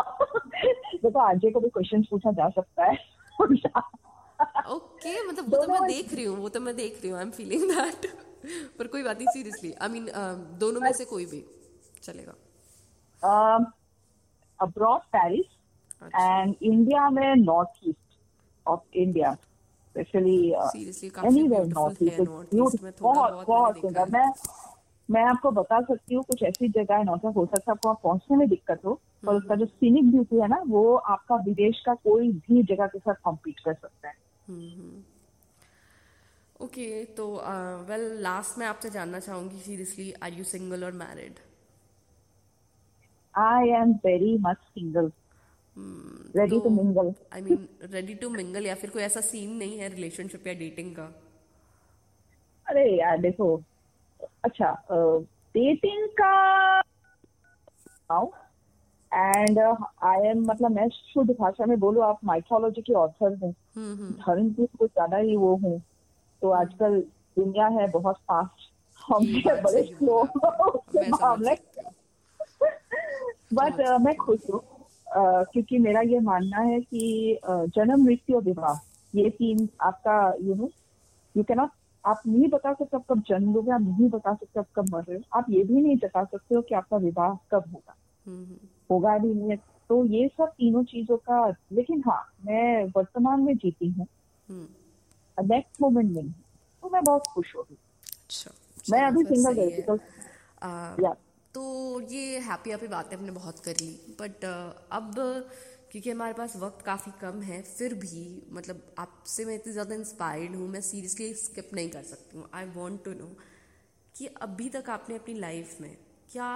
देखो 1.03 1.19
आरजे 1.19 1.51
को 1.51 1.61
भी 1.61 1.69
क्वेश्चन 1.69 2.03
पूछा 2.11 2.33
जा 2.33 2.49
सकता 2.59 2.85
है। 2.85 2.97
ओके 3.41 5.13
मतलब 5.29 5.55
वो 5.55 5.65
तो 5.65 5.73
मैं 5.73 5.87
देख 5.89 6.13
रही 6.15 6.25
हूँ 6.25 6.37
वो 6.37 6.49
तो 6.49 6.61
मैं 6.61 6.75
देख 6.77 7.01
रही 7.03 7.11
हूँ 7.11 7.19
आई 7.19 7.25
एम 7.25 7.31
फीलिंग 7.31 7.63
दैट 7.71 8.07
पर 8.79 8.87
कोई 8.87 9.03
बात 9.03 9.19
नहीं 9.19 9.29
सीरियसली 9.33 9.73
आई 9.83 9.89
मीन 9.89 10.07
दोनों 10.61 10.81
में 10.81 10.93
से 10.93 11.05
कोई 11.05 11.25
भी 11.27 11.45
चलेगा। 12.03 12.35
अब्रॉड 14.61 15.01
पेरिस 15.17 15.47
एंड 16.15 16.55
इंडिया 16.63 17.09
में 17.11 17.35
north 17.37 17.81
east 17.89 18.19
of 18.67 18.81
India 18.99 19.33
specially 19.35 20.39
anywhere 21.27 21.67
north 21.67 22.03
east 22.03 23.01
बहुत 23.03 23.47
बहुत 23.47 23.79
सुंदर। 23.81 24.11
मैं 24.11 24.29
मैं 25.11 25.23
आपको 25.25 25.51
बता 25.51 25.81
सकती 25.81 26.15
हूँ 26.15 26.25
कुछ 26.25 26.43
ऐसी 26.43 26.69
जगह 26.69 26.97
है 26.97 27.05
नौसा 27.05 27.29
हो 27.29 27.45
सकता 27.47 27.71
है 27.71 27.73
आपको 27.73 27.89
वहाँ 27.89 28.01
पहुँचने 28.03 28.37
में 28.37 28.49
दिक्कत 28.49 28.81
हो 28.85 29.01
और 29.29 29.37
उसका 29.37 29.55
जो 29.55 29.67
सीनिक 29.67 30.11
ब्यूटी 30.11 30.37
है 30.37 30.49
ना 30.49 30.63
वो 30.69 30.95
आपका 31.15 31.37
विदेश 31.45 31.83
का 31.87 31.95
कोई 31.95 32.33
भी 32.33 32.63
जगह 32.65 32.87
के 32.87 32.99
साथ 32.99 33.15
कॉम्पीट 33.25 33.61
कर 33.61 33.75
सकता 33.75 34.09
है। 34.09 34.15
ओके 36.61 36.87
okay, 37.05 37.17
तो 37.17 37.27
वेल 37.89 38.03
लास्ट 38.23 38.59
में 38.59 38.67
आपसे 38.67 38.91
जानना 38.91 39.19
चाहूँगी 39.21 39.59
सीरियसली 39.59 40.13
आर 40.23 40.33
यू 40.33 40.45
सिंगल 40.45 40.85
और 40.85 40.93
married 40.93 41.39
I 43.35 43.69
am 43.81 43.93
very 44.05 44.37
much 44.41 44.57
single 44.69 45.11
ready 46.37 46.61
to 46.61 46.71
mingle 46.71 47.13
I 47.33 47.41
mean 47.41 47.69
ready 47.93 48.15
to 48.15 48.29
mingle 48.31 48.67
या 48.67 48.75
फिर 48.75 48.91
कोई 48.91 49.03
ऐसा 49.03 49.21
सीन 49.21 49.57
नहीं 49.57 49.79
है 49.79 49.89
रिलेशनशिप 49.89 50.47
या 50.47 50.55
डेटिंग 50.55 50.95
का? 50.97 51.09
अरे 52.67 52.85
यार 52.99 53.19
देखो 53.21 53.47
अच्छा 54.45 54.71
डेटिंग 55.55 56.09
का 56.21 56.83
एंड 59.13 59.59
आई 59.59 60.29
एम 60.29 60.45
मतलब 60.47 60.71
मैं 60.71 60.89
शुद्ध 60.89 61.31
भाषा 61.31 61.67
में 61.67 61.79
बोलूँ 61.81 62.05
आप 62.05 62.19
माइथोलॉजी 62.25 62.83
के 62.83 62.93
ऑथर 62.95 63.35
हूँ। 63.43 63.55
हम्म, 63.77 63.95
हम्म। 63.95 64.13
धर्म 64.13 64.51
की 64.51 64.67
कुछ 64.67 64.91
ज़्यादा 64.91 65.17
ही 65.17 65.37
वो 65.37 65.55
हूँ। 65.57 65.79
तो 66.43 66.51
हम्म। 66.51 66.61
आजकल 66.61 67.01
दुनिया 67.37 67.67
है 67.67 67.91
बहुत 67.91 68.17
फास्ट 68.17 68.69
हम 69.01 69.27
बड़े 69.63 69.83
स्लो 69.83 70.23
मामले 71.09 71.55
बट 73.55 73.81
मैं 74.01 74.17
खुश 74.17 74.41
हूँ 74.53 74.61
क्योंकि 75.53 75.79
मेरा 75.79 76.01
ये 76.01 76.19
मानना 76.21 76.59
है 76.61 76.81
कि 76.81 77.39
जन्म 77.47 78.05
मृत्यु 78.05 78.37
और 78.37 78.43
विवाह 78.43 78.79
ये 79.15 79.31
तीन 79.31 79.69
आपका 79.81 80.17
यू 80.41 80.55
नो 80.55 80.71
यू 81.37 81.43
कैनॉट 81.43 81.71
आप 82.05 82.23
नहीं 82.27 82.49
बता 82.49 82.73
सकते 82.73 82.97
आप 82.97 83.05
कब 83.11 83.23
जन्म 83.29 83.55
लोगे 83.55 83.71
आप 83.73 83.81
नहीं 83.81 84.09
बता 84.11 84.35
सकते 84.35 84.61
आप 84.61 84.67
कब 84.77 84.89
मर 84.95 85.03
रहे 85.03 85.17
हो 85.17 85.39
आप 85.39 85.47
ये 85.51 85.63
भी 85.65 85.81
नहीं 85.81 85.97
बता 85.97 86.25
सकते 86.25 86.55
हो 86.55 86.63
कि 86.63 86.75
आपका 86.75 86.97
विवाह 86.97 87.35
कब 87.53 87.65
होगा। 87.75 87.97
होगा 88.91 89.19
भी 89.19 89.35
नहीं 89.35 89.57
तो 89.89 90.05
ये 90.05 90.29
सब 90.29 90.49
तीनों 90.49 90.85
चीज़ों 90.85 91.17
का 91.17 91.49
लेकिन 91.73 92.03
हाँ 92.07 92.23
मैं 92.45 92.85
वर्तमान 92.97 93.41
में 93.41 93.57
जीती 93.57 93.89
हूँ। 93.89 94.07
नेक्स्ट 94.51 95.83
हम्म। 95.83 95.95
मोमेंट 95.95 96.11
में 96.17 96.33
तो 96.83 96.91
मैं 96.91 97.03
बहुत 97.05 97.27
खुश 97.27 97.55
हो। 97.57 97.63
गई 97.63 97.77
अच्छा, 98.13 98.51
मैं 98.91 99.03
अभी 99.07 99.25
सिंगल 99.25 99.55
रहती 99.55 99.83
तो 99.83 99.97
तो 101.55 102.01
ये 102.01 102.39
हैप्पी 102.39 102.71
हैप्पी 102.71 102.89
बातें 102.89 103.17
हमने 103.17 103.31
बहुत 103.31 103.59
कर 103.59 103.73
ली 103.73 104.17
बट 104.21 104.45
अब 104.93 105.15
क्योंकि 105.91 106.11
हमारे 106.11 106.33
पास 106.35 106.57
वक्त 106.57 106.85
काफ़ी 106.85 107.13
कम 107.21 107.41
है, 107.43 107.61
फिर 107.63 107.95
भी 107.95 108.43
मतलब 108.53 108.83
आपसे 108.99 109.45
मैं 109.45 109.55
इतनी 109.55 109.73
ज़्यादा 109.73 109.95
इंस्पायर्ड 109.95 110.55
हूँ, 110.57 110.69
मैं 110.69 110.81
सीरियसली 110.81 111.33
स्किप 111.37 111.71
नहीं 111.75 111.89
कर 111.91 112.03
सकती 112.05 112.39
हूँ। 112.39 112.49
आई 112.55 112.67
वॉन्ट 112.77 113.05
टू 113.05 113.13
नो 113.15 113.27
कि 114.15 114.27
अभी 114.43 114.69
तक 114.69 114.91
आपने 114.91 115.17
अपनी 115.17 115.35
लाइफ 115.35 115.81
में 115.81 115.97
क्या 116.33 116.51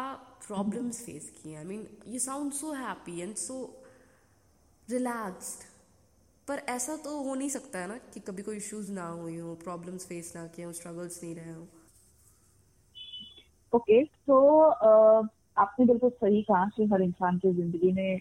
प्रॉब्लम्स 0.47 1.01
फेस 1.07 1.31
किए 1.37 1.55
I 1.57 1.65
mean 1.65 1.87
you 2.07 2.19
sound 2.21 2.53
so 2.53 2.73
happy 2.73 3.21
and 3.21 3.35
so 3.37 3.57
relaxed 4.89 5.63
पर 6.49 6.59
ऐसा 6.69 6.97
तो 6.97 7.19
हो 7.23 7.35
नहीं 7.35 7.49
सकता 7.49 7.79
है 7.79 7.89
ना 7.89 7.97
कि 8.15 8.21
कभी 8.21 8.43
कोई 8.43 8.57
इश्यूज़ 8.57 8.91
ना 8.93 9.07
हुई 9.09 9.37
हो 9.39 9.55
प्रॉब्लम्स 9.65 10.07
फेस 10.07 10.33
ना 10.37 10.47
किए 10.47 10.65
हो 10.65 10.73
स्ट्रगल्स 10.73 11.23
नहीं 11.23 11.35
रहे 11.35 11.53
हो। 11.53 11.67
ओके 13.73 14.03
तो 14.05 14.37
आपने 15.59 15.87
बिल्कुल 15.87 16.11
सही 16.11 16.43
कहा 16.43 16.65
कि 16.77 16.85
हर 16.93 17.03
इंसान 17.03 17.39
की 17.39 17.53
ज़िंदगी 17.55 17.93
में 17.93 18.21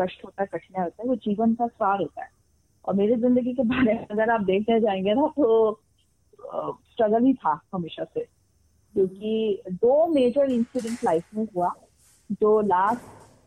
कष्ट 0.00 0.24
होता 0.24 0.42
है 0.42 0.48
कठिनाई 0.52 0.84
होता 0.84 1.02
है 1.02 1.08
वो 1.08 1.14
जीवन 1.16 1.54
का 1.54 1.66
सार 1.66 2.00
होता 2.00 2.22
है। 2.24 2.30
और 2.84 2.94
मेरी 2.94 3.14
ज़िंदगी 3.16 3.52
के 3.54 3.62
बारे 3.62 3.94
में 3.94 4.06
अगर 4.06 4.30
आप 4.30 4.40
देखने 4.40 4.80
जाएँगे 4.80 5.14
ना 5.14 5.26
तो 5.36 5.80
स्ट्रगल 6.40 7.24
ही 7.24 7.32
था 7.34 7.60
हमेशा 7.74 8.04
से। 8.04 8.20
क्योंकि 8.94 9.62
दो 9.72 10.06
मेजर 10.06 10.50
इंसिडेंट 10.50 10.98
लाइफ 11.04 11.24
में 11.34 11.46
हुआ 11.56 11.72
जो 12.32 12.60
लास्ट 12.60 13.00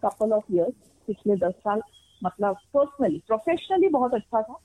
कपल 0.03 0.33
ऑफ़ 0.33 0.53
इयर्स 0.53 0.73
पिछले 1.07 1.35
दस 1.37 1.53
साल 1.59 1.81
मतलब 2.21 2.57
पर्सनली 2.73 3.21
प्रोफेशनली 3.27 3.87
बहुत 3.89 4.13
अच्छा 4.13 4.41
था। 4.41 4.59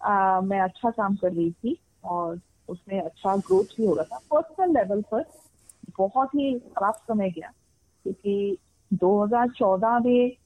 आ, 0.00 0.40
मैं 0.40 0.60
अच्छा 0.60 0.90
काम 0.90 1.16
कर 1.16 1.32
रही 1.32 1.50
थी 1.52 1.76
और 2.04 2.40
उसमें 2.68 3.00
अच्छा 3.00 3.36
ग्रोथ 3.36 3.76
भी 3.76 3.86
हो 3.86 3.94
रहा 3.94 4.04
था। 4.04 4.18
पर्सनल 4.32 4.74
लेवल 4.74 5.02
पर 5.12 5.24
बहुत 5.98 6.34
ही 6.34 6.52
खराब 6.58 6.94
समय 7.08 7.30
गया 7.30 7.52
क्योंकि 8.06 8.58
2014 8.90 9.98
में 9.98 10.36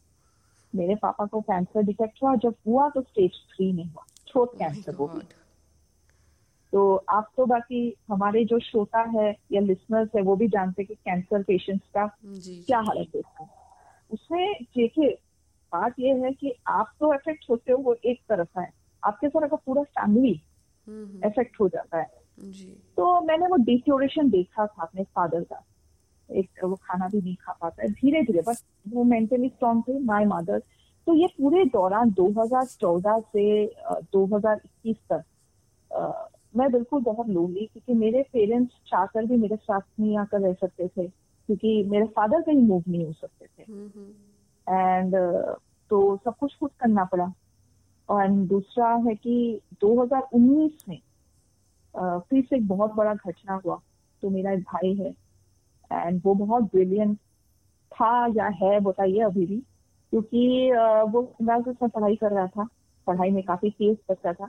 मेरे 0.74 0.94
पापा 0.94 1.26
को 1.26 1.40
कैंसर 1.40 1.83
डिटेक्ट 1.83 2.18
हुआ 2.22 2.35
जब 2.37 2.54
हुआ 2.66 2.88
तो 2.88 3.02
स्टेज 3.02 3.31
थ्री 3.31 3.72
में 3.72 3.85
हुआ 3.85 4.04
थ्रोट 4.31 4.59
कैंसर 4.59 4.94
हो 4.94 5.07
गया 5.07 5.44
तो 6.72 6.96
आप 6.96 7.31
तो 7.37 7.46
बाकी 7.46 7.96
हमारे 8.09 8.44
जो 8.44 8.59
श्रोता 8.59 9.00
है 9.00 9.37
या 9.52 9.61
लिसनर्स 9.61 10.11
है 10.16 10.22
वो 10.22 10.37
भी 10.37 10.48
जानते 10.48 10.85
कि 10.85 10.94
कैंसर 10.94 11.42
पेशेंट्स 11.42 11.87
का 11.87 12.07
क्या 12.66 12.78
हालत 12.78 13.09
होता 13.14 13.42
है। 13.42 13.50
उसमें 14.11 14.54
देखिए 14.62 15.18
बात 15.72 15.94
ये 15.98 16.14
है 16.14 16.33
कि 16.33 16.54
आप 16.66 16.92
तो 17.00 17.14
इफ़ेक्ट 17.14 17.46
होते 17.50 17.72
हो 17.72 17.78
वो 17.78 17.96
एक 18.04 18.20
तरफ़ 18.28 18.61
है। 18.61 18.70
आपके 19.04 19.28
साथ 19.28 19.42
अगर 19.42 19.57
पूरा 19.57 19.83
फैमिली 19.83 20.42
इफ़ेक्ट 21.24 21.61
हो 21.61 21.68
जाता 21.68 21.98
है। 21.98 22.11
जी। 22.40 22.76
तो 22.96 23.20
मैंने 23.20 23.46
वो 23.46 23.57
डिक्योरेशन 23.57 24.31
देखा 24.31 24.66
था 24.66 24.83
अपने 24.83 25.04
फादर 25.04 25.42
का। 25.42 25.64
एक 26.31 26.64
वो 26.64 26.75
खाना 26.83 27.09
भी 27.09 27.21
नहीं 27.21 27.35
खा 27.37 27.53
पाता 27.61 27.83
है। 27.83 27.88
धीरे 27.91 28.23
धीरे 28.23 28.41
बट 28.47 28.57
वो 28.88 29.05
मेंटली 29.05 29.49
स्ट्रॉन्ग 29.49 29.83
थे 29.88 29.99
माय 30.01 30.25
मदर 30.27 30.62
तो 31.07 31.14
ये 31.14 31.27
पूरे 31.38 31.64
दौरान 31.67 32.11
2014 32.12 33.21
से 33.27 33.45
2021 34.14 34.97
तक 35.12 35.23
मैं 36.57 36.71
बिल्कुल 36.73 37.03
बहुत 37.03 37.29
लोनली 37.29 37.64
क्योंकि 37.67 37.95
मेरे 37.95 38.23
पेरेंट्स 38.33 38.75
चाहकर 38.87 39.25
भी 39.27 39.37
मेरे 39.37 39.57
साथ 39.57 39.81
नहीं 40.01 40.17
आकर 40.19 40.41
रह 40.41 40.53
सकते 40.55 40.88
थे 40.88 41.07
क्योंकि 41.07 41.83
मेरे 41.88 42.07
फादर 42.17 42.41
कहीं 42.43 42.62
मूव 42.62 42.83
नहीं 42.88 43.05
हो 43.07 43.12
सकते 43.12 43.47
थे। 43.47 43.62
एंड 44.67 45.14
तो 45.91 46.17
सब 46.25 46.35
कुछ 46.41 46.57
खुद 46.61 46.71
करना 46.81 47.05
पड़ा। 47.05 47.33
और 48.09 48.29
दूसरा 48.49 48.88
है 49.07 49.14
कि 49.14 49.61
2019 49.85 50.88
में 50.88 51.01
फिर 51.95 52.45
से 52.45 52.57
एक 52.57 52.67
बहुत 52.69 52.95
बड़ा 52.95 53.14
घटना 53.14 53.61
हुआ। 53.64 53.81
तो 54.23 54.31
मेरा 54.31 54.53
एक 54.53 54.61
भाई 54.62 54.95
है 54.95 55.11
एंड 55.90 56.20
वो 56.24 56.35
बहुत 56.35 56.62
ब्रिलियंट 56.64 57.16
था 57.92 58.27
या 58.37 58.46
है 58.62 58.79
बताइए 58.81 59.20
अभी 59.22 59.46
भी। 59.46 59.57
क्योंकि 60.12 60.70
वो 61.12 61.22
से 61.42 61.88
पढ़ाई 61.88 62.16
कर 62.16 62.33
रहा 62.33 62.46
था। 62.46 62.68
पढ़ाई 63.07 63.31
में 63.31 63.42
काफ़ी 63.42 63.70
तेज 63.70 63.96
बच्चा 64.11 64.33
था। 64.33 64.48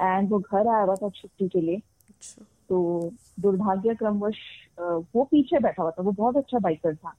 एंड 0.00 0.30
वो 0.30 0.38
घर 0.38 0.68
आया 0.68 0.82
हुआ 0.82 0.94
था 0.94 1.08
छुट्टी 1.10 1.48
के 1.48 1.60
लिए। 1.60 1.76
अच्छा। 1.76 2.44
तो 2.68 3.10
दुर्भाग्य 3.40 3.94
क्रमवश 3.94 4.38
वो 4.80 5.24
पीछे 5.24 5.58
बैठा 5.58 5.82
हुआ 5.82 5.90
था। 5.90 6.02
वो 6.02 6.12
बहुत 6.12 6.36
अच्छा 6.36 6.58
बाइकर 6.58 6.94
था। 6.94 7.14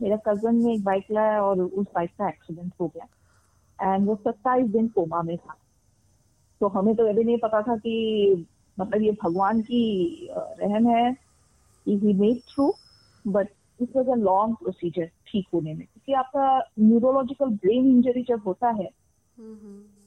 मेरा 0.00 0.16
कज़न 0.26 0.56
ने 0.56 0.74
एक 0.74 0.84
बाइक 0.84 1.06
लाया 1.10 1.42
और 1.42 1.60
उस 1.60 1.86
बाइक 1.94 2.10
का 2.18 2.28
एक्सीडेंट 2.28 2.72
हो 2.80 2.86
गया। 2.86 3.94
एंड 3.94 4.06
वो 4.06 4.14
सत्ताईस 4.16 4.66
दिन 4.66 4.88
कोमा 4.88 5.22
में 5.22 5.36
था। 5.36 5.56
तो 6.60 6.68
हमें 6.68 6.94
तो 6.96 7.08
अभी 7.08 7.24
नहीं 7.24 7.38
पता 7.38 7.60
था 7.62 7.76
कि 7.76 8.46
मतलब 8.78 9.02
ये 9.02 9.12
भगवान 9.22 9.60
की 9.62 10.28
रहन 10.32 10.86
है। 10.86 11.27
He 11.96 12.14
made 12.14 12.36
through 12.36 12.74
but 13.26 13.48
it 13.82 13.96
was 13.96 14.08
a 14.08 14.14
long 14.14 14.54
procedure 14.54 15.06
ठीक 15.06 15.46
होने 15.54 15.74
में। 15.74 15.86
क्योंकि 15.86 16.12
आपका 16.12 16.60
न्यूरोलॉजिकल 16.78 17.46
ब्रेन 17.46 17.86
इंजरी 17.86 18.22
जब 18.22 18.42
होता 18.46 18.68
है 18.68 18.90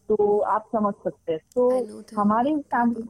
तो 0.07 0.39
आप 0.39 0.69
समझ 0.71 0.93
सकते 0.93 1.31
हैं। 1.31 1.39
तो 1.55 1.69
हमारी 2.15 2.57
फैमिली 2.57 3.01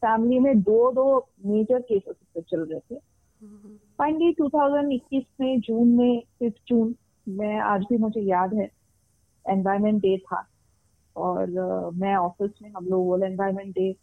फैमिली 0.00 0.38
में 0.38 0.60
दो 0.60 0.92
दो 0.92 1.28
मेजर 1.44 1.80
केसेस 1.80 2.44
चल 2.50 2.60
रहे 2.60 2.80
थे। 2.80 3.00
फाइनली 3.98 4.32
2021 4.32 5.24
में 5.40 5.60
जून 5.60 5.88
में 5.88 6.22
फिफ्थ 6.38 6.56
जून 6.68 6.94
में 7.28 7.58
आज 7.58 7.82
भी 7.82 7.98
मुझे 7.98 8.20
याद 8.20 8.54
है 8.54 8.70
एनवायरमेंट 9.48 10.02
डे 10.02 10.18
था। 10.18 10.48
और 11.16 11.50
uh, 11.50 11.96
मैं 12.00 12.16
ऑफ़िस 12.16 12.50
में 12.62 12.70
हम 12.70 12.86
लोग 12.86 13.08
वर्ल्ड 13.08 13.24
एनवायरमेंट 13.24 13.74
डे 13.74 13.96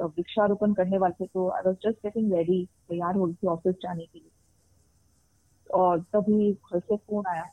वृक्षारोपण 0.00 0.72
करने 0.72 0.98
वाले 0.98 1.26
तो 1.26 1.48
I 1.48 1.62
was 1.66 1.76
just 1.76 1.98
getting 1.98 2.32
ready 2.32 2.68
तैयार 2.88 3.14
हो 3.14 3.32
थी 3.32 3.46
ऑफ़िस 3.46 3.74
जाने 3.74 4.04
के 4.04 4.18
लिए। 4.18 4.30
और 5.74 6.00
तभी 6.00 6.52
घर 6.52 6.78
से 6.80 6.96
फ़ोन 6.96 7.24
आया। 7.28 7.44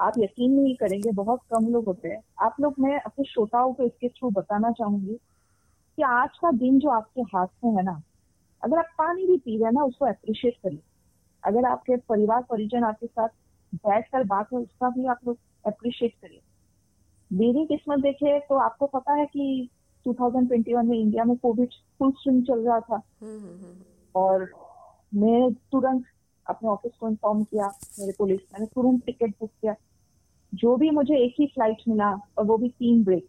आप 0.00 0.12
यकीन 0.18 0.52
नहीं 0.52 0.74
करेंगे, 0.76 1.12
बहुत 1.12 1.40
कम 1.50 1.68
लोग 1.68 1.84
होते 1.84 2.08
हैं। 2.08 2.22
आप 2.42 2.56
लोग, 2.60 2.74
मैं 2.78 3.00
अपने 3.00 3.24
श्रोताओं 3.24 3.72
को 3.72 3.82
इसके 3.82 4.08
थ्रू 4.08 4.30
बताना 4.30 4.70
चाहूँगी 4.70 5.14
कि 5.96 6.02
आज 6.02 6.28
का 6.42 6.50
दिन 6.50 6.78
जो 6.78 6.88
आपके 6.88 7.22
हाथ 7.22 7.46
में 7.64 7.72
है 7.72 7.82
ना, 7.82 8.02
अगर 8.64 8.78
आप 8.78 8.84
पानी 8.84 9.26
भी 9.26 9.36
पी 9.36 9.56
रहे 9.56 9.64
हैं 9.64 9.72
ना, 9.72 9.82
उसको 9.82 10.04
अप्रिशिएट 10.04 10.56
करिए। 10.62 10.82
अगर 11.44 11.64
आपके 11.64 11.96
परिवार, 11.96 12.42
परिजन 12.42 12.84
आपके 12.84 13.06
साथ 13.06 13.28
बैठ 13.74 14.08
कर 14.08 14.24
बात 14.24 14.52
है, 14.52 14.58
उसका 14.58 14.90
भी 14.90 15.06
आप 15.06 15.18
लोग 15.26 15.38
अप्रिशिएट 15.66 16.14
करिए। 16.22 16.40
मेरी 17.32 17.66
किस्मत 17.66 17.98
देखे 17.98 18.40
तो 18.40 18.54
आपको 18.54 18.86
पता 18.86 19.12
है 19.12 19.26
कि 19.26 19.68
2021 20.06 20.84
में 20.84 20.98
इंडिया 20.98 21.24
में 21.24 21.36
कोविड 21.36 21.68
फुल 21.98 22.12
स्विंग 22.12 22.42
चल 22.46 22.58
रहा 22.60 22.80
था। 22.80 23.02
हम्म, 23.22 23.38
हम्म, 23.40 23.62
हम्म, 23.64 23.74
और 24.14 24.50
मैं 25.14 25.52
तुरंत 25.72 26.04
अपने 26.46 26.68
ऑफ़िस 26.68 26.92
को 27.00 27.08
इन्फॉर्म 27.08 27.44
किया 27.44 27.66
मेरे 27.98 28.12
पुलिस 28.18 28.40
मैंने 28.52 28.66
तुरंत 28.66 29.04
टिकट 29.06 29.30
बुक 29.40 29.50
किया। 29.60 29.74
जो 30.54 30.76
भी 30.76 30.90
मुझे 30.90 31.16
एक 31.16 31.34
ही 31.40 31.46
फ़्लाइट 31.46 31.76
मिला 31.88 32.10
और 32.38 32.44
वो 32.44 32.56
भी 32.56 32.68
तीन 32.68 33.04
ब्रेक 33.04 33.26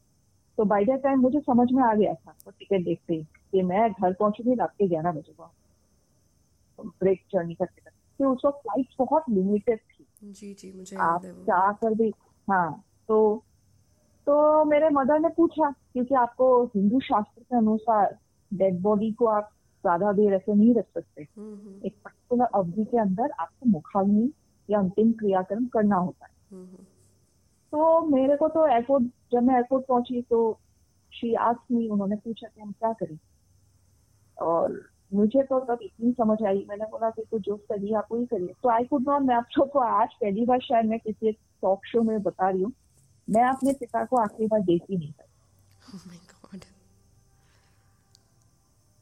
तो 0.57 0.65
बाई 0.65 0.85
द 0.85 0.89
टाइम 0.89 1.19
मुझे 1.19 1.39
समझ 1.39 1.71
में 1.71 1.83
आ 1.83 1.93
गया 1.93 2.13
था 2.13 2.31
वो 2.45 2.51
टिकट 2.59 2.83
देखते 2.83 3.13
ही 3.13 3.23
कि 3.23 3.61
मैं 3.61 3.91
घर 3.91 4.13
पहुंचूँगी 4.13 4.55
रात 4.55 4.71
के 4.71 4.87
ग्यारह 4.87 5.11
बजे 5.11 5.33
को। 5.33 5.51
ब्रेक 6.79 7.21
जर्नी 7.33 7.53
का 7.53 7.65
टिकट 7.65 7.91
तो 8.19 8.33
उस 8.33 8.41
वक्त 8.45 8.57
फ़्लाइट 8.57 8.87
बहुत 8.99 9.23
लिमिटेड 9.29 9.79
थी। 9.79 10.05
जी 10.23 10.53
जी 10.53 10.71
मुझे 10.77 10.97
आप 10.97 11.25
चाह 11.25 11.71
कर 11.71 11.93
भी 11.93 12.13
हाँ 12.49 12.83
तो 13.07 13.43
तो 14.27 14.63
मेरे 14.65 14.89
मदर 14.89 15.19
ने 15.19 15.29
पूछा 15.29 15.69
क्योंकि 15.71 16.15
आपको 16.15 16.47
हिंदू 16.65 16.99
शास्त्र 16.99 17.41
के 17.41 17.57
अनुसार 17.57 18.17
डेड 18.51 18.81
बॉडी 18.81 19.11
को 19.11 19.25
आप 19.25 19.49
ज़्यादा 19.83 20.11
देर 20.11 20.33
ऐसे 20.33 20.53
नहीं 20.53 20.73
रख 20.75 20.85
सकते। 20.93 21.21
एक 21.21 21.93
पर्टिकुलर 22.05 22.47
अवधि 22.55 22.83
के 22.85 22.97
अंदर 22.97 23.31
आपको 23.39 23.69
मुखाग्नि 23.69 24.31
या 24.69 24.79
अंतिम 24.79 25.11
क्रियाक्रम 25.11 25.65
करना 25.65 25.95
होता 25.95 26.25
है। 26.25 26.31
तो 27.73 27.99
मेरे 28.07 28.35
को 28.37 28.47
तो 28.47 28.65
एयरपोर्ट 28.67 29.03
जब 29.31 29.43
मैं 29.43 29.55
एयरपोर्ट 29.55 29.85
पहुँची 29.87 30.21
तो 30.21 30.39
श्री 31.13 31.33
आज 31.33 31.55
मी 31.71 31.87
उन्होंने 31.87 32.15
पूछा 32.15 32.47
कि 32.47 32.61
हम 32.61 32.71
क्या 32.71 32.91
करें? 32.93 33.17
और 34.37 34.81
मुझे 35.13 35.43
तो 35.43 35.59
तब 35.59 35.79
इतनी 35.81 36.11
समझ 36.11 36.37
आई। 36.43 36.65
मैंने 36.69 36.85
बोला 36.85 37.09
कि 37.09 37.23
तो 37.31 37.39
जो 37.39 37.55
करिए 37.69 37.93
आप 37.95 38.07
वही 38.11 38.25
करिए। 38.25 38.53
तो 38.63 38.69
आई 38.69 38.83
कुड 38.83 39.07
नॉट 39.09 39.21
मैं 39.21 39.35
आप 39.35 39.47
लोग 39.57 39.69
को 39.71 39.79
आज 39.79 40.13
पहली 40.13 40.45
बार 40.45 40.59
शायद 40.61 40.85
मैं 40.85 40.99
किसी 40.99 41.31
टॉक 41.31 41.85
शो 41.85 42.01
में 42.01 42.21
बता 42.23 42.49
रही 42.49 42.61
हूँ। 42.61 42.71
मैं 43.29 43.43
अपने 43.43 43.73
पिता 43.73 44.05
को 44.05 44.17
आखिरी 44.17 44.47
बार 44.47 44.61
देख 44.61 44.81
ही 44.89 44.97
नहीं 44.97 45.11
पाई 45.11 45.27
oh 45.97 46.63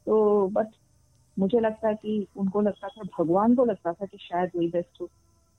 तो 0.06 0.48
बट 0.48 0.66
मुझे 1.38 1.60
लगता 1.60 1.88
है 1.88 1.94
कि 1.94 2.26
उनको 2.36 2.60
लगता 2.60 2.88
था 2.88 3.02
भगवान 3.18 3.54
को 3.54 3.64
लगता 3.64 3.92
था 3.92 4.06
कि 4.06 4.18
शायद 4.18 4.50
वही 4.56 4.68
बेस्ट 4.68 5.00
हो। 5.00 5.10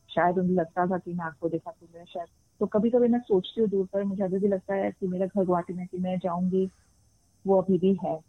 शायद 0.09 0.37
उन्हें 0.37 0.55
लगता 0.55 0.87
था 0.87 0.97
कि 0.97 1.13
मैं 1.13 1.25
आपको 1.25 1.49
देखा 1.49 1.71
तो 1.71 1.87
मैं 1.95 2.05
शायद 2.05 2.27
तो 2.59 2.65
कभी 2.65 2.89
कभी 2.89 3.07
मैं 3.07 3.19
सोचती 3.19 3.61
हूँ 3.61 3.69
दूर 3.69 3.85
पर 3.85 4.03
मुझे 4.03 4.23
अभी 4.23 4.39
भी 4.39 4.47
लगता 4.47 4.73
है 4.73 4.91
कि 4.91 5.07
मेरा 5.07 5.25
घर 5.25 5.45
गुवाहाटी 5.45 5.73
में 5.73 5.87
कि 5.87 5.97
मैं 5.97 6.19
जाऊँगी 6.19 6.71
वो 7.45 7.61
अभी 7.61 7.77
भी 7.77 7.97
है। 8.05 8.19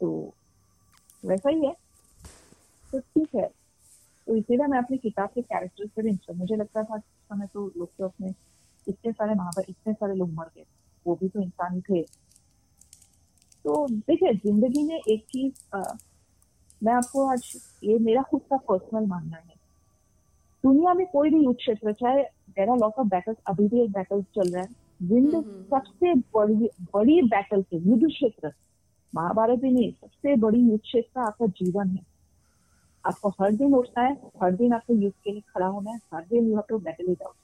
तो 0.00 0.34
वैसा 1.24 1.50
ही 1.50 1.66
है। 1.66 1.76
तो 2.92 3.00
ठीक 3.00 3.28
है। 3.34 3.50
तो 4.26 4.36
इसीलिए 4.36 4.66
मैं 4.66 4.78
अपनी 4.78 4.98
किताब 4.98 5.28
के 5.34 5.42
कैरेक्टर्स 5.42 5.90
पर 5.90 6.06
इंटरेस्ट 6.06 6.40
मुझे 6.40 6.56
लगता 6.56 6.82
था 6.82 6.98
समय 6.98 7.46
तो 7.46 7.72
लोग 7.76 7.88
तो 7.98 8.04
अपने 8.04 8.34
इतने 8.88 9.12
सारे 9.12 9.34
महाभारत 9.34 9.66
इतने 9.68 9.92
सारे 9.92 10.14
लोग 10.14 10.32
मर 10.34 10.50
गए। 10.56 10.64
वो 11.06 11.14
भी 11.14 11.28
तो 11.28 11.40
इंसान 11.40 11.80
थे। 11.80 12.02
तो 13.64 13.86
देखिए 13.88 14.32
ज़िंदगी 14.34 14.82
में 14.82 14.98
एक 14.98 15.24
चीज़ 15.24 15.76
मैं 16.82 16.92
आपको 16.92 17.26
आज 17.26 17.52
ये 17.84 17.98
मेरा 17.98 18.22
खुद 18.22 18.40
का 18.50 18.56
पर्सनल 18.68 19.06
मानना 19.06 19.36
है। 19.36 19.54
दुनिया 20.64 20.94
में 20.94 21.06
कोई 21.06 21.30
भी 21.30 21.44
युद्ध 21.44 21.56
क्षेत्र 21.56 21.92
चाहे 21.92 22.22
आर 22.62 22.76
लॉट 22.78 22.94
ऑफ़ 22.98 23.06
बैटल्स 23.08 23.36
अभी 23.48 23.66
भी 23.68 23.80
एक 23.80 23.90
बैटल 23.92 24.22
चल 24.34 24.52
रहा 24.54 24.62
है। 24.62 24.68
जिंद 25.02 25.34
हम्म, 25.34 25.46
हम्म। 25.46 25.62
सबसे 25.70 26.14
बड़ी 26.34 26.68
बड़ी 26.94 27.20
बैटल 27.24 27.62
के 27.62 27.76
युद्ध 27.78 28.06
क्षेत्र 28.06 28.52
महाभारत 29.12 29.58
भी 29.58 29.70
नहीं 29.70 29.90
सबसे 29.92 30.36
बड़ी 30.36 30.60
युद्ध 30.60 30.80
क्षेत्र 30.80 31.20
आपका 31.20 31.46
जीवन 31.46 31.88
है। 31.88 32.04
आपको 33.04 33.28
हर 33.40 33.52
दिन 33.52 33.74
उठना 33.74 34.02
है 34.04 34.14
हर 34.42 34.54
दिन 34.54 34.72
आपको 34.72 34.94
युद्ध 34.94 35.14
के 35.24 35.32
लिए 35.32 35.42
खड़ा 35.48 35.66
होना 35.66 35.90
है 35.90 36.00
हर 36.14 36.24
दिन 36.30 36.46
you 36.46 36.54
have 36.54 36.64
to 36.68 36.78
battle 36.78 37.10
it 37.12 37.22
out 37.22 37.34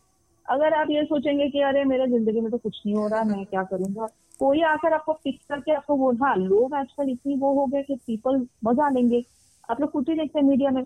अगर 0.48 0.74
आप 0.74 0.90
ये 0.90 1.04
सोचेंगे 1.04 1.48
कि 1.50 1.60
अरे 1.62 1.84
मेरे 1.84 2.06
ज़िंदगी 2.08 2.40
में 2.40 2.50
तो 2.50 2.58
कुछ 2.58 2.80
नहीं 2.86 2.96
हो 2.96 3.06
रहा 3.08 3.22
मैं 3.24 3.44
क्या 3.46 3.62
करूँगा? 3.64 4.06
कोई 4.40 4.60
आकर 4.64 4.92
आपको 4.92 5.12
पिक 5.14 5.40
करके 5.48 5.72
आपको 5.74 5.96
बोल 5.96 6.16
हाँ 6.16 6.34
लोग 6.36 6.74
आजकल 6.74 7.10
इतनी 7.10 7.36
वो 7.36 7.52
हो 7.54 7.66
गए 7.66 7.82
कि 7.82 7.94
पीपल 8.06 8.46
मज़ा 8.64 8.88
लेंगे। 8.88 9.24
आप 9.68 9.80
लोग 9.80 9.90
कुछ 9.90 10.08
ही 10.08 10.14
देखते 10.14 10.38
हैं 10.38 10.46
मीडिया 10.46 10.70
में। 10.70 10.84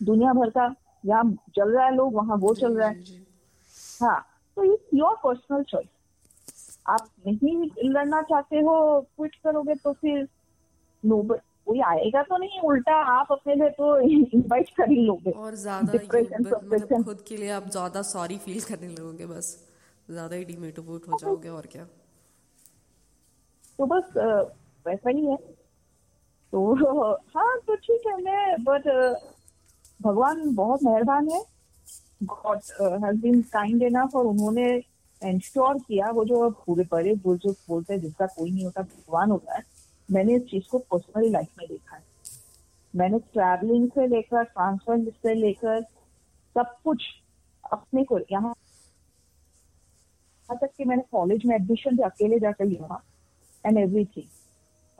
दुनिया 0.00 0.32
भर 0.32 0.50
का 0.50 0.74
यहाँ 1.04 1.24
चल 1.56 1.70
रहा 1.70 1.84
है 1.86 1.94
लोग 1.96 2.14
वहाँ 2.14 2.36
वो 2.36 2.54
चल 2.54 2.76
रहा 2.78 2.88
है। 2.88 3.04
हाँ 4.02 4.20
तो 4.56 4.62
इट्स 4.64 4.94
योर 4.94 5.16
पर्सनल 5.24 5.62
चॉइस 5.62 5.86
आप 6.86 7.08
नहीं 7.26 7.68
लड़ना 7.84 8.22
चाहते 8.22 8.60
हो 8.60 9.00
क्विट 9.16 9.34
करोगे 9.44 9.74
तो 9.74 9.92
फिर 9.92 10.26
नो 11.02 11.22
कोई 11.68 11.80
आएगा 11.86 12.22
तो 12.22 12.36
नहीं 12.36 12.60
उल्टा 12.64 12.94
आप 13.12 13.32
अपने 13.32 13.54
लिए 13.54 13.70
तो 13.70 13.98
इनवाइट 14.00 14.68
कर 14.76 14.90
ही 14.90 15.00
लोगे। 15.06 15.30
और 15.32 15.54
ज़्यादा 15.56 15.92
मतलब 15.92 17.02
खुद 17.04 17.24
के 17.28 17.36
लिए 17.36 17.50
आप 17.52 17.70
ज़्यादा 17.70 18.02
सॉरी 18.10 18.36
फील 18.44 18.60
करने 18.62 18.88
लगोगे 18.88 19.26
बस। 19.28 19.56
ज़्यादा 20.10 20.36
ही 20.36 20.44
डिमोटिवेट 20.44 21.08
हो 21.08 21.18
जाओगे 21.20 21.48
और 21.50 21.66
क्या। 21.72 21.84
तो 23.78 23.86
बस 23.86 24.12
वैसा 24.86 25.10
ही 25.10 25.26
है। 25.26 25.36
तो 26.52 26.74
हाँ 27.34 27.58
तो 27.66 27.74
ठीक 27.76 28.06
है 28.06 28.16
मैं 28.22 28.64
बट 28.64 28.86
भगवान 30.00 30.54
बहुत 30.54 30.82
मेहरबान 30.82 31.28
है। 31.30 31.42
God 32.24 32.58
has 33.04 33.20
been 33.22 33.40
kind 33.52 33.82
enough 33.82 34.14
और 34.16 34.26
उन्होंने 34.26 34.70
इंश्योर 35.22 35.78
किया 35.78 36.10
वो 36.10 36.24
जो 36.24 36.48
पूरे 36.66 36.84
बड़े 36.92 37.14
बुज़ुर्ग 37.24 37.56
बोलते 37.68 37.92
हैं 37.94 38.00
जिसका 38.00 38.26
कोई 38.28 38.50
नहीं 38.50 38.64
होता 38.64 38.82
भगवान 38.82 39.30
होता 39.30 39.56
है। 39.56 39.62
मैंने 40.10 40.34
इस 40.36 40.42
चीज़ 40.42 40.64
को 40.70 40.78
पर्सनली 40.78 41.28
लाइफ 41.30 41.48
में 41.58 41.66
देखा 41.68 41.96
है। 41.96 42.02
मैंने 42.96 43.18
ट्रैवलिंग 43.18 43.88
से 43.88 44.06
लेकर 44.06 44.44
ट्रांसफ़र 44.44 45.10
से 45.10 45.34
लेकर 45.34 45.82
सब 46.56 46.74
कुछ 46.84 47.04
अपने 47.72 48.04
को 48.04 48.18
यहाँ 48.18 48.54
तक 50.48 50.70
कि 50.76 50.84
मैंने 50.84 51.02
कॉलेज 51.12 51.46
में 51.46 51.54
एडमिशन 51.56 51.96
भी 51.96 52.02
अकेले 52.02 52.38
जाकर 52.38 52.64
लिया 52.64 53.02
एंड 53.66 53.78
एवरीथिंग 53.78 54.28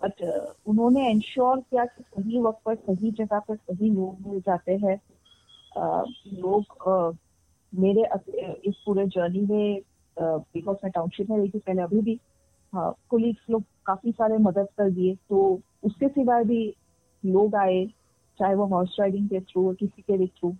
बट 0.02 0.22
उन्होंने 0.66 1.10
इंश्योर 1.10 1.60
किया 1.60 1.84
कि 1.84 2.02
सही 2.02 2.40
वक्त 2.40 2.58
पर 2.64 2.74
सही 2.74 3.10
जगह 3.10 3.38
पर 3.38 3.56
सही 3.56 3.90
लोग 3.90 4.26
मिल 4.26 4.40
जाते 4.40 4.72
हैं। 4.72 5.00
Uh, 5.76 6.04
लोग 6.26 6.64
uh, 6.88 7.16
मेरे 7.72 8.02
इस 8.64 8.74
पूरे 8.86 9.06
जर्नी 9.06 9.40
में 9.40 9.80
बिकॉज़ 10.16 10.76
uh, 10.76 10.84
मैं 10.84 10.90
टाउनशिप 10.92 11.30
में 11.30 11.38
रही 11.38 11.48
थी 11.48 11.58
पहले 11.58 11.82
अभी 11.82 12.00
भी 12.00 12.20
कोलीग्स 12.74 13.38
हाँ, 13.40 13.52
लोग 13.52 13.64
काफ़ी 13.86 14.12
सारे 14.12 14.38
मदद 14.38 14.68
कर 14.78 14.90
दिए 14.90 15.14
तो 15.14 15.60
उसके 15.84 16.08
सिवाय 16.08 16.44
भी 16.44 16.76
लोग 17.26 17.54
आए 17.54 17.86
चाहे 18.38 18.54
वो 18.54 18.66
हॉर्स 18.66 18.96
राइडिंग 19.00 19.28
के 19.28 19.40
थ्रू 19.40 19.74
किसी 19.74 20.02
के 20.02 20.18
भी 20.18 20.26
थ्रू 20.26 20.56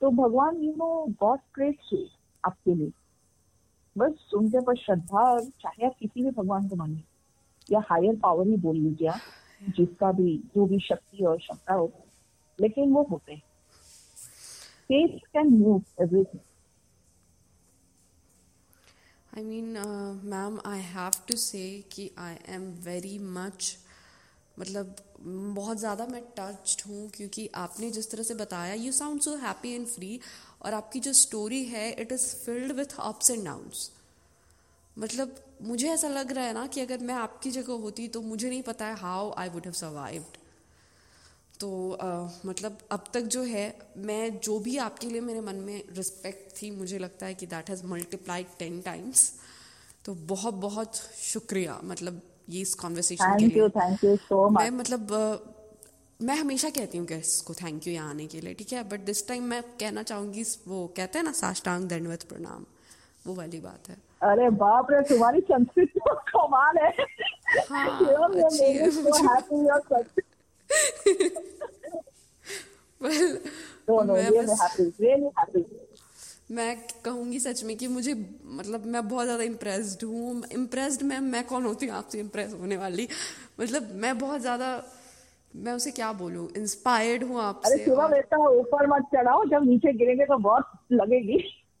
तो 0.00 0.10
भगवान 0.10 0.56
यू 0.56 0.72
नो 0.72 1.06
गॉड 1.20 1.38
क्रेट 1.54 2.08
आपके 2.44 2.74
लिए। 2.74 2.92
बस 3.98 4.30
उनके 4.34 4.60
पर 4.60 4.76
श्रद्धा 4.76 5.32
और 5.32 5.44
चाहे 5.44 5.86
आप 5.86 5.92
किसी 6.00 6.22
भी 6.22 6.30
भगवान 6.30 6.68
को 6.68 6.76
मानिए 6.76 7.02
या 7.72 7.80
हायर 7.80 8.16
पावर 8.16 8.46
ही 8.46 8.56
बोल 8.56 8.76
लीजिए 8.76 9.10
जिसका 9.68 10.12
भी 10.12 10.38
जो 10.54 10.66
भी 10.66 10.78
शक्ति 10.78 11.24
और 11.24 11.38
क्षमता 11.38 11.74
हो। 11.74 11.92
लेकिन 12.60 12.92
वो 12.92 13.02
होते 13.02 13.32
हैं। 13.32 13.42
Faith 14.92 15.18
can 15.36 15.62
move 15.62 15.82
everything 16.00 16.45
Mean, 19.36 19.76
uh, 19.76 20.14
ma'am, 20.24 20.60
I 20.64 20.78
have 20.78 21.26
to 21.26 21.36
say 21.36 21.84
कि 21.90 22.10
I 22.18 22.36
am 22.48 22.62
very 22.82 23.18
much 23.30 23.76
मतलब 24.56 24.96
बहुत 25.18 25.78
ज़्यादा 25.78 26.06
मैं 26.06 26.22
टच्ड 26.38 26.82
हूँ 26.86 27.08
क्योंकि 27.14 27.48
आपने 27.54 27.90
जिस 27.90 28.10
तरह 28.10 28.22
से 28.22 28.34
बताया 28.34 28.74
you 28.74 28.92
sound 28.92 29.20
so 29.20 29.34
happy 29.36 29.74
and 29.74 29.86
free 29.86 30.18
और 30.62 30.74
आपकी 30.74 31.00
जो 31.00 31.12
स्टोरी 31.12 31.62
है 31.64 31.90
it 31.92 32.12
is 32.12 32.26
filled 32.36 32.72
with 32.72 32.96
ups 33.00 33.30
and 33.30 33.44
downs 33.44 33.90
मतलब 34.96 35.36
मुझे 35.62 35.88
ऐसा 35.90 36.08
लग 36.08 36.32
रहा 36.32 36.44
है 36.44 36.54
ना 36.54 36.66
कि 36.66 36.80
अगर 36.80 37.04
मैं 37.04 37.14
आपकी 37.16 37.50
जगह 37.50 37.82
होती 37.82 38.08
तो 38.08 38.22
मुझे 38.22 38.48
नहीं 38.48 38.62
पता 38.62 38.86
है 38.86 38.96
how 38.98 39.30
I 39.38 39.48
would 39.48 39.64
have 39.64 39.74
survived 39.76 40.38
तो 41.60 41.68
आ, 41.92 42.06
मतलब 42.46 42.78
अब 42.92 43.04
तक 43.14 43.20
जो 43.20 43.42
है 43.42 43.78
मैं 43.96 44.38
जो 44.38 44.58
भी 44.58 44.76
आपके 44.78 45.06
लिए 45.06 45.20
मेरे 45.20 45.40
मन 45.40 45.54
में 45.54 45.82
रिस्पेक्ट 45.96 46.62
थी 46.62 46.70
मुझे 46.70 46.98
लगता 46.98 47.26
है 47.26 47.34
कि 47.34 47.46
that 47.46 47.70
has 47.70 47.84
multiplied 47.86 48.46
ten 48.58 48.80
times 48.80 49.32
तो 50.04 50.14
बहुत 50.14 50.54
बहुत 50.54 50.96
शुक्रिया 51.22 51.78
मतलब 51.84 52.20
ये 52.48 52.60
इस 52.60 52.74
कॉन्वर्सेशन 52.74 53.38
के 53.38 53.46
लिए। 53.46 53.68
थैंक 53.68 54.04
यू 54.04 54.16
सो 54.16 54.48
मच 54.48 54.62
मैं 54.62 54.70
मतलब 54.70 55.12
आ, 55.12 55.36
मैं 56.22 56.36
हमेशा 56.36 56.70
कहती 56.70 56.98
हूँ 56.98 57.06
गेस्ट 57.06 57.44
को 57.46 57.54
थैंक 57.54 57.86
यू 57.86 57.92
यहाँ 57.94 58.10
आने 58.10 58.26
के 58.26 58.40
लिए 58.40 58.54
ठीक 58.54 58.72
है? 58.72 58.82
बट 58.88 59.00
दिस 59.00 59.26
टाइम 59.28 59.42
मैं 59.44 59.62
कहना 59.62 60.02
चाहूँगी 60.02 60.44
वो 60.68 60.86
कहते 60.96 61.18
हैं 61.18 61.24
ना 61.24 61.32
साष्टांग 61.32 61.88
दंडवत 61.88 62.22
प्रणाम 62.28 62.64
वो 63.26 63.34
वाली 63.34 63.60
बात 63.60 63.88
है। 63.88 63.96
अरे 64.22 64.48
बाप 64.60 64.90
रे 64.90 65.00
तुम्हारी 65.08 65.40
संस्कृति 65.40 66.00
तो 66.00 66.14
कमाल 66.30 66.78
है। 66.78 66.90
हाँ, 67.70 67.88
well, 73.00 73.38
no, 73.88 74.00
no, 74.02 74.12
मैं 74.14 74.30
really 74.98 75.30
happy. 75.38 75.64
मैं 76.50 76.76
कहूँगी 77.04 77.38
सच 77.40 77.62
में 77.64 77.76
कि 77.76 77.86
मुझे 77.88 78.14
मतलब 78.44 78.84
मैं 78.86 79.08
बहुत 79.08 79.24
ज़्यादा 79.24 79.44
इम्प्रेस्ड 79.44 80.04
हूँ। 80.04 80.42
इम्प्रेस्ड 80.52 81.02
मैं 81.02 81.18
मैं 81.20 81.44
कौन 81.44 81.64
होती 81.64 81.86
हूँ? 81.86 81.94
आपसे 81.96 82.18
इम्प्रेस 82.20 82.52
होने 82.60 82.76
वाली। 82.76 83.08
मतलब 83.60 83.90
मैं 83.94 84.18
बहुत 84.18 84.40
ज़्यादा 84.40 84.68
मैं 85.56 85.72
उसे 85.72 85.90
क्या 85.90 86.12
बोलूँ? 86.12 86.48
इंस्पायर्ड 86.56 87.24
हूँ 87.24 87.40
आपसे 87.40 87.74
अरे 87.74 88.36
ऊपर 88.60 88.86
मत 88.86 89.06
चढ़ाओ 89.14 89.44
जब 89.44 89.66
नीचे 89.68 89.92
गिरेंगे 89.92 90.24
तो 90.24 90.38
बहुत 90.38 90.64
लगेगी। 90.92 91.38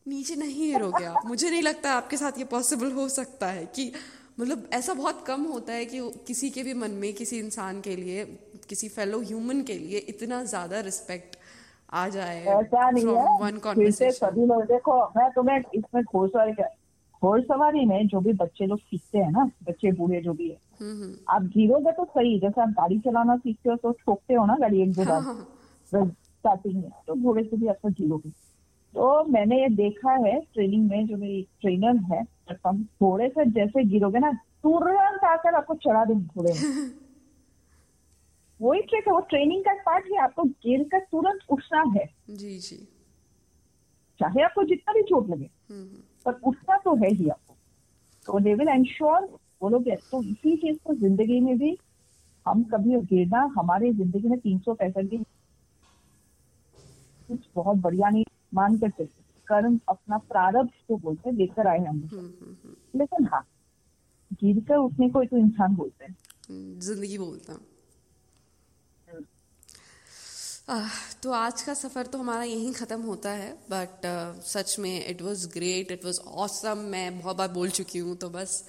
नीचे 0.08 0.36
नहीं 0.36 0.72
गिरोगे 0.72 1.04
आप। 1.04 1.26
मुझे 1.26 1.50
नहीं 1.50 1.62
लगता 1.62 1.92
आपके 1.92 2.16
साथ 2.16 2.38
ये 2.38 2.44
पॉसिबल 2.44 2.92
हो 2.92 3.08
सकता 3.08 3.46
है 3.46 3.64
कि 3.66 3.92
मतलब 4.40 4.68
ऐसा 4.72 4.94
बहुत 4.94 5.24
कम 5.26 5.42
होता 5.42 5.72
है 5.72 5.84
कि 5.84 6.00
किसी 6.26 6.50
के 6.50 6.62
भी 6.62 6.74
मन 6.74 6.90
में 6.90 7.12
किसी 7.14 7.38
इंसान 7.38 7.80
के 7.80 7.96
लिए 7.96 8.24
किसी 8.68 8.88
फेलो 8.88 9.20
ह्यूमन 9.20 9.62
के 9.62 9.74
लिए 9.74 9.98
इतना 10.08 10.42
ज़्यादा 10.44 10.80
रिस्पेक्ट 10.80 11.36
आ 11.92 12.08
जाए 12.08 12.40
ऐसा 12.44 12.90
नहीं 12.90 13.06
है 13.06 13.38
वन 13.40 13.90
सभी 13.90 14.46
लोग 14.46 14.64
देखो 14.64 15.00
मैं 15.16 15.30
तुम्हें 15.32 15.58
इसमें 15.74 16.02
घोड़सवारी 16.02 16.52
घोड़सवारी 17.22 17.84
में 17.86 18.06
जो 18.06 18.20
भी 18.20 18.32
बच्चे 18.32 18.66
लोग 18.66 18.78
सीखते 18.78 19.18
हैं 19.18 19.30
ना 19.30 19.44
बच्चे 19.68 19.92
बूढ़े 19.92 20.20
जो 20.20 20.32
भी 20.32 20.48
है 20.48 20.56
हम्म, 20.80 21.02
हम्म। 21.02 21.14
आप 21.28 21.42
गिरोगे 21.42 21.92
तो 21.92 22.04
सही 22.04 22.38
जैसे 22.40 22.60
आप 22.62 22.68
गाड़ी 22.70 22.98
चलाना 22.98 23.36
सीखते 23.36 23.70
हो 23.70 23.76
तो 23.76 23.92
ठोकते 23.92 24.34
हो 24.34 24.44
ना 24.46 24.56
गाड़ी 24.60 24.82
एक 24.82 24.92
दो 24.92 25.04
बार 25.04 25.22
स्टार्टिंग 25.22 26.74
हाँ, 26.74 26.82
हाँ। 26.82 26.90
में 26.90 26.90
तो 27.06 27.14
घोड़े 27.14 27.44
से 27.44 27.56
भी 27.56 27.66
आपको 27.66 27.88
गिरोगे 27.88 28.30
तो 28.94 29.24
मैंने 29.24 29.60
ये 29.62 29.68
देखा 29.68 30.12
है 30.26 30.40
ट्रेनिंग 30.54 30.88
में 30.90 31.06
जो 31.06 31.16
मेरी 31.16 31.42
ट्रेनर 31.60 31.96
है 32.12 32.22
घोड़े 32.64 33.28
से 33.28 33.44
जैसे 33.50 33.84
गिरोगे 33.84 34.18
ना 34.18 34.32
तुरंत 34.62 35.24
आकर 35.24 35.54
आपको 35.54 35.74
चढ़ा 35.74 36.04
देंगे 36.04 36.24
घोड़े 36.26 36.52
में 38.60 38.68
वही 38.68 38.80
ट्रिक 38.80 39.06
है 39.06 39.12
वो 39.12 39.20
ट्रेनिंग 39.20 39.64
का 39.64 39.72
पार्ट 39.82 40.04
है 40.12 40.18
आपको 40.18 40.44
गिर 40.44 40.82
कर 40.84 41.00
तुरंत 41.00 41.40
उठना 41.50 41.82
है। 41.96 42.06
जी 42.30 42.58
जी। 42.58 42.76
चाहे 44.20 44.42
आपको 44.42 44.62
जितना 44.64 44.92
भी 44.92 45.02
चोट 45.02 45.28
लगे 45.30 45.44
हम्म, 45.44 45.82
हम्म। 45.82 46.02
पर 46.24 46.40
उठना 46.48 46.76
तो 46.76 46.94
है 46.94 47.10
ही 47.10 47.28
आपको। 47.28 47.54
तो 48.26 48.40
दे 48.40 48.54
विल 48.54 48.68
एंश्योर 48.68 49.26
बोलोगे 49.60 49.96
तो 50.10 50.22
इसी 50.22 50.56
चीज़ 50.56 50.78
को 50.86 50.94
ज़िंदगी 50.94 51.40
में 51.40 51.58
भी 51.58 51.76
हम 52.46 52.62
कभी 52.64 52.96
गिरना 53.06 53.40
हमारे 53.58 53.92
ज़िंदगी 53.92 54.28
में 54.28 54.38
तीन 54.38 54.58
सौ 54.58 54.74
पैंसठ 54.74 55.04
दिन 55.04 55.24
कुछ 57.28 57.46
बहुत 57.54 57.76
बढ़िया 57.76 58.08
नहीं 58.08 58.24
मान 58.54 58.78
कर 58.78 58.90
चलते। 58.90 59.24
कर्म 59.46 59.78
अपना 59.88 60.18
प्रारब्ध 60.18 60.70
जो 60.88 60.96
बोलते 60.96 61.28
हैं 61.30 61.36
लेकर 61.36 61.66
आए 61.66 61.78
हम 61.78 62.02
हम्म, 62.12 62.74
लेकिन 62.94 63.26
हाँ 63.32 63.44
गिर 64.42 64.60
कर 64.60 64.76
उठने 64.76 65.08
को 65.10 65.24
तो 65.24 65.36
इंसान 65.36 65.74
बोलते 65.76 66.04
हैं। 66.04 66.16
ज़िंदगी 66.80 67.18
बोलता 67.18 67.52
हूँ। 67.52 67.60
तो 70.68 71.30
आज 71.30 71.60
का 71.62 71.74
सफ़र 71.74 72.06
तो 72.06 72.18
हमारा 72.18 72.42
यहीं 72.42 72.72
ख़त्म 72.72 73.00
होता 73.00 73.30
है 73.30 73.50
बट 73.70 74.06
uh, 74.06 74.46
सच 74.46 74.76
में 74.78 75.08
it 75.08 75.20
was 75.22 75.46
great 75.48 75.90
it 75.92 76.04
was 76.04 76.18
awesome 76.20 76.78
मैं 76.90 77.18
बहुत 77.20 77.36
बार 77.36 77.48
बोल 77.48 77.70
चुकी 77.70 77.98
हूँ 77.98 78.16
तो 78.16 78.28
बस। 78.30 78.64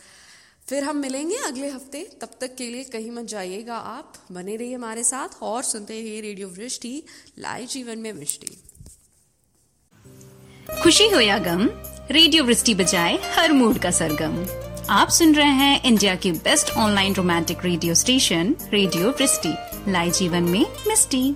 फिर 0.68 0.84
हम 0.84 0.98
मिलेंगे 0.98 1.36
अगले 1.38 1.70
हफ़्ते 1.70 2.04
तब 2.22 2.30
तक 2.42 2.56
के 2.56 2.68
लिए 2.70 2.84
कहीं 2.84 3.12
मत 3.12 3.26
जाइएगा 3.26 3.76
आप 3.76 4.14
बने 4.32 4.56
रहिए 4.56 4.76
हमारे 4.76 5.04
साथ 5.04 5.42
और 5.44 5.64
सुनते 5.64 6.02
रहिए 6.02 6.22
रेडियो 6.22 6.48
वृष्टि 6.50 7.04
लाइव 7.40 7.68
जीवन 7.68 8.00
में 8.00 8.12
वृष्टि 8.14 8.58
खुशी 10.84 11.10
हो 11.10 11.20
या 11.20 11.38
गम 11.40 11.68
रेडियो 12.12 12.44
वृष्टि 12.44 12.76
बजाए 12.76 13.18
हर 13.36 13.52
मूड 13.52 13.80
का 13.80 13.92
सरगम। 13.92 14.38
आप 14.90 15.10
सुन 15.10 15.36
रहे 15.36 15.52
हैं 15.54 15.84
इंडिया 15.84 16.16
की 16.16 16.32
best 16.32 16.72
online 16.78 17.16
romantic 17.16 17.66
radio 17.66 17.96
station 17.96 18.56
radio 18.74 19.10
Vrishti 19.12 19.56
live 19.92 20.12
जीवन 20.14 20.44
में 20.44 20.66
मिस्टी 20.88 21.36